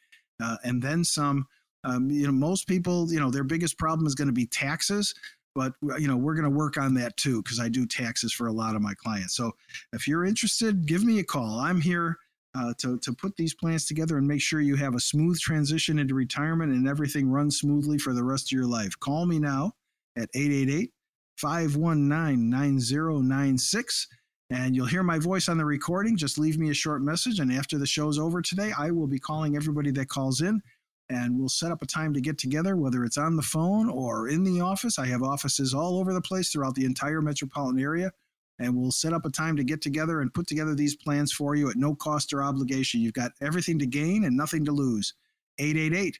uh, 0.42 0.56
and 0.64 0.82
then 0.82 1.04
some 1.04 1.46
um, 1.84 2.10
you 2.10 2.26
know, 2.26 2.32
most 2.32 2.66
people, 2.66 3.12
you 3.12 3.20
know, 3.20 3.30
their 3.30 3.44
biggest 3.44 3.78
problem 3.78 4.06
is 4.06 4.14
going 4.14 4.28
to 4.28 4.32
be 4.32 4.46
taxes, 4.46 5.14
but 5.54 5.74
you 5.98 6.08
know, 6.08 6.16
we're 6.16 6.34
going 6.34 6.50
to 6.50 6.50
work 6.50 6.78
on 6.78 6.94
that 6.94 7.16
too 7.16 7.42
because 7.42 7.60
I 7.60 7.68
do 7.68 7.86
taxes 7.86 8.32
for 8.32 8.46
a 8.46 8.52
lot 8.52 8.74
of 8.74 8.82
my 8.82 8.94
clients. 8.94 9.36
So 9.36 9.52
if 9.92 10.08
you're 10.08 10.24
interested, 10.24 10.86
give 10.86 11.04
me 11.04 11.20
a 11.20 11.24
call. 11.24 11.60
I'm 11.60 11.80
here 11.80 12.16
uh, 12.54 12.72
to 12.78 12.98
to 12.98 13.12
put 13.12 13.36
these 13.36 13.54
plans 13.54 13.86
together 13.86 14.18
and 14.18 14.26
make 14.26 14.40
sure 14.40 14.60
you 14.60 14.76
have 14.76 14.94
a 14.94 15.00
smooth 15.00 15.38
transition 15.40 15.98
into 15.98 16.14
retirement 16.14 16.72
and 16.72 16.88
everything 16.88 17.28
runs 17.28 17.58
smoothly 17.58 17.98
for 17.98 18.12
the 18.12 18.24
rest 18.24 18.48
of 18.48 18.56
your 18.56 18.66
life. 18.66 18.98
Call 19.00 19.26
me 19.26 19.38
now 19.38 19.72
at 20.16 20.28
888 20.34 20.92
519 21.36 22.50
9096 22.50 24.08
and 24.50 24.76
you'll 24.76 24.86
hear 24.86 25.02
my 25.02 25.18
voice 25.18 25.48
on 25.48 25.58
the 25.58 25.64
recording. 25.64 26.16
Just 26.16 26.38
leave 26.38 26.58
me 26.58 26.70
a 26.70 26.74
short 26.74 27.02
message. 27.02 27.40
And 27.40 27.52
after 27.52 27.78
the 27.78 27.86
show's 27.86 28.18
over 28.18 28.40
today, 28.40 28.72
I 28.78 28.90
will 28.90 29.06
be 29.06 29.18
calling 29.18 29.56
everybody 29.56 29.90
that 29.92 30.08
calls 30.08 30.42
in 30.42 30.60
and 31.08 31.38
we'll 31.38 31.48
set 31.48 31.72
up 31.72 31.82
a 31.82 31.86
time 31.86 32.14
to 32.14 32.20
get 32.20 32.38
together, 32.38 32.76
whether 32.76 33.04
it's 33.04 33.18
on 33.18 33.36
the 33.36 33.42
phone 33.42 33.90
or 33.90 34.28
in 34.28 34.44
the 34.44 34.60
office. 34.60 34.98
I 34.98 35.06
have 35.06 35.22
offices 35.22 35.74
all 35.74 35.98
over 35.98 36.12
the 36.12 36.20
place 36.20 36.50
throughout 36.50 36.74
the 36.74 36.84
entire 36.84 37.20
metropolitan 37.20 37.80
area. 37.80 38.12
And 38.58 38.76
we'll 38.76 38.92
set 38.92 39.12
up 39.12 39.24
a 39.24 39.30
time 39.30 39.56
to 39.56 39.64
get 39.64 39.82
together 39.82 40.20
and 40.20 40.32
put 40.32 40.46
together 40.46 40.74
these 40.74 40.94
plans 40.94 41.32
for 41.32 41.56
you 41.56 41.70
at 41.70 41.76
no 41.76 41.94
cost 41.94 42.32
or 42.32 42.42
obligation. 42.42 43.00
You've 43.00 43.14
got 43.14 43.32
everything 43.40 43.78
to 43.80 43.86
gain 43.86 44.24
and 44.24 44.36
nothing 44.36 44.64
to 44.66 44.72
lose. 44.72 45.14
888 45.58 46.18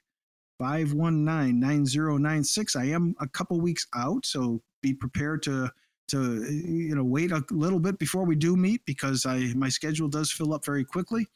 519 0.59 1.59
9096. 1.59 2.75
I 2.75 2.85
am 2.85 3.15
a 3.19 3.27
couple 3.27 3.59
weeks 3.59 3.87
out, 3.95 4.25
so 4.25 4.61
be 4.81 4.93
prepared 4.93 5.43
to 5.43 5.69
to 6.07 6.43
you 6.43 6.95
know 6.95 7.03
wait 7.03 7.31
a 7.31 7.43
little 7.49 7.79
bit 7.79 7.97
before 7.97 8.25
we 8.25 8.35
do 8.35 8.55
meet 8.55 8.85
because 8.85 9.25
I 9.25 9.53
my 9.55 9.69
schedule 9.69 10.07
does 10.07 10.31
fill 10.31 10.53
up 10.53 10.65
very 10.65 10.85
quickly. 10.85 11.27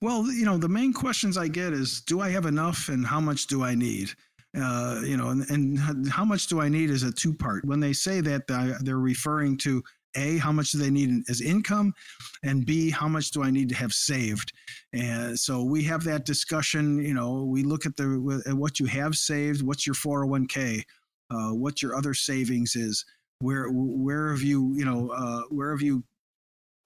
Well, 0.00 0.26
you 0.26 0.44
know, 0.44 0.58
the 0.58 0.68
main 0.68 0.92
questions 0.92 1.38
I 1.38 1.46
get 1.48 1.72
is 1.72 2.00
do 2.00 2.20
I 2.20 2.30
have 2.30 2.46
enough 2.46 2.88
and 2.88 3.06
how 3.06 3.20
much 3.20 3.46
do 3.46 3.62
I 3.62 3.76
need? 3.76 4.10
uh, 4.56 5.00
you 5.04 5.16
know, 5.16 5.28
and, 5.28 5.48
and 5.50 6.08
how 6.08 6.24
much 6.24 6.46
do 6.46 6.60
I 6.60 6.68
need 6.68 6.90
is 6.90 7.02
a 7.02 7.12
two 7.12 7.34
part. 7.34 7.64
When 7.64 7.80
they 7.80 7.92
say 7.92 8.20
that, 8.22 8.46
they're 8.82 8.98
referring 8.98 9.56
to 9.58 9.82
a, 10.16 10.38
how 10.38 10.52
much 10.52 10.72
do 10.72 10.78
they 10.78 10.90
need 10.90 11.28
as 11.28 11.40
income? 11.40 11.92
And 12.42 12.64
B, 12.64 12.90
how 12.90 13.08
much 13.08 13.30
do 13.30 13.42
I 13.42 13.50
need 13.50 13.68
to 13.70 13.74
have 13.74 13.92
saved? 13.92 14.52
And 14.92 15.38
so 15.38 15.62
we 15.62 15.84
have 15.84 16.04
that 16.04 16.24
discussion. 16.24 16.98
You 16.98 17.14
know, 17.14 17.44
we 17.44 17.62
look 17.62 17.86
at 17.86 17.96
the 17.96 18.42
at 18.46 18.54
what 18.54 18.80
you 18.80 18.86
have 18.86 19.14
saved, 19.14 19.62
what's 19.62 19.86
your 19.86 19.94
401k, 19.94 20.82
uh, 21.30 21.50
what 21.50 21.82
your 21.82 21.96
other 21.96 22.14
savings 22.14 22.76
is, 22.76 23.04
where 23.40 23.68
where 23.68 24.30
have 24.30 24.42
you, 24.42 24.74
you 24.74 24.84
know, 24.84 25.10
uh, 25.10 25.42
where 25.50 25.70
have 25.70 25.82
you 25.82 26.02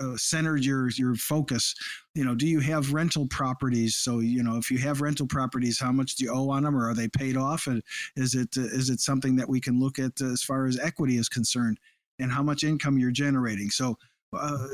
uh, 0.01 0.17
centered 0.17 0.65
your 0.65 0.89
your 0.91 1.15
focus 1.15 1.75
you 2.15 2.25
know 2.25 2.35
do 2.35 2.47
you 2.47 2.61
have 2.61 2.93
rental 2.93 3.27
properties 3.29 3.97
so 3.97 4.21
you 4.21 4.43
know 4.43 4.57
if 4.57 4.71
you 4.71 4.79
have 4.79 5.03
rental 5.03 5.27
properties 5.27 5.79
how 5.79 5.93
much 5.93 6.17
do 6.17 6.25
you 6.25 6.33
owe 6.33 6.49
on 6.49 6.63
them 6.63 6.75
or 6.75 6.89
are 6.89 6.95
they 6.95 7.09
paid 7.09 7.37
off 7.37 7.67
and 7.67 7.83
is 8.17 8.35
it 8.35 8.57
is 8.57 8.89
it 8.89 9.01
something 9.01 9.37
that 9.37 9.49
we 9.49 9.61
can 9.61 9.79
look 9.79 9.99
at 9.99 10.19
as 10.21 10.43
far 10.43 10.67
as 10.67 10.79
equity 10.79 11.17
is 11.17 11.29
concerned 11.29 11.79
and 12.21 12.31
how 12.31 12.43
much 12.43 12.65
income 12.65 12.99
you're 12.99 13.11
generating. 13.11 13.71
So 13.71 13.97
uh, 14.33 14.69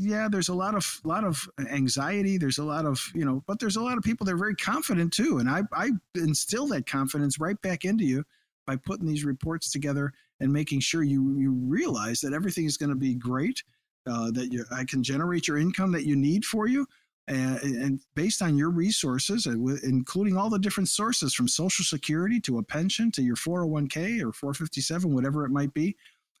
yeah, 0.00 0.28
there's 0.30 0.48
a 0.48 0.54
lot 0.54 0.74
of 0.74 1.00
lot 1.04 1.24
of 1.24 1.46
anxiety. 1.70 2.38
There's 2.38 2.58
a 2.58 2.64
lot 2.64 2.86
of 2.86 3.00
you 3.14 3.24
know, 3.24 3.42
but 3.46 3.58
there's 3.58 3.76
a 3.76 3.82
lot 3.82 3.98
of 3.98 4.04
people 4.04 4.24
that 4.24 4.32
are 4.32 4.38
very 4.38 4.54
confident 4.54 5.12
too, 5.12 5.38
and 5.38 5.50
I 5.50 5.62
I 5.72 5.90
instill 6.14 6.66
that 6.68 6.86
confidence 6.86 7.38
right 7.38 7.60
back 7.60 7.84
into 7.84 8.04
you 8.04 8.24
by 8.66 8.76
putting 8.76 9.06
these 9.06 9.24
reports 9.24 9.70
together 9.70 10.12
and 10.40 10.52
making 10.52 10.80
sure 10.80 11.02
you 11.02 11.36
you 11.38 11.52
realize 11.52 12.20
that 12.20 12.32
everything 12.32 12.64
is 12.64 12.78
going 12.78 12.90
to 12.90 12.96
be 12.96 13.14
great. 13.14 13.62
Uh, 14.10 14.30
that 14.32 14.50
you, 14.50 14.64
I 14.72 14.84
can 14.84 15.02
generate 15.02 15.46
your 15.46 15.58
income 15.58 15.92
that 15.92 16.06
you 16.06 16.16
need 16.16 16.44
for 16.44 16.66
you, 16.66 16.86
and, 17.28 17.60
and 17.60 18.00
based 18.14 18.42
on 18.42 18.56
your 18.56 18.70
resources, 18.70 19.46
including 19.46 20.36
all 20.36 20.50
the 20.50 20.58
different 20.58 20.88
sources 20.88 21.34
from 21.34 21.46
Social 21.46 21.84
Security 21.84 22.40
to 22.40 22.58
a 22.58 22.64
pension 22.64 23.12
to 23.12 23.22
your 23.22 23.36
401k 23.36 24.22
or 24.22 24.32
457, 24.32 25.14
whatever 25.14 25.44
it 25.44 25.50
might 25.50 25.72
be 25.74 25.96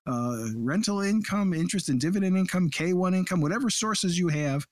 uh, 0.06 0.46
rental 0.56 1.00
income, 1.00 1.54
interest 1.54 1.88
and 1.88 2.00
dividend 2.00 2.36
income, 2.36 2.70
K1 2.70 3.14
income, 3.14 3.40
whatever 3.40 3.70
sources 3.70 4.18
you 4.18 4.28
have, 4.28 4.66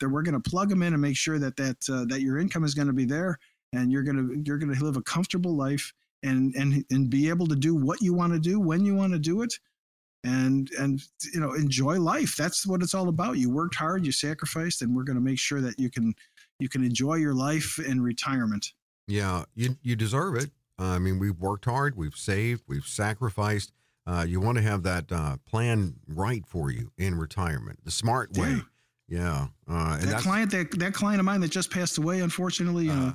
that 0.00 0.08
we're 0.08 0.22
going 0.22 0.40
to 0.40 0.50
plug 0.50 0.68
them 0.68 0.82
in 0.82 0.92
and 0.92 1.02
make 1.02 1.16
sure 1.16 1.38
that 1.38 1.56
that 1.56 1.76
uh, 1.90 2.04
that 2.06 2.20
your 2.20 2.38
income 2.38 2.64
is 2.64 2.74
going 2.74 2.86
to 2.86 2.92
be 2.92 3.04
there, 3.04 3.38
and 3.72 3.90
you're 3.90 4.02
going 4.02 4.16
to 4.16 4.42
you're 4.44 4.58
going 4.58 4.72
to 4.72 4.84
live 4.84 4.96
a 4.96 5.02
comfortable 5.02 5.56
life 5.56 5.92
and 6.22 6.54
and 6.54 6.84
and 6.90 7.10
be 7.10 7.28
able 7.28 7.46
to 7.46 7.56
do 7.56 7.74
what 7.74 8.00
you 8.00 8.14
want 8.14 8.32
to 8.32 8.38
do 8.38 8.60
when 8.60 8.84
you 8.84 8.94
want 8.94 9.12
to 9.12 9.18
do 9.18 9.42
it, 9.42 9.54
and 10.24 10.70
and 10.78 11.02
you 11.32 11.40
know 11.40 11.52
enjoy 11.52 11.98
life. 12.00 12.36
That's 12.36 12.66
what 12.66 12.82
it's 12.82 12.94
all 12.94 13.08
about. 13.08 13.38
You 13.38 13.50
worked 13.50 13.74
hard, 13.74 14.06
you 14.06 14.12
sacrificed, 14.12 14.82
and 14.82 14.94
we're 14.94 15.04
going 15.04 15.18
to 15.18 15.22
make 15.22 15.38
sure 15.38 15.60
that 15.60 15.78
you 15.78 15.90
can 15.90 16.14
you 16.58 16.68
can 16.68 16.84
enjoy 16.84 17.14
your 17.16 17.34
life 17.34 17.78
in 17.78 18.00
retirement. 18.00 18.72
Yeah, 19.08 19.44
you 19.54 19.76
you 19.82 19.96
deserve 19.96 20.36
it. 20.36 20.50
I 20.78 20.98
mean, 20.98 21.18
we've 21.18 21.38
worked 21.38 21.64
hard, 21.64 21.96
we've 21.96 22.16
saved, 22.16 22.64
we've 22.66 22.84
sacrificed 22.84 23.72
uh, 24.06 24.24
you 24.26 24.40
want 24.40 24.56
to 24.56 24.62
have 24.62 24.82
that 24.84 25.10
uh, 25.10 25.36
plan 25.48 25.94
right 26.06 26.46
for 26.46 26.70
you 26.70 26.92
in 26.96 27.16
retirement, 27.16 27.80
the 27.84 27.90
smart 27.90 28.36
way. 28.36 28.60
Yeah, 29.08 29.46
uh, 29.68 29.98
that 29.98 30.20
client, 30.20 30.50
that 30.50 30.72
that 30.80 30.92
client 30.92 31.20
of 31.20 31.26
mine 31.26 31.40
that 31.40 31.50
just 31.52 31.70
passed 31.70 31.98
away, 31.98 32.20
unfortunately, 32.20 32.90
uh, 32.90 33.12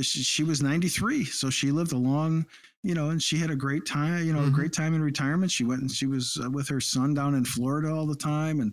she, 0.00 0.22
she, 0.22 0.42
was 0.42 0.62
93, 0.62 1.26
so 1.26 1.50
she 1.50 1.70
lived 1.70 1.92
a 1.92 1.98
long, 1.98 2.46
you 2.82 2.94
know, 2.94 3.10
and 3.10 3.22
she 3.22 3.36
had 3.36 3.50
a 3.50 3.56
great 3.56 3.84
time, 3.84 4.24
you 4.24 4.32
know, 4.32 4.38
mm-hmm. 4.38 4.48
a 4.48 4.52
great 4.52 4.72
time 4.72 4.94
in 4.94 5.02
retirement. 5.02 5.52
She 5.52 5.64
went 5.64 5.82
and 5.82 5.90
she 5.90 6.06
was 6.06 6.38
uh, 6.42 6.50
with 6.50 6.66
her 6.68 6.80
son 6.80 7.12
down 7.12 7.34
in 7.34 7.44
Florida 7.44 7.92
all 7.92 8.06
the 8.06 8.16
time, 8.16 8.60
and 8.60 8.72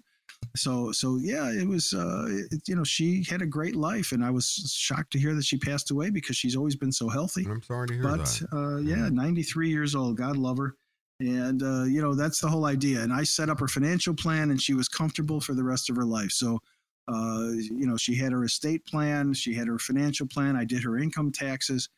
so 0.56 0.94
so 0.94 1.18
yeah, 1.18 1.52
it 1.52 1.68
was, 1.68 1.94
uh, 1.94 2.28
it, 2.52 2.62
you 2.68 2.76
know, 2.76 2.86
she 2.86 3.26
had 3.30 3.42
a 3.42 3.46
great 3.46 3.76
life, 3.76 4.14
and 4.14 4.24
I 4.24 4.30
was 4.30 4.48
shocked 4.74 5.12
to 5.12 5.20
hear 5.20 5.36
that 5.36 5.44
she 5.44 5.58
passed 5.58 5.92
away 5.92 6.10
because 6.10 6.38
she's 6.38 6.56
always 6.56 6.78
been 6.78 6.94
so 6.94 7.10
healthy. 7.10 7.46
I'm 7.50 7.62
sorry 7.62 7.88
to 7.88 7.94
hear 7.96 8.04
but, 8.04 8.18
that. 8.20 8.48
But 8.50 8.58
uh, 8.58 8.78
yeah, 8.78 8.96
mm-hmm. 8.96 9.16
93 9.16 9.70
years 9.70 9.94
old. 9.94 10.16
God 10.16 10.38
love 10.38 10.58
her 10.58 10.76
and 11.20 11.64
uh, 11.64 11.84
you 11.84 12.02
know 12.02 12.16
that's 12.16 12.40
the 12.40 12.48
whole 12.48 12.66
idea. 12.66 13.02
And 13.02 13.14
i 13.14 13.24
set 13.24 13.50
up 13.50 13.60
her 13.60 13.68
financial 13.68 14.14
plan 14.14 14.52
and 14.52 14.62
she 14.62 14.74
was 14.74 14.88
comfortable 14.88 15.42
for 15.42 15.54
the 15.54 15.64
rest 15.64 15.90
of 15.90 15.96
her 15.96 16.06
life. 16.06 16.32
So 16.32 16.60
uh, 17.08 17.50
you 17.54 17.88
know 17.88 17.98
she 17.98 18.16
had 18.16 18.32
her 18.32 18.44
estate 18.44 18.86
plan 18.86 19.34
she 19.34 19.56
had 19.56 19.68
her 19.68 19.80
financial 19.80 20.28
plan 20.28 20.56
i 20.56 20.64
did 20.64 20.84
her 20.84 20.98
income 20.98 21.32
taxes. 21.32 21.90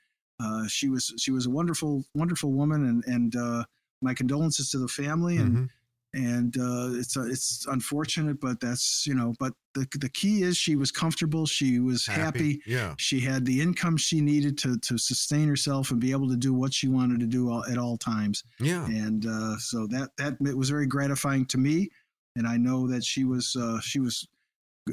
Uh, 0.43 0.65
she 0.67 0.89
was 0.89 1.13
she 1.19 1.31
was 1.31 1.45
a 1.45 1.49
wonderful 1.49 2.03
wonderful 2.15 2.51
woman 2.51 2.85
and 2.85 3.03
and 3.05 3.35
uh, 3.35 3.63
my 4.01 4.13
condolences 4.13 4.71
to 4.71 4.79
the 4.79 4.87
family 4.87 5.37
and 5.37 5.51
mm-hmm 5.51 5.65
and 6.13 6.57
uh, 6.57 6.89
it's 6.93 7.15
uh, 7.15 7.23
it's 7.23 7.65
unfortunate, 7.69 8.39
but 8.41 8.59
that's 8.59 9.05
you 9.07 9.13
know. 9.13 9.33
But 9.39 9.53
the 9.73 9.87
the 9.99 10.09
key 10.09 10.43
is 10.43 10.57
she 10.57 10.75
was 10.75 10.91
comfortable, 10.91 11.45
she 11.45 11.79
was 11.79 12.05
happy. 12.05 12.21
happy. 12.21 12.61
Yeah, 12.65 12.95
she 12.97 13.19
had 13.19 13.45
the 13.45 13.61
income 13.61 13.97
she 13.97 14.19
needed 14.19 14.57
to 14.59 14.77
to 14.77 14.97
sustain 14.97 15.47
herself 15.47 15.91
and 15.91 15.99
be 15.99 16.11
able 16.11 16.27
to 16.29 16.35
do 16.35 16.53
what 16.53 16.73
she 16.73 16.87
wanted 16.87 17.19
to 17.21 17.27
do 17.27 17.49
all, 17.49 17.63
at 17.65 17.77
all 17.77 17.97
times. 17.97 18.43
Yeah, 18.59 18.85
and 18.85 19.25
uh, 19.25 19.57
so 19.57 19.87
that 19.87 20.09
that 20.17 20.35
it 20.41 20.57
was 20.57 20.69
very 20.69 20.87
gratifying 20.87 21.45
to 21.47 21.57
me, 21.57 21.89
and 22.35 22.45
I 22.45 22.57
know 22.57 22.87
that 22.87 23.03
she 23.03 23.23
was 23.23 23.55
uh, 23.55 23.79
she 23.79 23.99
was 23.99 24.27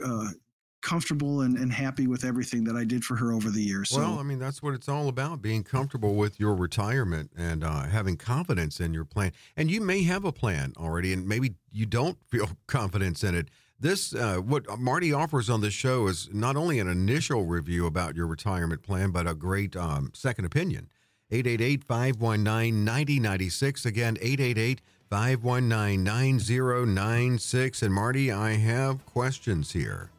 uh, 0.04 0.28
comfortable 0.80 1.42
and, 1.42 1.56
and 1.56 1.72
happy 1.72 2.06
with 2.06 2.24
everything 2.24 2.64
that 2.64 2.76
I 2.76 2.84
did 2.84 3.04
for 3.04 3.16
her 3.16 3.32
over 3.32 3.50
the 3.50 3.62
years. 3.62 3.90
So, 3.90 3.98
well, 3.98 4.18
I 4.18 4.22
mean, 4.22 4.38
that's 4.38 4.62
what 4.62 4.74
it's 4.74 4.88
all 4.88 5.08
about 5.08 5.42
being 5.42 5.64
comfortable 5.64 6.14
with 6.14 6.38
your 6.38 6.54
retirement 6.54 7.30
and 7.36 7.64
uh, 7.64 7.82
having 7.82 8.16
confidence 8.16 8.80
in 8.80 8.94
your 8.94 9.04
plan. 9.04 9.32
And 9.56 9.70
you 9.70 9.80
may 9.80 10.02
have 10.04 10.24
a 10.24 10.32
plan 10.32 10.72
already, 10.76 11.12
and 11.12 11.26
maybe 11.26 11.54
you 11.72 11.86
don't 11.86 12.18
feel 12.28 12.50
confidence 12.66 13.24
in 13.24 13.34
it. 13.34 13.48
This, 13.80 14.12
uh, 14.12 14.38
what 14.38 14.66
Marty 14.78 15.12
offers 15.12 15.48
on 15.48 15.60
this 15.60 15.74
show 15.74 16.08
is 16.08 16.28
not 16.32 16.56
only 16.56 16.80
an 16.80 16.88
initial 16.88 17.44
review 17.44 17.86
about 17.86 18.16
your 18.16 18.26
retirement 18.26 18.82
plan, 18.82 19.12
but 19.12 19.28
a 19.28 19.34
great 19.34 19.76
um, 19.76 20.10
second 20.14 20.46
opinion. 20.46 20.88
888 21.30 21.84
519 21.84 22.84
9096. 22.84 23.86
Again, 23.86 24.16
888 24.20 24.80
519 25.10 26.02
9096. 26.02 27.82
And 27.82 27.94
Marty, 27.94 28.32
I 28.32 28.54
have 28.54 29.04
questions 29.06 29.72
here. 29.72 30.10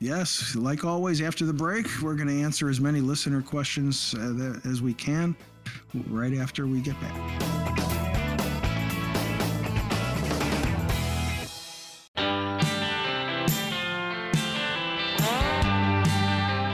Yes, 0.00 0.54
like 0.54 0.84
always, 0.84 1.20
after 1.20 1.44
the 1.44 1.52
break, 1.52 1.86
we're 2.00 2.14
going 2.14 2.28
to 2.28 2.40
answer 2.40 2.68
as 2.68 2.80
many 2.80 3.00
listener 3.00 3.42
questions 3.42 4.14
uh, 4.14 4.60
as 4.64 4.80
we 4.80 4.94
can 4.94 5.34
right 6.08 6.34
after 6.34 6.68
we 6.68 6.80
get 6.80 6.94
back. 7.00 7.14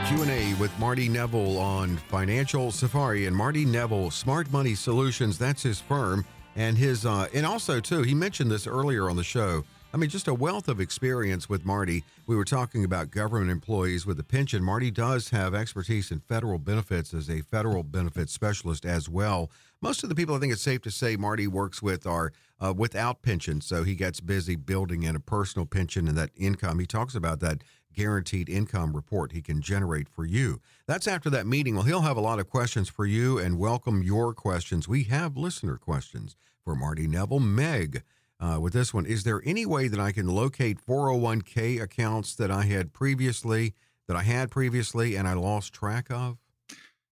Q&A 0.06 0.52
with 0.60 0.78
Marty 0.78 1.08
Nevel 1.08 1.58
on 1.58 1.96
Financial 1.96 2.70
Safari 2.70 3.24
and 3.24 3.34
Marty 3.34 3.64
Nevel 3.64 4.12
Smart 4.12 4.52
Money 4.52 4.74
Solutions. 4.74 5.38
That's 5.38 5.62
his 5.62 5.80
firm 5.80 6.26
and 6.56 6.76
his 6.76 7.06
uh, 7.06 7.28
and 7.32 7.46
also 7.46 7.80
too. 7.80 8.02
He 8.02 8.14
mentioned 8.14 8.50
this 8.50 8.66
earlier 8.66 9.08
on 9.08 9.16
the 9.16 9.24
show 9.24 9.64
I 9.94 9.96
mean, 9.96 10.10
just 10.10 10.26
a 10.26 10.34
wealth 10.34 10.66
of 10.66 10.80
experience 10.80 11.48
with 11.48 11.64
Marty. 11.64 12.02
We 12.26 12.34
were 12.34 12.44
talking 12.44 12.84
about 12.84 13.12
government 13.12 13.52
employees 13.52 14.04
with 14.04 14.18
a 14.18 14.24
pension. 14.24 14.64
Marty 14.64 14.90
does 14.90 15.30
have 15.30 15.54
expertise 15.54 16.10
in 16.10 16.18
federal 16.18 16.58
benefits 16.58 17.14
as 17.14 17.30
a 17.30 17.42
federal 17.42 17.84
benefits 17.84 18.32
specialist 18.32 18.84
as 18.84 19.08
well. 19.08 19.52
Most 19.80 20.02
of 20.02 20.08
the 20.08 20.16
people 20.16 20.34
I 20.34 20.40
think 20.40 20.52
it's 20.52 20.62
safe 20.62 20.82
to 20.82 20.90
say 20.90 21.14
Marty 21.14 21.46
works 21.46 21.80
with 21.80 22.08
are 22.08 22.32
uh, 22.60 22.74
without 22.76 23.22
pensions. 23.22 23.66
So 23.66 23.84
he 23.84 23.94
gets 23.94 24.18
busy 24.18 24.56
building 24.56 25.04
in 25.04 25.14
a 25.14 25.20
personal 25.20 25.64
pension 25.64 26.08
and 26.08 26.18
that 26.18 26.30
income. 26.34 26.80
He 26.80 26.86
talks 26.86 27.14
about 27.14 27.38
that 27.40 27.62
guaranteed 27.94 28.48
income 28.48 28.96
report 28.96 29.30
he 29.30 29.42
can 29.42 29.62
generate 29.62 30.08
for 30.08 30.24
you. 30.24 30.60
That's 30.88 31.06
after 31.06 31.30
that 31.30 31.46
meeting. 31.46 31.76
Well, 31.76 31.84
he'll 31.84 32.00
have 32.00 32.16
a 32.16 32.20
lot 32.20 32.40
of 32.40 32.50
questions 32.50 32.88
for 32.88 33.06
you 33.06 33.38
and 33.38 33.60
welcome 33.60 34.02
your 34.02 34.34
questions. 34.34 34.88
We 34.88 35.04
have 35.04 35.36
listener 35.36 35.76
questions 35.76 36.34
for 36.64 36.74
Marty 36.74 37.06
Nevel. 37.06 37.40
Meg 37.40 38.02
uh, 38.44 38.60
with 38.60 38.72
this 38.72 38.92
one. 38.92 39.06
Is 39.06 39.24
there 39.24 39.42
any 39.44 39.64
way 39.64 39.88
that 39.88 40.00
I 40.00 40.12
can 40.12 40.28
locate 40.28 40.84
401k 40.84 41.80
accounts 41.80 42.34
that 42.36 42.50
I 42.50 42.62
had 42.62 42.92
previously, 42.92 43.74
that 44.06 44.16
I 44.16 44.22
had 44.22 44.50
previously, 44.50 45.16
and 45.16 45.26
I 45.26 45.32
lost 45.34 45.72
track 45.72 46.10
of? 46.10 46.36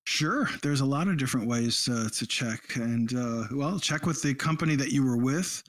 Sure. 0.05 0.49
There's 0.63 0.81
a 0.81 0.87
lot 0.87 1.09
of 1.09 1.17
different 1.17 1.47
ways 1.47 1.89
uh, 1.91 2.09
to 2.13 2.27
check. 2.27 2.61
And, 2.75 3.15
uh, 3.15 3.45
well, 3.53 3.79
check 3.79 4.05
with 4.05 4.21
the 4.21 4.35
company 4.35 4.77
that 4.77 4.93
you 4.93 5.05
were 5.05 5.17
with. 5.17 5.63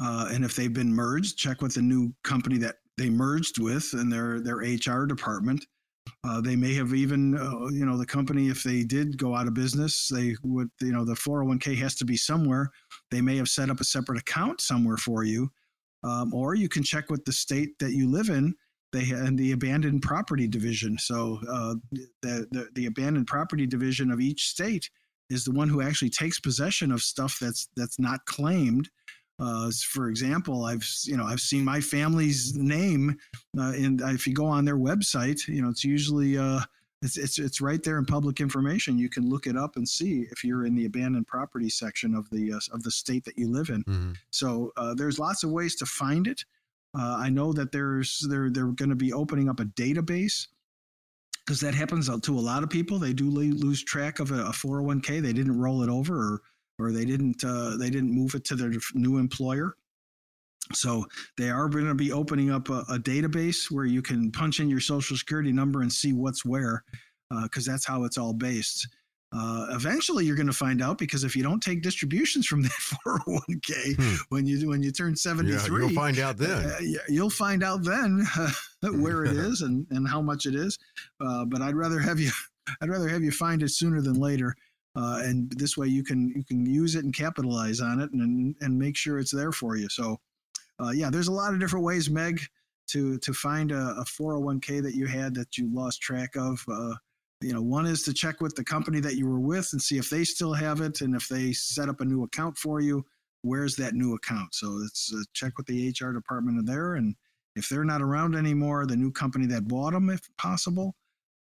Uh, 0.00 0.28
and 0.32 0.44
if 0.44 0.56
they've 0.56 0.72
been 0.72 0.92
merged, 0.94 1.36
check 1.36 1.60
with 1.60 1.74
the 1.74 1.82
new 1.82 2.12
company 2.22 2.56
that 2.58 2.76
they 2.96 3.10
merged 3.10 3.58
with 3.58 3.92
and 3.92 4.12
their, 4.12 4.40
their 4.40 4.56
HR 4.56 5.06
department. 5.06 5.66
Uh, 6.22 6.40
they 6.40 6.56
may 6.56 6.74
have 6.74 6.94
even, 6.94 7.36
uh, 7.36 7.68
you 7.68 7.84
know, 7.84 7.96
the 7.96 8.06
company, 8.06 8.48
if 8.48 8.62
they 8.62 8.84
did 8.84 9.18
go 9.18 9.34
out 9.34 9.46
of 9.46 9.54
business, 9.54 10.08
they 10.08 10.34
would, 10.42 10.68
you 10.80 10.92
know, 10.92 11.04
the 11.04 11.14
401k 11.14 11.76
has 11.78 11.94
to 11.96 12.04
be 12.04 12.16
somewhere. 12.16 12.70
They 13.10 13.20
may 13.20 13.36
have 13.36 13.48
set 13.48 13.70
up 13.70 13.80
a 13.80 13.84
separate 13.84 14.20
account 14.20 14.60
somewhere 14.60 14.96
for 14.96 15.24
you. 15.24 15.50
Um, 16.02 16.34
or 16.34 16.54
you 16.54 16.68
can 16.68 16.82
check 16.82 17.10
with 17.10 17.24
the 17.24 17.32
state 17.32 17.78
that 17.78 17.92
you 17.92 18.10
live 18.10 18.28
in. 18.28 18.54
They 18.92 19.10
and 19.10 19.38
the 19.38 19.52
abandoned 19.52 20.02
property 20.02 20.46
division. 20.46 20.98
So 20.98 21.40
uh, 21.50 21.74
the, 22.22 22.46
the 22.50 22.68
the 22.74 22.86
abandoned 22.86 23.26
property 23.26 23.66
division 23.66 24.10
of 24.10 24.20
each 24.20 24.48
state 24.48 24.88
is 25.30 25.44
the 25.44 25.52
one 25.52 25.68
who 25.68 25.80
actually 25.80 26.10
takes 26.10 26.38
possession 26.38 26.92
of 26.92 27.02
stuff 27.02 27.38
that's 27.40 27.68
that's 27.76 27.98
not 27.98 28.24
claimed 28.26 28.88
uh, 29.40 29.70
for 29.88 30.08
example, 30.08 30.64
I've 30.64 30.88
you 31.04 31.16
know 31.16 31.24
I've 31.24 31.40
seen 31.40 31.64
my 31.64 31.80
family's 31.80 32.54
name, 32.54 33.16
uh, 33.58 33.72
and 33.74 34.00
if 34.00 34.26
you 34.26 34.34
go 34.34 34.46
on 34.46 34.64
their 34.64 34.78
website, 34.78 35.46
you 35.48 35.60
know 35.60 35.70
it's 35.70 35.84
usually 35.84 36.38
uh, 36.38 36.60
it's, 37.04 37.18
it's 37.18 37.38
it's 37.38 37.60
right 37.60 37.82
there 37.82 37.98
in 37.98 38.06
public 38.06 38.40
information. 38.40 38.98
You 38.98 39.10
can 39.10 39.28
look 39.28 39.46
it 39.46 39.56
up 39.56 39.76
and 39.76 39.86
see 39.86 40.26
if 40.30 40.42
you're 40.42 40.64
in 40.64 40.74
the 40.74 40.86
abandoned 40.86 41.26
property 41.26 41.68
section 41.68 42.14
of 42.14 42.28
the 42.30 42.54
uh, 42.54 42.60
of 42.72 42.82
the 42.82 42.90
state 42.90 43.24
that 43.24 43.38
you 43.38 43.48
live 43.48 43.68
in. 43.68 43.84
Mm-hmm. 43.84 44.12
So 44.30 44.72
uh, 44.76 44.94
there's 44.94 45.18
lots 45.18 45.44
of 45.44 45.50
ways 45.50 45.76
to 45.76 45.86
find 45.86 46.26
it. 46.26 46.44
Uh, 46.98 47.16
I 47.18 47.28
know 47.28 47.52
that 47.52 47.72
there's 47.72 48.26
they're 48.30 48.48
they're 48.50 48.68
going 48.68 48.88
to 48.88 48.96
be 48.96 49.12
opening 49.12 49.50
up 49.50 49.60
a 49.60 49.64
database 49.64 50.46
because 51.44 51.60
that 51.60 51.74
happens 51.74 52.08
to 52.08 52.38
a 52.38 52.40
lot 52.40 52.62
of 52.62 52.70
people. 52.70 52.98
They 52.98 53.12
do 53.12 53.28
lose 53.28 53.84
track 53.84 54.18
of 54.18 54.30
a, 54.30 54.46
a 54.46 54.52
401k. 54.52 55.20
They 55.20 55.34
didn't 55.34 55.58
roll 55.58 55.82
it 55.82 55.90
over 55.90 56.16
or 56.16 56.42
or 56.78 56.90
they 56.90 57.04
didn't 57.04 57.44
uh, 57.44 57.76
they 57.76 57.90
didn't 57.90 58.12
move 58.12 58.34
it 58.34 58.44
to 58.46 58.56
their 58.56 58.72
new 58.94 59.18
employer. 59.18 59.76
So 60.72 61.04
they 61.36 61.50
are 61.50 61.68
going 61.68 61.86
to 61.86 61.94
be 61.94 62.12
opening 62.12 62.50
up 62.50 62.70
a, 62.70 62.84
a, 62.88 62.98
database 62.98 63.70
where 63.70 63.84
you 63.84 64.00
can 64.00 64.32
punch 64.32 64.60
in 64.60 64.70
your 64.70 64.80
social 64.80 65.16
security 65.16 65.52
number 65.52 65.82
and 65.82 65.92
see 65.92 66.12
what's 66.12 66.44
where, 66.44 66.82
because 67.42 67.68
uh, 67.68 67.72
that's 67.72 67.86
how 67.86 68.04
it's 68.04 68.16
all 68.16 68.32
based. 68.32 68.88
Uh, 69.36 69.66
eventually, 69.70 70.24
you're 70.24 70.36
going 70.36 70.46
to 70.46 70.52
find 70.52 70.80
out 70.80 70.96
because 70.96 71.24
if 71.24 71.34
you 71.34 71.42
don't 71.42 71.60
take 71.60 71.82
distributions 71.82 72.46
from 72.46 72.62
that 72.62 72.70
401k 73.06 73.96
hmm. 73.96 74.14
when 74.28 74.46
you 74.46 74.68
when 74.68 74.82
you 74.82 74.92
turn 74.92 75.16
73, 75.16 75.52
yeah, 75.52 75.86
you'll 75.86 75.94
find 75.94 76.18
out 76.18 76.36
then. 76.36 76.66
Uh, 76.66 76.78
you'll 77.08 77.30
find 77.30 77.64
out 77.64 77.82
then 77.82 78.24
where 78.82 79.24
it 79.24 79.32
is 79.36 79.62
and, 79.62 79.86
and 79.90 80.08
how 80.08 80.22
much 80.22 80.46
it 80.46 80.54
is. 80.54 80.78
Uh, 81.20 81.44
but 81.44 81.62
I'd 81.62 81.74
rather 81.74 81.98
have 81.98 82.20
you 82.20 82.30
I'd 82.80 82.88
rather 82.88 83.08
have 83.08 83.22
you 83.22 83.32
find 83.32 83.62
it 83.62 83.70
sooner 83.70 84.00
than 84.00 84.14
later. 84.14 84.54
Uh, 84.96 85.22
and 85.24 85.50
this 85.56 85.76
way 85.76 85.88
you 85.88 86.04
can 86.04 86.28
you 86.36 86.44
can 86.44 86.64
use 86.64 86.94
it 86.94 87.04
and 87.04 87.12
capitalize 87.12 87.80
on 87.80 88.00
it 88.00 88.12
and 88.12 88.54
and 88.60 88.78
make 88.78 88.96
sure 88.96 89.18
it's 89.18 89.34
there 89.34 89.52
for 89.52 89.76
you. 89.76 89.88
So 89.88 90.20
uh, 90.82 90.90
yeah, 90.90 91.10
there's 91.10 91.28
a 91.28 91.32
lot 91.32 91.54
of 91.54 91.60
different 91.60 91.84
ways, 91.84 92.10
Meg, 92.10 92.40
to 92.88 93.18
to 93.18 93.32
find 93.32 93.72
a, 93.72 93.94
a 93.98 94.04
401k 94.04 94.82
that 94.82 94.94
you 94.94 95.06
had 95.06 95.34
that 95.34 95.56
you 95.56 95.72
lost 95.72 96.00
track 96.00 96.36
of. 96.36 96.64
Uh, 96.68 96.94
you 97.40 97.52
know, 97.52 97.62
one 97.62 97.86
is 97.86 98.02
to 98.04 98.14
check 98.14 98.40
with 98.40 98.54
the 98.54 98.64
company 98.64 99.00
that 99.00 99.16
you 99.16 99.26
were 99.28 99.40
with 99.40 99.68
and 99.72 99.82
see 99.82 99.98
if 99.98 100.08
they 100.08 100.24
still 100.24 100.52
have 100.52 100.80
it, 100.80 101.00
and 101.00 101.14
if 101.14 101.28
they 101.28 101.52
set 101.52 101.88
up 101.88 102.00
a 102.00 102.04
new 102.04 102.24
account 102.24 102.56
for 102.56 102.80
you, 102.80 103.04
where's 103.42 103.76
that 103.76 103.94
new 103.94 104.14
account? 104.14 104.54
So 104.54 104.80
it's 104.84 105.12
uh, 105.14 105.22
check 105.32 105.56
with 105.56 105.66
the 105.66 105.90
HR 105.90 106.12
department 106.12 106.66
there, 106.66 106.94
and 106.94 107.14
if 107.56 107.68
they're 107.68 107.84
not 107.84 108.02
around 108.02 108.34
anymore, 108.34 108.86
the 108.86 108.96
new 108.96 109.12
company 109.12 109.46
that 109.46 109.68
bought 109.68 109.92
them, 109.92 110.10
if 110.10 110.22
possible. 110.36 110.94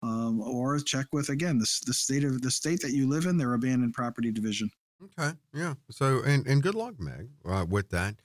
Um, 0.03 0.41
or 0.41 0.77
check 0.79 1.07
with 1.11 1.29
again 1.29 1.57
the, 1.57 1.67
the 1.87 1.93
state 1.93 2.23
of 2.23 2.41
the 2.43 2.51
state 2.51 2.81
that 2.81 2.91
you 2.91 3.09
live 3.09 3.25
in, 3.25 3.35
their 3.35 3.55
abandoned 3.55 3.95
property 3.95 4.31
division. 4.31 4.69
Okay, 5.03 5.35
yeah. 5.53 5.73
So 5.89 6.21
and 6.23 6.45
and 6.45 6.61
good 6.61 6.75
luck, 6.75 6.99
Meg, 6.99 7.29
uh, 7.43 7.65
with 7.67 7.89
that. 7.89 8.15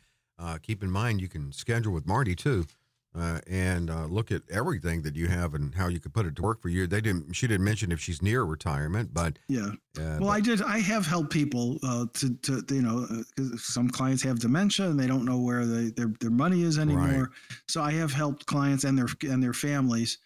Uh, 0.43 0.59
keep 0.61 0.83
in 0.83 0.91
mind 0.91 1.21
you 1.21 1.29
can 1.29 1.53
schedule 1.53 1.93
with 1.93 2.07
Marty 2.07 2.35
too, 2.35 2.67
uh, 3.15 3.39
and 3.47 3.91
uh, 3.91 4.07
look 4.07 4.33
at 4.33 4.43
everything 4.51 5.03
that 5.03 5.15
you 5.15 5.29
have 5.29 5.55
and 5.55 5.75
how 5.75 5.87
you 5.87 6.01
could 6.01 6.13
put 6.13 6.27
it 6.27 6.35
to 6.35 6.43
work 6.43 6.61
for 6.61 6.69
you. 6.69 6.87
They 6.87 7.01
didn't. 7.01 7.35
She 7.35 7.47
didn't 7.47 7.65
mention 7.65 7.93
if 7.93 8.01
she's 8.01 8.21
near 8.21 8.43
retirement, 8.45 9.15
but 9.15 9.39
yeah. 9.49 9.67
Uh, 9.97 10.19
well, 10.19 10.19
but, 10.21 10.29
I 10.29 10.41
did. 10.41 10.61
I 10.63 10.79
have 10.81 11.07
helped 11.07 11.31
people 11.31 11.79
uh, 11.85 12.07
to 12.15 12.35
to 12.35 12.65
you 12.71 12.83
know 12.83 13.07
uh, 13.11 13.57
some 13.57 13.89
clients 13.89 14.23
have 14.25 14.41
dementia 14.41 14.87
and 14.87 14.99
they 14.99 15.07
don't 15.07 15.25
know 15.25 15.39
where 15.39 15.65
they, 15.65 15.91
their 15.91 16.13
their 16.21 16.31
money 16.31 16.63
is 16.63 16.79
anymore. 16.79 17.07
Right. 17.07 17.29
So 17.69 17.81
I 17.81 17.93
have 17.93 18.13
helped 18.13 18.47
clients 18.47 18.83
and 18.83 18.99
their 18.99 19.09
and 19.31 19.41
their 19.43 19.53
families 19.53 20.19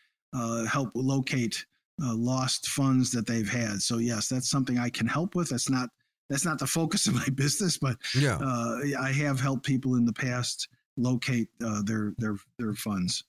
help 0.70 0.92
locate 0.94 1.64
lost 1.98 2.68
funds 2.68 3.10
that 3.10 3.26
they've 3.26 3.50
had. 3.50 3.82
So 3.82 3.98
yes, 3.98 4.28
that's 4.28 4.50
something 4.50 4.78
I 4.78 4.88
can 4.88 5.06
help 5.06 5.34
with. 5.34 5.50
That's 5.50 5.68
not 5.68 5.90
that's 6.28 6.44
not 6.44 6.58
the 6.58 6.66
focus 6.66 7.06
of 7.06 7.14
my 7.14 7.26
business, 7.34 7.78
but 7.78 7.96
yeah, 8.14 8.38
uh, 8.40 8.78
I 9.00 9.12
have 9.12 9.40
helped 9.40 9.64
people 9.64 9.94
in 9.96 10.04
the 10.04 10.12
past 10.12 10.68
locate 10.96 11.48
uh, 11.64 11.82
their 11.82 12.14
their 12.18 12.36
their 12.58 12.74
funds. 12.74 13.24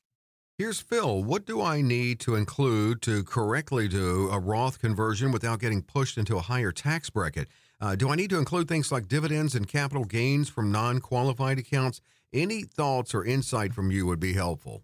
Here's 0.58 0.80
Phil. 0.80 1.24
What 1.24 1.45
do 1.45 1.62
I 1.62 1.82
need 1.82 2.20
to 2.22 2.34
include 2.34 3.04
to 3.04 3.24
correctly 3.24 3.88
do 3.88 4.28
a 4.32 4.39
Roth 4.39 4.80
conversion 4.80 5.32
without 5.32 5.60
getting 5.60 5.84
pushed 5.84 6.18
into 6.18 6.38
a 6.38 6.41
higher 6.41 6.72
tax 6.72 7.12
bracket? 7.12 7.48
Uh, 7.80 7.95
do 7.95 8.10
I 8.10 8.16
need 8.16 8.32
to 8.32 8.39
include 8.39 8.68
things 8.68 8.91
like 8.91 9.08
dividends 9.08 9.54
and 9.54 9.68
capital 9.68 10.04
gains 10.04 10.50
from 10.50 10.72
non 10.72 11.00
qualified 11.00 11.60
accounts? 11.60 12.02
Any 12.34 12.64
thoughts 12.64 13.14
or 13.14 13.24
insight 13.24 13.74
from 13.74 13.91
you 13.91 14.08
would 14.08 14.20
be 14.20 14.34
helpful. 14.34 14.84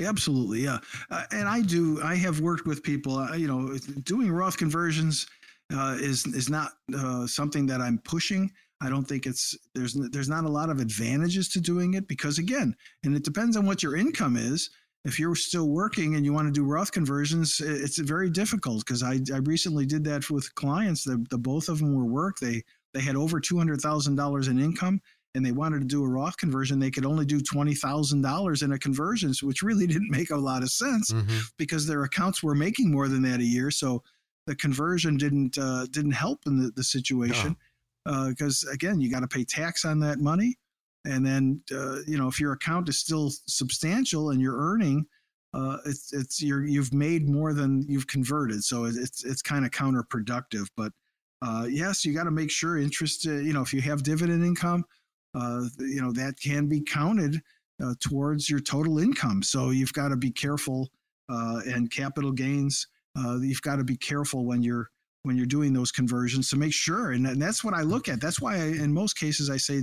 Absolutely, 0.00 0.64
yeah. 0.64 0.78
Uh, 1.10 1.22
and 1.30 1.48
I 1.48 1.60
do. 1.60 2.02
I 2.02 2.16
have 2.16 2.40
worked 2.40 2.66
with 2.66 2.82
people. 2.82 3.16
Uh, 3.16 3.36
you 3.36 3.46
know, 3.46 3.78
doing 4.02 4.32
Roth 4.32 4.56
conversions 4.56 5.28
uh, 5.72 5.96
is 6.00 6.26
is 6.26 6.48
not 6.48 6.72
uh, 6.96 7.26
something 7.26 7.66
that 7.66 7.80
I'm 7.80 7.98
pushing. 7.98 8.50
I 8.80 8.88
don't 8.88 9.04
think 9.04 9.26
it's 9.26 9.56
there's 9.74 9.94
there's 10.10 10.28
not 10.28 10.44
a 10.44 10.48
lot 10.48 10.70
of 10.70 10.80
advantages 10.80 11.48
to 11.50 11.60
doing 11.60 11.94
it 11.94 12.08
because 12.08 12.38
again, 12.38 12.74
and 13.04 13.16
it 13.16 13.24
depends 13.24 13.56
on 13.56 13.66
what 13.66 13.82
your 13.82 13.96
income 13.96 14.36
is. 14.36 14.70
If 15.04 15.18
you're 15.18 15.34
still 15.34 15.68
working 15.68 16.14
and 16.14 16.24
you 16.24 16.32
want 16.32 16.48
to 16.48 16.52
do 16.52 16.64
Roth 16.64 16.90
conversions, 16.90 17.60
it's 17.60 17.98
very 17.98 18.30
difficult 18.30 18.86
because 18.86 19.02
I, 19.02 19.20
I 19.32 19.38
recently 19.38 19.84
did 19.84 20.02
that 20.04 20.30
with 20.30 20.54
clients. 20.54 21.04
The, 21.04 21.22
the 21.28 21.36
both 21.36 21.68
of 21.68 21.78
them 21.78 21.94
were 21.94 22.06
work. 22.06 22.38
They 22.38 22.62
they 22.94 23.00
had 23.00 23.16
over 23.16 23.40
two 23.40 23.58
hundred 23.58 23.80
thousand 23.80 24.16
dollars 24.16 24.48
in 24.48 24.58
income 24.58 25.00
and 25.34 25.44
they 25.44 25.52
wanted 25.52 25.80
to 25.80 25.86
do 25.86 26.04
a 26.04 26.08
Roth 26.08 26.36
conversion, 26.36 26.78
they 26.78 26.90
could 26.90 27.04
only 27.04 27.26
do 27.26 27.40
twenty 27.40 27.74
thousand 27.74 28.22
dollars 28.22 28.62
in 28.62 28.72
a 28.72 28.78
conversion, 28.78 29.32
which 29.42 29.62
really 29.62 29.86
didn't 29.88 30.10
make 30.10 30.30
a 30.30 30.36
lot 30.36 30.62
of 30.62 30.70
sense 30.70 31.10
mm-hmm. 31.12 31.38
because 31.58 31.86
their 31.86 32.04
accounts 32.04 32.42
were 32.42 32.54
making 32.54 32.90
more 32.90 33.08
than 33.08 33.22
that 33.22 33.40
a 33.40 33.44
year. 33.44 33.70
So 33.70 34.02
the 34.46 34.54
conversion 34.54 35.16
didn't 35.16 35.58
uh, 35.58 35.86
didn't 35.90 36.12
help 36.12 36.40
in 36.46 36.58
the, 36.58 36.70
the 36.70 36.84
situation 36.84 37.56
because 38.28 38.66
uh, 38.68 38.72
again 38.72 39.00
you 39.00 39.10
got 39.10 39.20
to 39.20 39.28
pay 39.28 39.44
tax 39.44 39.84
on 39.84 40.00
that 40.00 40.18
money. 40.18 40.56
And 41.06 41.24
then 41.24 41.62
uh, 41.72 42.00
you 42.06 42.18
know 42.18 42.28
if 42.28 42.40
your 42.40 42.52
account 42.52 42.88
is 42.88 42.98
still 42.98 43.30
substantial 43.46 44.30
and 44.30 44.40
you're 44.40 44.58
earning 44.58 45.06
uh, 45.54 45.78
it's 45.86 46.12
it's 46.12 46.42
you're 46.42 46.64
you've 46.64 46.92
made 46.92 47.28
more 47.28 47.52
than 47.52 47.84
you've 47.88 48.06
converted. 48.06 48.64
So 48.64 48.84
it's 48.84 49.24
it's 49.24 49.42
kind 49.42 49.64
of 49.64 49.70
counterproductive. 49.70 50.66
But 50.76 50.92
uh, 51.42 51.66
yes 51.68 52.04
you 52.04 52.14
got 52.14 52.24
to 52.24 52.30
make 52.30 52.50
sure 52.50 52.78
interest 52.78 53.26
uh, 53.26 53.32
you 53.32 53.52
know 53.52 53.62
if 53.62 53.72
you 53.72 53.80
have 53.82 54.02
dividend 54.02 54.44
income 54.44 54.84
you 55.34 56.00
know 56.00 56.12
that 56.12 56.34
can 56.40 56.68
be 56.68 56.80
counted 56.80 57.40
towards 58.00 58.48
your 58.48 58.60
total 58.60 58.98
income. 58.98 59.42
So 59.42 59.70
you've 59.70 59.92
got 59.92 60.08
to 60.08 60.16
be 60.16 60.30
careful 60.30 60.90
and 61.28 61.90
capital 61.90 62.32
gains 62.32 62.86
uh, 63.16 63.38
you've 63.40 63.62
got 63.62 63.76
to 63.76 63.84
be 63.84 63.96
careful 63.96 64.44
when 64.44 64.62
you're 64.62 64.88
when 65.22 65.36
you're 65.36 65.46
doing 65.46 65.72
those 65.72 65.90
conversions 65.90 66.50
to 66.50 66.56
make 66.56 66.72
sure 66.72 67.12
and, 67.12 67.26
and 67.26 67.40
that's 67.40 67.64
what 67.64 67.74
i 67.74 67.82
look 67.82 68.08
at 68.08 68.20
that's 68.20 68.40
why 68.40 68.56
I, 68.56 68.64
in 68.64 68.92
most 68.92 69.18
cases 69.18 69.48
i 69.50 69.56
say 69.56 69.82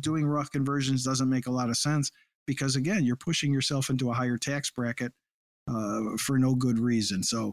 doing 0.00 0.26
Roth 0.26 0.50
conversions 0.50 1.04
doesn't 1.04 1.28
make 1.28 1.46
a 1.46 1.52
lot 1.52 1.70
of 1.70 1.76
sense 1.76 2.10
because 2.46 2.76
again 2.76 3.04
you're 3.04 3.16
pushing 3.16 3.52
yourself 3.52 3.88
into 3.88 4.10
a 4.10 4.14
higher 4.14 4.36
tax 4.36 4.70
bracket 4.70 5.12
uh, 5.68 6.16
for 6.18 6.38
no 6.38 6.54
good 6.54 6.78
reason 6.78 7.22
so 7.22 7.52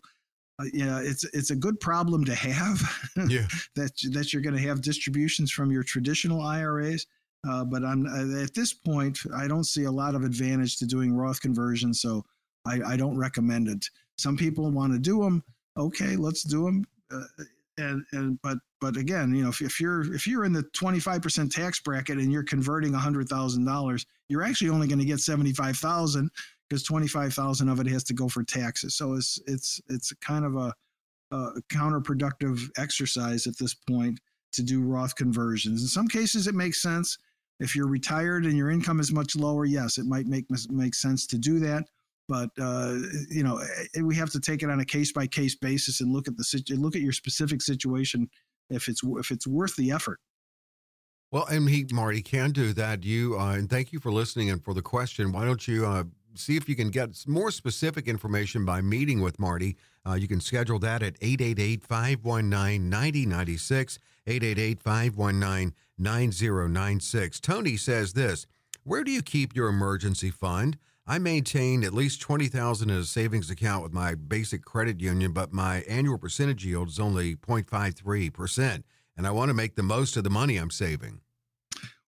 uh, 0.59 0.65
yeah 0.73 0.99
it's 0.99 1.23
it's 1.33 1.51
a 1.51 1.55
good 1.55 1.79
problem 1.79 2.25
to 2.25 2.35
have 2.35 2.81
yeah. 3.29 3.47
that 3.75 3.91
that 4.11 4.33
you're 4.33 4.41
going 4.41 4.55
to 4.55 4.67
have 4.67 4.81
distributions 4.81 5.51
from 5.51 5.71
your 5.71 5.83
traditional 5.83 6.41
iras 6.41 7.05
uh, 7.47 7.65
but 7.65 7.83
I'm 7.83 8.05
uh, 8.05 8.43
at 8.43 8.53
this 8.53 8.73
point, 8.73 9.19
I 9.35 9.47
don't 9.47 9.63
see 9.63 9.85
a 9.85 9.91
lot 9.91 10.15
of 10.15 10.23
advantage 10.23 10.77
to 10.77 10.85
doing 10.85 11.13
Roth 11.13 11.41
conversions, 11.41 12.01
so 12.01 12.23
I, 12.65 12.81
I 12.85 12.97
don't 12.97 13.17
recommend 13.17 13.67
it. 13.67 13.85
Some 14.21 14.37
people 14.37 14.69
want 14.69 14.93
to 14.93 14.99
do 14.99 15.19
them. 15.19 15.43
Okay, 15.77 16.15
let's 16.15 16.43
do 16.43 16.65
them. 16.65 16.85
Uh, 17.11 17.43
and 17.77 18.05
and 18.11 18.41
but 18.41 18.57
but 18.79 18.97
again, 18.97 19.33
you 19.33 19.43
know, 19.43 19.49
if, 19.49 19.61
if 19.61 19.79
you're 19.79 20.13
if 20.13 20.27
you're 20.27 20.45
in 20.45 20.53
the 20.53 20.63
25% 20.63 21.53
tax 21.53 21.79
bracket 21.79 22.17
and 22.17 22.31
you're 22.31 22.43
converting 22.43 22.91
$100,000, 22.91 24.05
you're 24.27 24.43
actually 24.43 24.69
only 24.69 24.87
going 24.87 24.99
to 24.99 25.05
get 25.05 25.19
75,000 25.19 26.29
because 26.67 26.83
25,000 26.83 27.69
of 27.69 27.79
it 27.79 27.87
has 27.87 28.03
to 28.05 28.13
go 28.13 28.27
for 28.27 28.43
taxes. 28.43 28.95
So 28.95 29.13
it's 29.13 29.39
it's 29.47 29.81
it's 29.89 30.13
kind 30.13 30.45
of 30.45 30.55
a, 30.55 30.73
a 31.31 31.61
counterproductive 31.69 32.69
exercise 32.77 33.47
at 33.47 33.57
this 33.57 33.73
point 33.73 34.19
to 34.53 34.63
do 34.63 34.81
Roth 34.81 35.15
conversions. 35.15 35.81
In 35.81 35.87
some 35.87 36.07
cases, 36.07 36.47
it 36.47 36.55
makes 36.55 36.81
sense. 36.81 37.17
If 37.59 37.75
you're 37.75 37.87
retired 37.87 38.45
and 38.45 38.57
your 38.57 38.71
income 38.71 38.99
is 38.99 39.11
much 39.11 39.35
lower, 39.35 39.65
yes, 39.65 39.97
it 39.97 40.05
might 40.05 40.27
make 40.27 40.45
make 40.69 40.95
sense 40.95 41.25
to 41.27 41.37
do 41.37 41.59
that 41.59 41.85
but 42.31 42.49
uh, 42.61 42.95
you 43.29 43.43
know 43.43 43.57
eh, 43.57 43.85
eh, 43.97 44.01
we 44.01 44.15
have 44.15 44.31
to 44.31 44.39
take 44.39 44.63
it 44.63 44.69
on 44.69 44.79
a 44.79 44.85
case 44.85 45.11
by 45.11 45.27
case 45.27 45.53
basis 45.53 45.99
and 45.99 46.13
look 46.13 46.29
at 46.29 46.37
the 46.37 46.75
look 46.77 46.95
at 46.95 47.01
your 47.01 47.11
specific 47.11 47.61
situation 47.61 48.29
if 48.69 48.87
it's 48.87 49.01
if 49.03 49.31
it's 49.31 49.45
worth 49.45 49.75
the 49.75 49.91
effort. 49.91 50.19
Well, 51.29 51.45
and 51.45 51.69
he 51.69 51.85
Marty 51.91 52.21
can 52.21 52.51
do 52.51 52.71
that. 52.73 53.03
You 53.03 53.37
uh, 53.37 53.53
and 53.55 53.69
thank 53.69 53.91
you 53.91 53.99
for 53.99 54.11
listening 54.11 54.49
and 54.49 54.63
for 54.63 54.73
the 54.73 54.81
question. 54.81 55.33
Why 55.33 55.43
don't 55.43 55.67
you 55.67 55.85
uh, 55.85 56.05
see 56.33 56.55
if 56.55 56.69
you 56.69 56.75
can 56.75 56.89
get 56.89 57.09
more 57.27 57.51
specific 57.51 58.07
information 58.07 58.63
by 58.63 58.79
meeting 58.79 59.19
with 59.19 59.37
Marty? 59.37 59.75
Uh, 60.07 60.13
you 60.13 60.29
can 60.29 60.39
schedule 60.39 60.79
that 60.79 61.03
at 61.03 61.15
888 61.21 61.83
519 61.83 62.89
9096. 62.89 63.99
888 64.25 64.81
519 64.81 65.73
9096. 65.97 67.39
Tony 67.41 67.75
says 67.75 68.13
this 68.13 68.47
Where 68.85 69.03
do 69.03 69.11
you 69.11 69.21
keep 69.21 69.53
your 69.53 69.67
emergency 69.67 70.29
fund? 70.29 70.77
I 71.11 71.19
maintain 71.19 71.83
at 71.83 71.93
least 71.93 72.21
20,000 72.21 72.89
in 72.89 72.95
a 72.95 73.03
savings 73.03 73.49
account 73.49 73.83
with 73.83 73.91
my 73.91 74.15
basic 74.15 74.63
credit 74.63 75.01
union, 75.01 75.33
but 75.33 75.51
my 75.51 75.81
annual 75.81 76.17
percentage 76.17 76.65
yield 76.65 76.87
is 76.87 77.01
only 77.01 77.35
0.53%, 77.35 78.83
and 79.17 79.27
I 79.27 79.31
want 79.31 79.49
to 79.49 79.53
make 79.53 79.75
the 79.75 79.83
most 79.83 80.15
of 80.15 80.23
the 80.23 80.29
money 80.29 80.55
I'm 80.55 80.71
saving. 80.71 81.19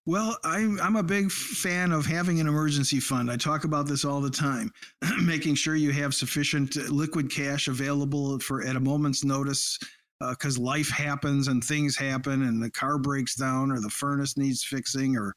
Well, 0.06 0.38
I'm, 0.42 0.80
I'm 0.80 0.96
a 0.96 1.02
big 1.02 1.30
fan 1.30 1.92
of 1.92 2.06
having 2.06 2.40
an 2.40 2.48
emergency 2.48 2.98
fund. 2.98 3.30
I 3.30 3.36
talk 3.36 3.64
about 3.64 3.86
this 3.86 4.06
all 4.06 4.22
the 4.22 4.30
time, 4.30 4.72
making 5.22 5.56
sure 5.56 5.76
you 5.76 5.92
have 5.92 6.14
sufficient 6.14 6.74
liquid 6.90 7.30
cash 7.30 7.68
available 7.68 8.38
for 8.38 8.64
at 8.64 8.74
a 8.74 8.80
moment's 8.80 9.22
notice 9.22 9.78
because 10.20 10.58
uh, 10.58 10.62
life 10.62 10.90
happens 10.90 11.48
and 11.48 11.62
things 11.62 11.96
happen 11.96 12.42
and 12.42 12.62
the 12.62 12.70
car 12.70 12.98
breaks 12.98 13.34
down 13.34 13.70
or 13.70 13.80
the 13.80 13.90
furnace 13.90 14.36
needs 14.36 14.64
fixing 14.64 15.16
or 15.16 15.34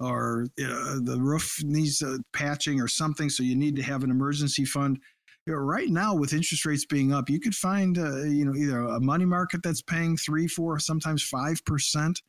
or 0.00 0.46
uh, 0.60 0.98
the 1.02 1.18
roof 1.20 1.60
needs 1.64 2.02
uh, 2.02 2.16
patching 2.32 2.80
or 2.80 2.88
something 2.88 3.28
so 3.28 3.42
you 3.42 3.56
need 3.56 3.76
to 3.76 3.82
have 3.82 4.02
an 4.04 4.10
emergency 4.10 4.64
fund. 4.64 4.98
You 5.46 5.52
know, 5.52 5.58
right 5.58 5.90
now 5.90 6.14
with 6.14 6.32
interest 6.32 6.64
rates 6.64 6.86
being 6.86 7.12
up 7.12 7.28
you 7.28 7.38
could 7.40 7.54
find 7.54 7.98
uh, 7.98 8.22
you 8.24 8.44
know 8.44 8.54
either 8.54 8.80
a 8.80 9.00
money 9.00 9.26
market 9.26 9.62
that's 9.62 9.82
paying 9.82 10.16
three 10.16 10.48
four 10.48 10.78
sometimes 10.78 11.22
five 11.22 11.64
percent 11.64 12.20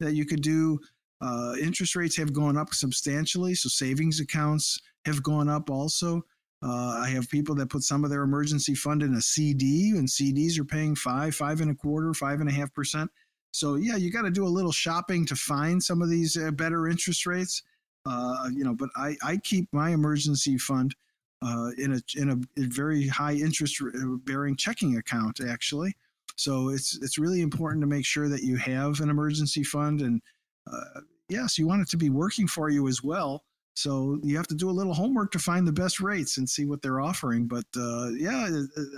that 0.00 0.14
you 0.14 0.26
could 0.26 0.42
do. 0.42 0.78
Uh, 1.20 1.54
interest 1.62 1.94
rates 1.96 2.16
have 2.16 2.32
gone 2.32 2.58
up 2.58 2.74
substantially 2.74 3.54
so 3.54 3.68
savings 3.68 4.20
accounts 4.20 4.78
have 5.06 5.22
gone 5.22 5.48
up 5.48 5.70
also 5.70 6.22
uh, 6.64 7.00
I 7.02 7.10
have 7.10 7.28
people 7.28 7.54
that 7.56 7.68
put 7.68 7.82
some 7.82 8.04
of 8.04 8.10
their 8.10 8.22
emergency 8.22 8.74
fund 8.74 9.02
in 9.02 9.14
a 9.14 9.20
CD, 9.20 9.90
and 9.90 10.08
CDs 10.08 10.58
are 10.58 10.64
paying 10.64 10.96
five, 10.96 11.34
five 11.34 11.60
and 11.60 11.70
a 11.70 11.74
quarter, 11.74 12.14
five 12.14 12.40
and 12.40 12.48
a 12.48 12.52
half 12.52 12.72
percent. 12.72 13.10
So 13.50 13.74
yeah, 13.74 13.96
you 13.96 14.10
got 14.10 14.22
to 14.22 14.30
do 14.30 14.46
a 14.46 14.48
little 14.48 14.72
shopping 14.72 15.26
to 15.26 15.36
find 15.36 15.82
some 15.82 16.00
of 16.00 16.08
these 16.08 16.36
uh, 16.36 16.50
better 16.52 16.88
interest 16.88 17.26
rates. 17.26 17.62
Uh, 18.06 18.48
you 18.52 18.64
know, 18.64 18.74
but 18.74 18.88
I, 18.96 19.16
I 19.22 19.36
keep 19.36 19.68
my 19.72 19.90
emergency 19.90 20.58
fund 20.58 20.94
uh, 21.42 21.70
in 21.76 21.92
a 21.92 22.00
in 22.16 22.30
a, 22.30 22.36
very 22.56 23.06
high 23.06 23.34
interest 23.34 23.82
bearing 24.24 24.56
checking 24.56 24.96
account 24.96 25.40
actually. 25.46 25.94
So 26.36 26.70
it's 26.70 26.98
it's 27.02 27.18
really 27.18 27.42
important 27.42 27.82
to 27.82 27.86
make 27.86 28.06
sure 28.06 28.28
that 28.28 28.42
you 28.42 28.56
have 28.56 29.00
an 29.00 29.10
emergency 29.10 29.64
fund, 29.64 30.00
and 30.00 30.22
uh, 30.70 31.00
yes, 31.28 31.58
you 31.58 31.66
want 31.66 31.82
it 31.82 31.88
to 31.90 31.96
be 31.98 32.10
working 32.10 32.48
for 32.48 32.70
you 32.70 32.88
as 32.88 33.02
well. 33.02 33.44
So 33.74 34.20
you 34.22 34.36
have 34.36 34.46
to 34.48 34.54
do 34.54 34.70
a 34.70 34.72
little 34.72 34.94
homework 34.94 35.32
to 35.32 35.38
find 35.40 35.66
the 35.66 35.72
best 35.72 36.00
rates 36.00 36.38
and 36.38 36.48
see 36.48 36.64
what 36.64 36.80
they're 36.80 37.00
offering. 37.00 37.46
But 37.46 37.64
uh, 37.76 38.10
yeah, 38.10 38.48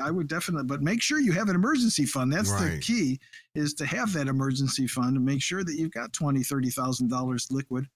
I 0.03 0.11
would 0.11 0.29
definitely. 0.29 0.67
But 0.67 0.83
make 0.83 1.01
sure 1.01 1.19
you 1.19 1.33
have 1.33 1.49
an 1.49 1.55
emergency 1.55 2.05
fund. 2.05 2.31
That's 2.31 2.51
right. 2.51 2.73
the 2.73 2.81
key: 2.81 3.19
is 3.55 3.73
to 3.75 3.87
have 3.87 4.13
that 4.13 4.29
emergency 4.29 4.87
fund 4.87 5.17
and 5.17 5.25
make 5.25 5.41
sure 5.41 5.65
that 5.65 5.77
you've 5.77 5.93
got 5.93 6.13
twenty, 6.13 6.43
thirty 6.43 6.69
thousand 6.69 7.09
dollars 7.09 7.51
liquid 7.51 7.87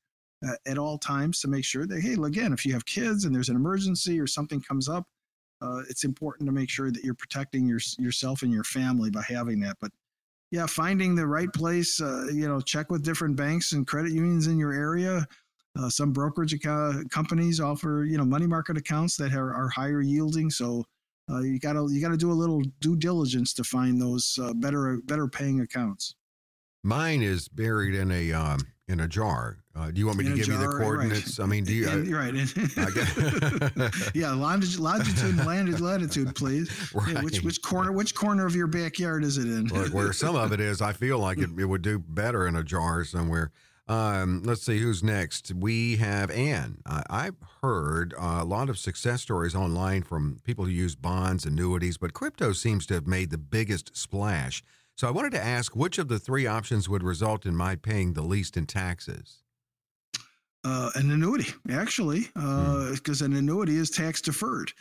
uh, 0.47 0.55
at 0.67 0.79
all 0.79 0.97
times 0.97 1.41
to 1.41 1.49
make 1.49 1.67
sure 1.67 1.87
that 1.87 2.01
hey, 2.01 2.15
again, 2.15 2.53
if 2.53 2.65
you 2.65 2.73
have 2.73 2.87
kids 2.87 3.27
and 3.27 3.35
there's 3.35 3.51
an 3.51 3.57
emergency 3.57 4.19
or 4.19 4.27
something 4.27 4.63
comes 4.63 4.89
up, 4.89 5.07
uh, 5.61 5.83
it's 5.91 6.05
important 6.05 6.47
to 6.49 6.53
make 6.53 6.71
sure 6.71 6.91
that 6.91 7.05
you're 7.05 7.15
protecting 7.15 7.67
your, 7.67 7.81
yourself 7.99 8.41
and 8.41 8.53
your 8.53 8.65
family 8.65 9.11
by 9.11 9.23
having 9.23 9.61
that. 9.61 9.77
But 9.83 9.91
yeah, 10.51 10.65
finding 10.65 11.15
the 11.15 11.27
right 11.27 11.53
place. 11.53 12.01
Uh, 12.01 12.29
you 12.33 12.49
know, 12.49 12.63
check 12.63 12.91
with 12.91 13.05
different 13.05 13.37
banks 13.37 13.73
and 13.73 13.87
credit 13.87 14.13
unions 14.13 14.47
in 14.47 14.59
your 14.59 14.73
area 14.73 15.27
uh, 15.79 15.89
some 15.89 16.13
brokerage 16.13 16.53
account, 16.53 17.11
companies 17.11 17.61
offer 17.61 18.05
you 18.05 18.19
know 18.19 18.25
money 18.25 18.47
market 18.47 18.77
accounts 18.77 19.17
that 19.17 19.33
are, 19.35 19.55
are 19.55 19.69
higher 19.69 20.01
yielding. 20.01 20.51
So 20.51 20.85
uh, 21.31 21.41
you 21.41 21.59
gotta 21.59 21.87
you 21.91 22.01
gotta 22.01 22.17
do 22.17 22.33
a 22.33 22.35
little 22.35 22.63
due 22.81 22.97
diligence 22.97 23.55
to 23.55 23.65
find 23.65 24.01
those 24.01 24.39
uh, 24.43 24.53
better 24.55 25.01
better 25.05 25.29
paying 25.29 25.61
accounts. 25.61 26.15
Mine 26.83 27.23
is 27.23 27.49
buried 27.49 27.95
in 27.95 28.11
a 28.11 28.33
um, 28.33 28.59
in 28.89 29.01
a 29.01 29.09
jar. 29.09 29.59
Uh, 29.77 29.91
do 29.91 30.01
you 30.01 30.07
want 30.07 30.19
me 30.19 30.27
in 30.27 30.33
to 30.33 30.37
give 30.37 30.47
jar, 30.47 30.61
you 30.61 30.67
the 30.67 30.77
coordinates? 30.77 31.39
Right. 31.39 31.45
I 31.45 31.49
mean, 31.49 31.65
do 31.65 31.73
you? 31.73 31.89
Uh, 31.91 31.99
right. 32.17 32.35
yeah, 34.15 34.33
longitude, 34.33 34.81
longitude 34.81 35.39
and 35.39 35.81
latitude, 35.81 36.35
please. 36.35 36.69
Right. 36.93 37.09
Yeah, 37.15 37.23
which 37.23 37.43
which 37.43 37.63
corner 37.63 37.93
which 37.93 38.15
corner 38.15 38.47
of 38.47 38.57
your 38.57 38.67
backyard 38.67 39.25
is 39.25 39.39
it 39.39 39.47
in? 39.47 39.67
Look, 39.67 39.93
where 39.93 40.13
some 40.13 40.35
of 40.35 40.53
it 40.53 40.61
is, 40.61 40.83
I 40.83 40.93
feel 40.93 41.19
like 41.19 41.39
it, 41.39 41.51
it 41.59 41.65
would 41.65 41.83
do 41.83 41.99
better 41.99 42.47
in 42.47 42.57
a 42.57 42.65
jar 42.65 43.05
somewhere. 43.05 43.53
Um, 43.91 44.43
let's 44.45 44.63
see 44.63 44.79
who's 44.79 45.03
next. 45.03 45.53
We 45.53 45.97
have 45.97 46.31
Ann. 46.31 46.79
I, 46.87 47.25
have 47.25 47.35
heard 47.61 48.15
a 48.17 48.45
lot 48.45 48.71
of 48.71 48.79
success 48.79 49.21
stories 49.21 49.57
online 49.57 50.05
from 50.05 50.41
people 50.45 50.65
who 50.65 50.71
use 50.71 50.95
bonds, 50.95 51.45
annuities, 51.45 51.99
but 51.99 52.13
crypto 52.13 52.53
seems 52.53 52.87
to 52.87 52.95
have 52.95 53.09
made 53.09 53.31
the 53.31 53.39
biggest 53.39 53.97
splash. 53.97 54.63
So 54.97 55.09
I 55.09 55.11
wanted 55.11 55.33
to 55.33 55.43
ask 55.43 55.75
which 55.75 55.99
of 55.99 56.07
the 56.07 56.21
three 56.21 56.47
options 56.47 56.89
would 56.89 57.03
result 57.03 57.45
in 57.45 57.57
my 57.57 57.75
paying 57.75 58.13
the 58.13 58.23
least 58.23 58.57
in 58.57 58.67
taxes? 58.67 59.43
Uh, 60.63 60.91
an 60.95 61.11
annuity, 61.11 61.53
actually, 61.69 62.29
because 62.35 63.23
uh, 63.23 63.25
hmm. 63.27 63.33
an 63.33 63.39
annuity 63.39 63.77
is 63.77 63.91
tax 63.91 64.21
deferred. 64.21 64.73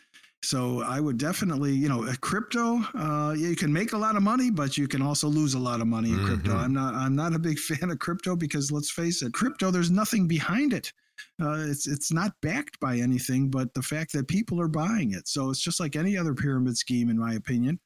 So 0.42 0.82
I 0.84 1.00
would 1.02 1.18
definitely, 1.18 1.74
you 1.74 1.90
know, 1.90 2.06
crypto. 2.22 2.82
Uh, 2.96 3.34
you 3.38 3.56
can 3.56 3.74
make 3.74 3.92
a 3.92 3.98
lot 3.98 4.16
of 4.16 4.24
money, 4.24 4.50
but 4.50 4.78
you 4.78 4.88
can 4.88 5.02
also 5.02 5.28
lose 5.28 5.54
a 5.54 5.60
lot 5.60 5.82
of 5.82 5.88
money 5.88 6.12
in 6.12 6.16
mm-hmm. 6.16 6.28
crypto. 6.28 6.56
I'm 6.56 6.74
not. 6.74 6.94
I'm 6.94 7.16
not 7.16 7.34
a 7.34 7.40
big 7.40 7.60
fan 7.70 7.92
of 7.92 8.00
crypto 8.00 8.36
because 8.36 8.72
let's 8.72 8.90
face 8.90 9.22
it, 9.22 9.34
crypto. 9.34 9.70
There's 9.70 9.92
nothing 9.92 10.28
behind 10.28 10.74
it. 10.74 10.94
Uh, 11.42 11.66
it's 11.68 11.88
it's 11.88 12.14
not 12.14 12.32
backed 12.42 12.80
by 12.80 12.98
anything, 12.98 13.50
but 13.50 13.74
the 13.74 13.82
fact 13.82 14.14
that 14.14 14.30
people 14.30 14.62
are 14.62 14.70
buying 14.70 15.12
it. 15.12 15.28
So 15.28 15.50
it's 15.50 15.62
just 15.62 15.80
like 15.80 15.98
any 15.98 16.18
other 16.18 16.34
pyramid 16.34 16.78
scheme, 16.78 17.10
in 17.10 17.20
my 17.20 17.34
opinion. 17.34 17.80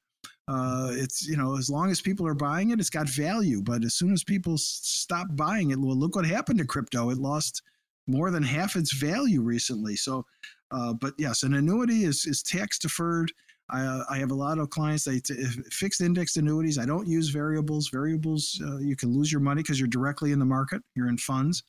Uh, 0.48 0.90
it's 0.92 1.26
you 1.26 1.38
know 1.38 1.58
as 1.58 1.70
long 1.72 1.90
as 1.90 2.02
people 2.02 2.28
are 2.28 2.36
buying 2.36 2.70
it, 2.70 2.80
it's 2.80 2.90
got 2.90 3.10
value. 3.10 3.64
But 3.64 3.84
as 3.84 3.96
soon 3.96 4.14
as 4.14 4.24
people 4.24 4.58
stop 4.60 5.28
buying 5.32 5.72
it, 5.72 5.80
well, 5.80 5.98
look 5.98 6.16
what 6.16 6.26
happened 6.26 6.60
to 6.60 6.66
crypto. 6.66 7.10
It 7.10 7.18
lost 7.18 7.64
more 8.08 8.32
than 8.32 8.44
half 8.44 8.76
its 8.76 8.94
value 8.94 9.42
recently. 9.42 9.96
So 9.96 10.26
uh, 10.74 10.94
but 10.94 11.14
yes, 11.18 11.44
an 11.44 11.54
annuity 11.54 12.04
is, 12.04 12.26
is 12.26 12.42
tax 12.42 12.80
deferred. 12.80 13.32
I, 13.70 13.82
uh, 13.82 14.04
I 14.10 14.18
have 14.18 14.32
a 14.32 14.36
lot 14.36 14.58
of 14.58 14.70
clients 14.70 15.06
that 15.06 15.24
t- 15.24 15.46
fixed 15.72 16.02
indexed 16.02 16.38
annuities. 16.38 16.78
I 16.78 16.86
don't 16.86 17.08
use 17.08 17.30
variables. 17.30 17.90
Variables, 17.90 18.60
uh, 18.66 18.80
you 18.80 18.96
can 18.96 19.14
lose 19.14 19.32
your 19.32 19.42
money 19.42 19.62
because 19.62 19.80
you're 19.80 19.88
directly 19.88 20.32
in 20.32 20.40
the 20.40 20.46
market, 20.46 20.82
you're 20.96 21.10
in 21.10 21.18
funds. 21.18 21.64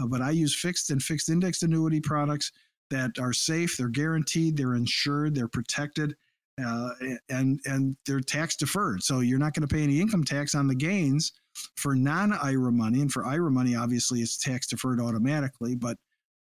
Uh, 0.00 0.06
but 0.06 0.22
I 0.22 0.30
use 0.30 0.58
fixed 0.58 0.90
and 0.90 1.02
fixed 1.02 1.28
indexed 1.28 1.62
annuity 1.62 2.00
products 2.00 2.50
that 2.90 3.18
are 3.18 3.32
safe, 3.32 3.76
they're 3.76 3.88
guaranteed, 3.88 4.56
they're 4.56 4.74
insured, 4.74 5.34
they're 5.34 5.48
protected, 5.48 6.14
uh, 6.62 6.90
and 7.28 7.60
and 7.64 7.96
they're 8.06 8.20
tax 8.20 8.56
deferred. 8.56 9.02
So 9.02 9.20
you're 9.20 9.38
not 9.38 9.54
going 9.54 9.66
to 9.66 9.74
pay 9.74 9.82
any 9.82 10.00
income 10.00 10.24
tax 10.24 10.54
on 10.54 10.66
the 10.66 10.74
gains 10.74 11.32
for 11.76 11.94
non 11.94 12.32
IRA 12.32 12.72
money, 12.72 13.00
and 13.00 13.12
for 13.12 13.26
IRA 13.26 13.50
money, 13.50 13.74
obviously 13.74 14.20
it's 14.20 14.38
tax 14.38 14.66
deferred 14.66 15.00
automatically. 15.00 15.74
But 15.74 15.96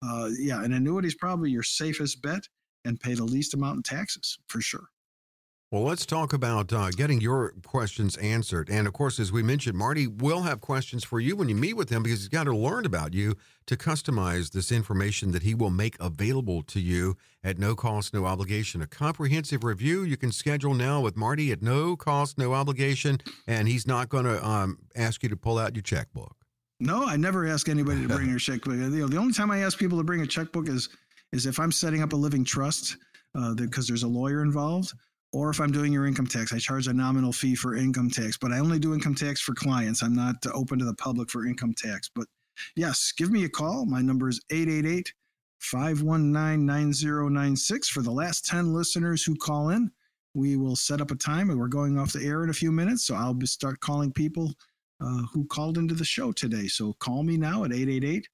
uh, 0.04 0.28
yeah, 0.38 0.62
an 0.62 0.72
annuity 0.72 1.08
is 1.08 1.14
probably 1.14 1.50
your 1.50 1.62
safest 1.62 2.22
bet 2.22 2.48
and 2.84 3.00
pay 3.00 3.14
the 3.14 3.24
least 3.24 3.54
amount 3.54 3.76
in 3.76 3.82
taxes 3.82 4.38
for 4.46 4.60
sure. 4.60 4.88
Well, 5.74 5.82
let's 5.82 6.06
talk 6.06 6.32
about 6.32 6.72
uh, 6.72 6.90
getting 6.90 7.20
your 7.20 7.52
questions 7.66 8.16
answered. 8.18 8.70
And 8.70 8.86
of 8.86 8.92
course, 8.92 9.18
as 9.18 9.32
we 9.32 9.42
mentioned, 9.42 9.76
Marty 9.76 10.06
will 10.06 10.42
have 10.42 10.60
questions 10.60 11.02
for 11.02 11.18
you 11.18 11.34
when 11.34 11.48
you 11.48 11.56
meet 11.56 11.72
with 11.72 11.90
him 11.90 12.04
because 12.04 12.20
he's 12.20 12.28
got 12.28 12.44
to 12.44 12.56
learn 12.56 12.86
about 12.86 13.12
you 13.12 13.34
to 13.66 13.76
customize 13.76 14.52
this 14.52 14.70
information 14.70 15.32
that 15.32 15.42
he 15.42 15.52
will 15.52 15.70
make 15.70 15.96
available 15.98 16.62
to 16.62 16.78
you 16.78 17.16
at 17.42 17.58
no 17.58 17.74
cost, 17.74 18.14
no 18.14 18.24
obligation. 18.24 18.82
A 18.82 18.86
comprehensive 18.86 19.64
review 19.64 20.04
you 20.04 20.16
can 20.16 20.30
schedule 20.30 20.74
now 20.74 21.00
with 21.00 21.16
Marty 21.16 21.50
at 21.50 21.60
no 21.60 21.96
cost, 21.96 22.38
no 22.38 22.54
obligation. 22.54 23.18
And 23.48 23.66
he's 23.66 23.84
not 23.84 24.08
going 24.08 24.26
to 24.26 24.46
um, 24.46 24.78
ask 24.94 25.24
you 25.24 25.28
to 25.28 25.36
pull 25.36 25.58
out 25.58 25.74
your 25.74 25.82
checkbook. 25.82 26.43
No, 26.84 27.06
I 27.06 27.16
never 27.16 27.46
ask 27.46 27.70
anybody 27.70 28.02
to 28.02 28.08
bring 28.08 28.28
their 28.28 28.38
checkbook. 28.38 28.74
You 28.74 28.90
know, 28.90 29.06
the 29.06 29.16
only 29.16 29.32
time 29.32 29.50
I 29.50 29.60
ask 29.60 29.78
people 29.78 29.96
to 29.96 30.04
bring 30.04 30.20
a 30.20 30.26
checkbook 30.26 30.68
is 30.68 30.90
is 31.32 31.46
if 31.46 31.58
I'm 31.58 31.72
setting 31.72 32.02
up 32.02 32.12
a 32.12 32.16
living 32.16 32.44
trust 32.44 32.96
because 33.56 33.86
uh, 33.86 33.88
there's 33.88 34.04
a 34.04 34.08
lawyer 34.08 34.42
involved, 34.42 34.92
or 35.32 35.50
if 35.50 35.60
I'm 35.60 35.72
doing 35.72 35.92
your 35.92 36.06
income 36.06 36.26
tax. 36.26 36.52
I 36.52 36.58
charge 36.58 36.86
a 36.86 36.92
nominal 36.92 37.32
fee 37.32 37.56
for 37.56 37.74
income 37.74 38.10
tax, 38.10 38.36
but 38.36 38.52
I 38.52 38.58
only 38.58 38.78
do 38.78 38.94
income 38.94 39.16
tax 39.16 39.40
for 39.40 39.54
clients. 39.54 40.02
I'm 40.02 40.14
not 40.14 40.36
open 40.52 40.78
to 40.78 40.84
the 40.84 40.94
public 40.94 41.30
for 41.30 41.46
income 41.46 41.74
tax. 41.76 42.08
But 42.14 42.26
yes, 42.76 43.12
give 43.16 43.32
me 43.32 43.44
a 43.44 43.48
call. 43.48 43.86
My 43.86 44.00
number 44.02 44.28
is 44.28 44.40
888 44.50 45.12
519 45.58 46.66
9096. 46.66 47.88
For 47.88 48.02
the 48.02 48.12
last 48.12 48.44
10 48.44 48.72
listeners 48.72 49.24
who 49.24 49.34
call 49.34 49.70
in, 49.70 49.90
we 50.34 50.56
will 50.56 50.76
set 50.76 51.00
up 51.00 51.10
a 51.10 51.16
time 51.16 51.50
and 51.50 51.58
we're 51.58 51.68
going 51.68 51.98
off 51.98 52.12
the 52.12 52.24
air 52.24 52.44
in 52.44 52.50
a 52.50 52.54
few 52.54 52.70
minutes. 52.70 53.06
So 53.06 53.14
I'll 53.14 53.38
start 53.44 53.80
calling 53.80 54.12
people 54.12 54.52
uh, 55.00 55.22
who 55.32 55.46
called 55.46 55.78
into 55.78 55.94
the 55.94 56.04
show 56.04 56.32
today. 56.32 56.66
So 56.66 56.94
call 56.94 57.22
me 57.22 57.36
now 57.36 57.62
at 57.64 57.72
888 57.72 58.26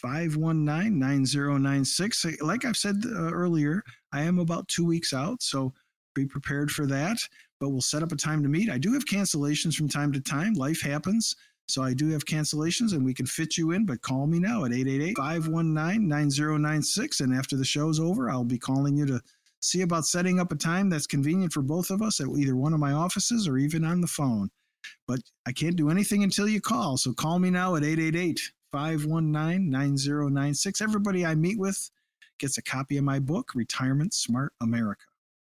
519 0.00 0.98
9096. 0.98 2.26
Like 2.40 2.64
I've 2.64 2.76
said 2.76 3.02
uh, 3.04 3.32
earlier, 3.32 3.82
I 4.12 4.22
am 4.22 4.38
about 4.38 4.68
two 4.68 4.86
weeks 4.86 5.12
out. 5.12 5.42
So 5.42 5.74
be 6.14 6.24
prepared 6.26 6.70
for 6.70 6.86
that. 6.86 7.18
But 7.60 7.70
we'll 7.70 7.80
set 7.80 8.04
up 8.04 8.12
a 8.12 8.16
time 8.16 8.42
to 8.42 8.48
meet. 8.48 8.70
I 8.70 8.78
do 8.78 8.92
have 8.92 9.04
cancellations 9.04 9.74
from 9.74 9.88
time 9.88 10.12
to 10.12 10.20
time. 10.20 10.54
Life 10.54 10.80
happens. 10.80 11.34
So 11.66 11.82
I 11.82 11.92
do 11.92 12.08
have 12.10 12.24
cancellations 12.24 12.92
and 12.92 13.04
we 13.04 13.12
can 13.12 13.26
fit 13.26 13.58
you 13.58 13.72
in, 13.72 13.84
but 13.84 14.00
call 14.00 14.26
me 14.26 14.38
now 14.38 14.64
at 14.64 14.72
888-519-9096. 14.72 17.20
And 17.20 17.34
after 17.34 17.56
the 17.56 17.64
show's 17.64 18.00
over, 18.00 18.30
I'll 18.30 18.44
be 18.44 18.58
calling 18.58 18.96
you 18.96 19.04
to 19.06 19.20
see 19.60 19.82
about 19.82 20.06
setting 20.06 20.40
up 20.40 20.50
a 20.50 20.56
time 20.56 20.88
that's 20.88 21.06
convenient 21.06 21.52
for 21.52 21.60
both 21.62 21.90
of 21.90 22.00
us 22.00 22.20
at 22.20 22.28
either 22.28 22.56
one 22.56 22.72
of 22.72 22.80
my 22.80 22.92
offices 22.92 23.46
or 23.46 23.58
even 23.58 23.84
on 23.84 24.00
the 24.00 24.06
phone. 24.06 24.48
But 25.06 25.20
I 25.46 25.52
can't 25.52 25.76
do 25.76 25.90
anything 25.90 26.22
until 26.22 26.48
you 26.48 26.60
call. 26.60 26.96
So 26.96 27.12
call 27.12 27.38
me 27.38 27.50
now 27.50 27.76
at 27.76 27.84
888 27.84 28.40
519 28.72 29.70
9096. 29.70 30.80
Everybody 30.80 31.24
I 31.24 31.34
meet 31.34 31.58
with 31.58 31.90
gets 32.38 32.58
a 32.58 32.62
copy 32.62 32.96
of 32.96 33.04
my 33.04 33.18
book, 33.18 33.52
Retirement 33.54 34.14
Smart 34.14 34.52
America. 34.60 35.04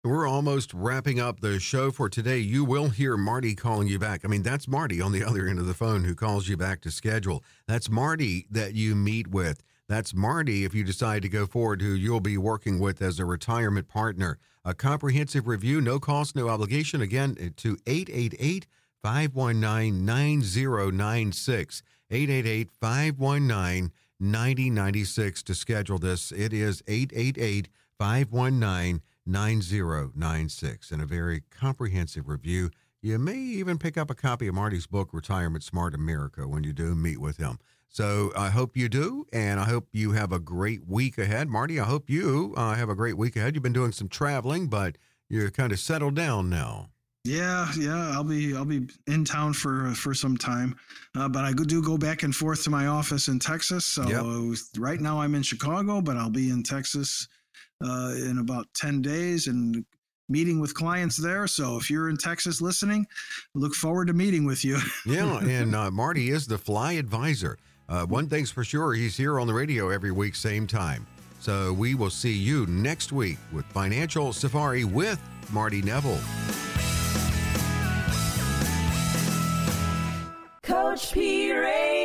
We're 0.03 0.27
almost 0.27 0.71
wrapping 0.71 1.19
up 1.19 1.39
the 1.39 1.59
show 1.59 1.89
for 1.89 2.09
today. 2.09 2.37
You 2.37 2.63
will 2.63 2.89
hear 2.89 3.17
Marty 3.17 3.55
calling 3.55 3.87
you 3.87 3.97
back. 3.97 4.23
I 4.23 4.27
mean, 4.27 4.43
that's 4.43 4.67
Marty 4.67 5.01
on 5.01 5.11
the 5.11 5.23
other 5.23 5.47
end 5.47 5.57
of 5.57 5.65
the 5.65 5.73
phone 5.73 6.03
who 6.03 6.13
calls 6.13 6.47
you 6.47 6.55
back 6.55 6.81
to 6.81 6.91
schedule. 6.91 7.43
That's 7.67 7.89
Marty 7.89 8.45
that 8.51 8.75
you 8.75 8.93
meet 8.93 9.27
with. 9.27 9.63
That's 9.89 10.13
Marty 10.13 10.63
if 10.63 10.75
you 10.75 10.83
decide 10.83 11.23
to 11.23 11.29
go 11.29 11.47
forward, 11.47 11.81
who 11.81 11.89
you'll 11.93 12.19
be 12.19 12.37
working 12.37 12.79
with 12.79 13.01
as 13.01 13.19
a 13.19 13.25
retirement 13.25 13.87
partner. 13.87 14.37
A 14.63 14.75
comprehensive 14.75 15.47
review, 15.47 15.81
no 15.81 15.99
cost, 15.99 16.35
no 16.35 16.49
obligation. 16.49 17.01
Again, 17.01 17.53
to 17.57 17.77
888 17.87 18.67
519 19.05 20.03
9096. 20.03 21.83
888 22.09 22.71
519 22.71 23.91
9096 24.19 25.43
to 25.43 25.53
schedule 25.53 25.99
this. 25.99 26.31
It 26.31 26.51
is 26.51 26.81
888 26.87 27.69
519 27.99 29.01
9096 29.27 30.91
and 30.91 31.03
a 31.03 31.05
very 31.05 31.43
comprehensive 31.51 32.27
review. 32.27 32.71
You 33.03 33.19
may 33.19 33.37
even 33.37 33.77
pick 33.77 33.95
up 33.95 34.09
a 34.09 34.15
copy 34.15 34.47
of 34.47 34.55
Marty's 34.55 34.87
book, 34.87 35.09
Retirement 35.13 35.63
Smart 35.63 35.93
America, 35.93 36.47
when 36.47 36.63
you 36.63 36.73
do 36.73 36.95
meet 36.95 37.19
with 37.19 37.37
him. 37.37 37.59
So 37.87 38.31
I 38.35 38.49
hope 38.49 38.75
you 38.75 38.89
do, 38.89 39.27
and 39.31 39.59
I 39.59 39.65
hope 39.65 39.87
you 39.91 40.13
have 40.13 40.31
a 40.31 40.39
great 40.39 40.87
week 40.87 41.19
ahead. 41.19 41.47
Marty, 41.47 41.79
I 41.79 41.85
hope 41.85 42.09
you 42.09 42.55
uh, 42.57 42.73
have 42.73 42.89
a 42.89 42.95
great 42.95 43.17
week 43.17 43.35
ahead. 43.35 43.53
You've 43.53 43.61
been 43.61 43.71
doing 43.71 43.91
some 43.91 44.09
traveling, 44.09 44.65
but 44.65 44.97
you're 45.29 45.51
kind 45.51 45.71
of 45.71 45.77
settled 45.77 46.15
down 46.15 46.49
now. 46.49 46.89
Yeah, 47.25 47.71
yeah, 47.75 48.11
I'll 48.11 48.23
be 48.23 48.55
I'll 48.55 48.65
be 48.65 48.87
in 49.07 49.25
town 49.25 49.53
for 49.53 49.91
for 49.95 50.13
some 50.13 50.37
time, 50.37 50.75
uh, 51.17 51.27
but 51.27 51.43
I 51.43 51.53
do 51.53 51.81
go 51.81 51.97
back 51.97 52.21
and 52.21 52.35
forth 52.35 52.63
to 52.65 52.69
my 52.69 52.85
office 52.85 53.29
in 53.29 53.39
Texas. 53.39 53.83
So 53.83 54.07
yep. 54.07 54.57
right 54.77 55.01
now 55.01 55.19
I'm 55.19 55.33
in 55.33 55.41
Chicago, 55.41 56.01
but 56.01 56.17
I'll 56.17 56.29
be 56.29 56.51
in 56.51 56.61
Texas 56.61 57.27
uh, 57.83 58.13
in 58.15 58.37
about 58.37 58.67
ten 58.75 59.01
days 59.01 59.47
and 59.47 59.83
meeting 60.29 60.59
with 60.59 60.75
clients 60.75 61.17
there. 61.17 61.47
So 61.47 61.77
if 61.77 61.89
you're 61.89 62.11
in 62.11 62.17
Texas 62.17 62.61
listening, 62.61 63.07
look 63.55 63.73
forward 63.73 64.05
to 64.07 64.13
meeting 64.13 64.45
with 64.45 64.63
you. 64.63 64.77
yeah, 65.07 65.39
and 65.39 65.75
uh, 65.75 65.89
Marty 65.89 66.29
is 66.29 66.45
the 66.45 66.59
fly 66.59 66.93
advisor. 66.93 67.57
Uh, 67.89 68.05
one 68.05 68.29
thing's 68.29 68.51
for 68.51 68.63
sure, 68.63 68.93
he's 68.93 69.17
here 69.17 69.39
on 69.39 69.47
the 69.47 69.53
radio 69.53 69.89
every 69.89 70.11
week, 70.11 70.35
same 70.35 70.67
time. 70.67 71.07
So 71.39 71.73
we 71.73 71.95
will 71.95 72.11
see 72.11 72.33
you 72.33 72.67
next 72.67 73.11
week 73.11 73.39
with 73.51 73.65
Financial 73.65 74.31
Safari 74.31 74.83
with 74.83 75.19
Marty 75.51 75.81
Nevel. 75.81 76.74
Coach 80.95 81.11
P. 81.11 82.04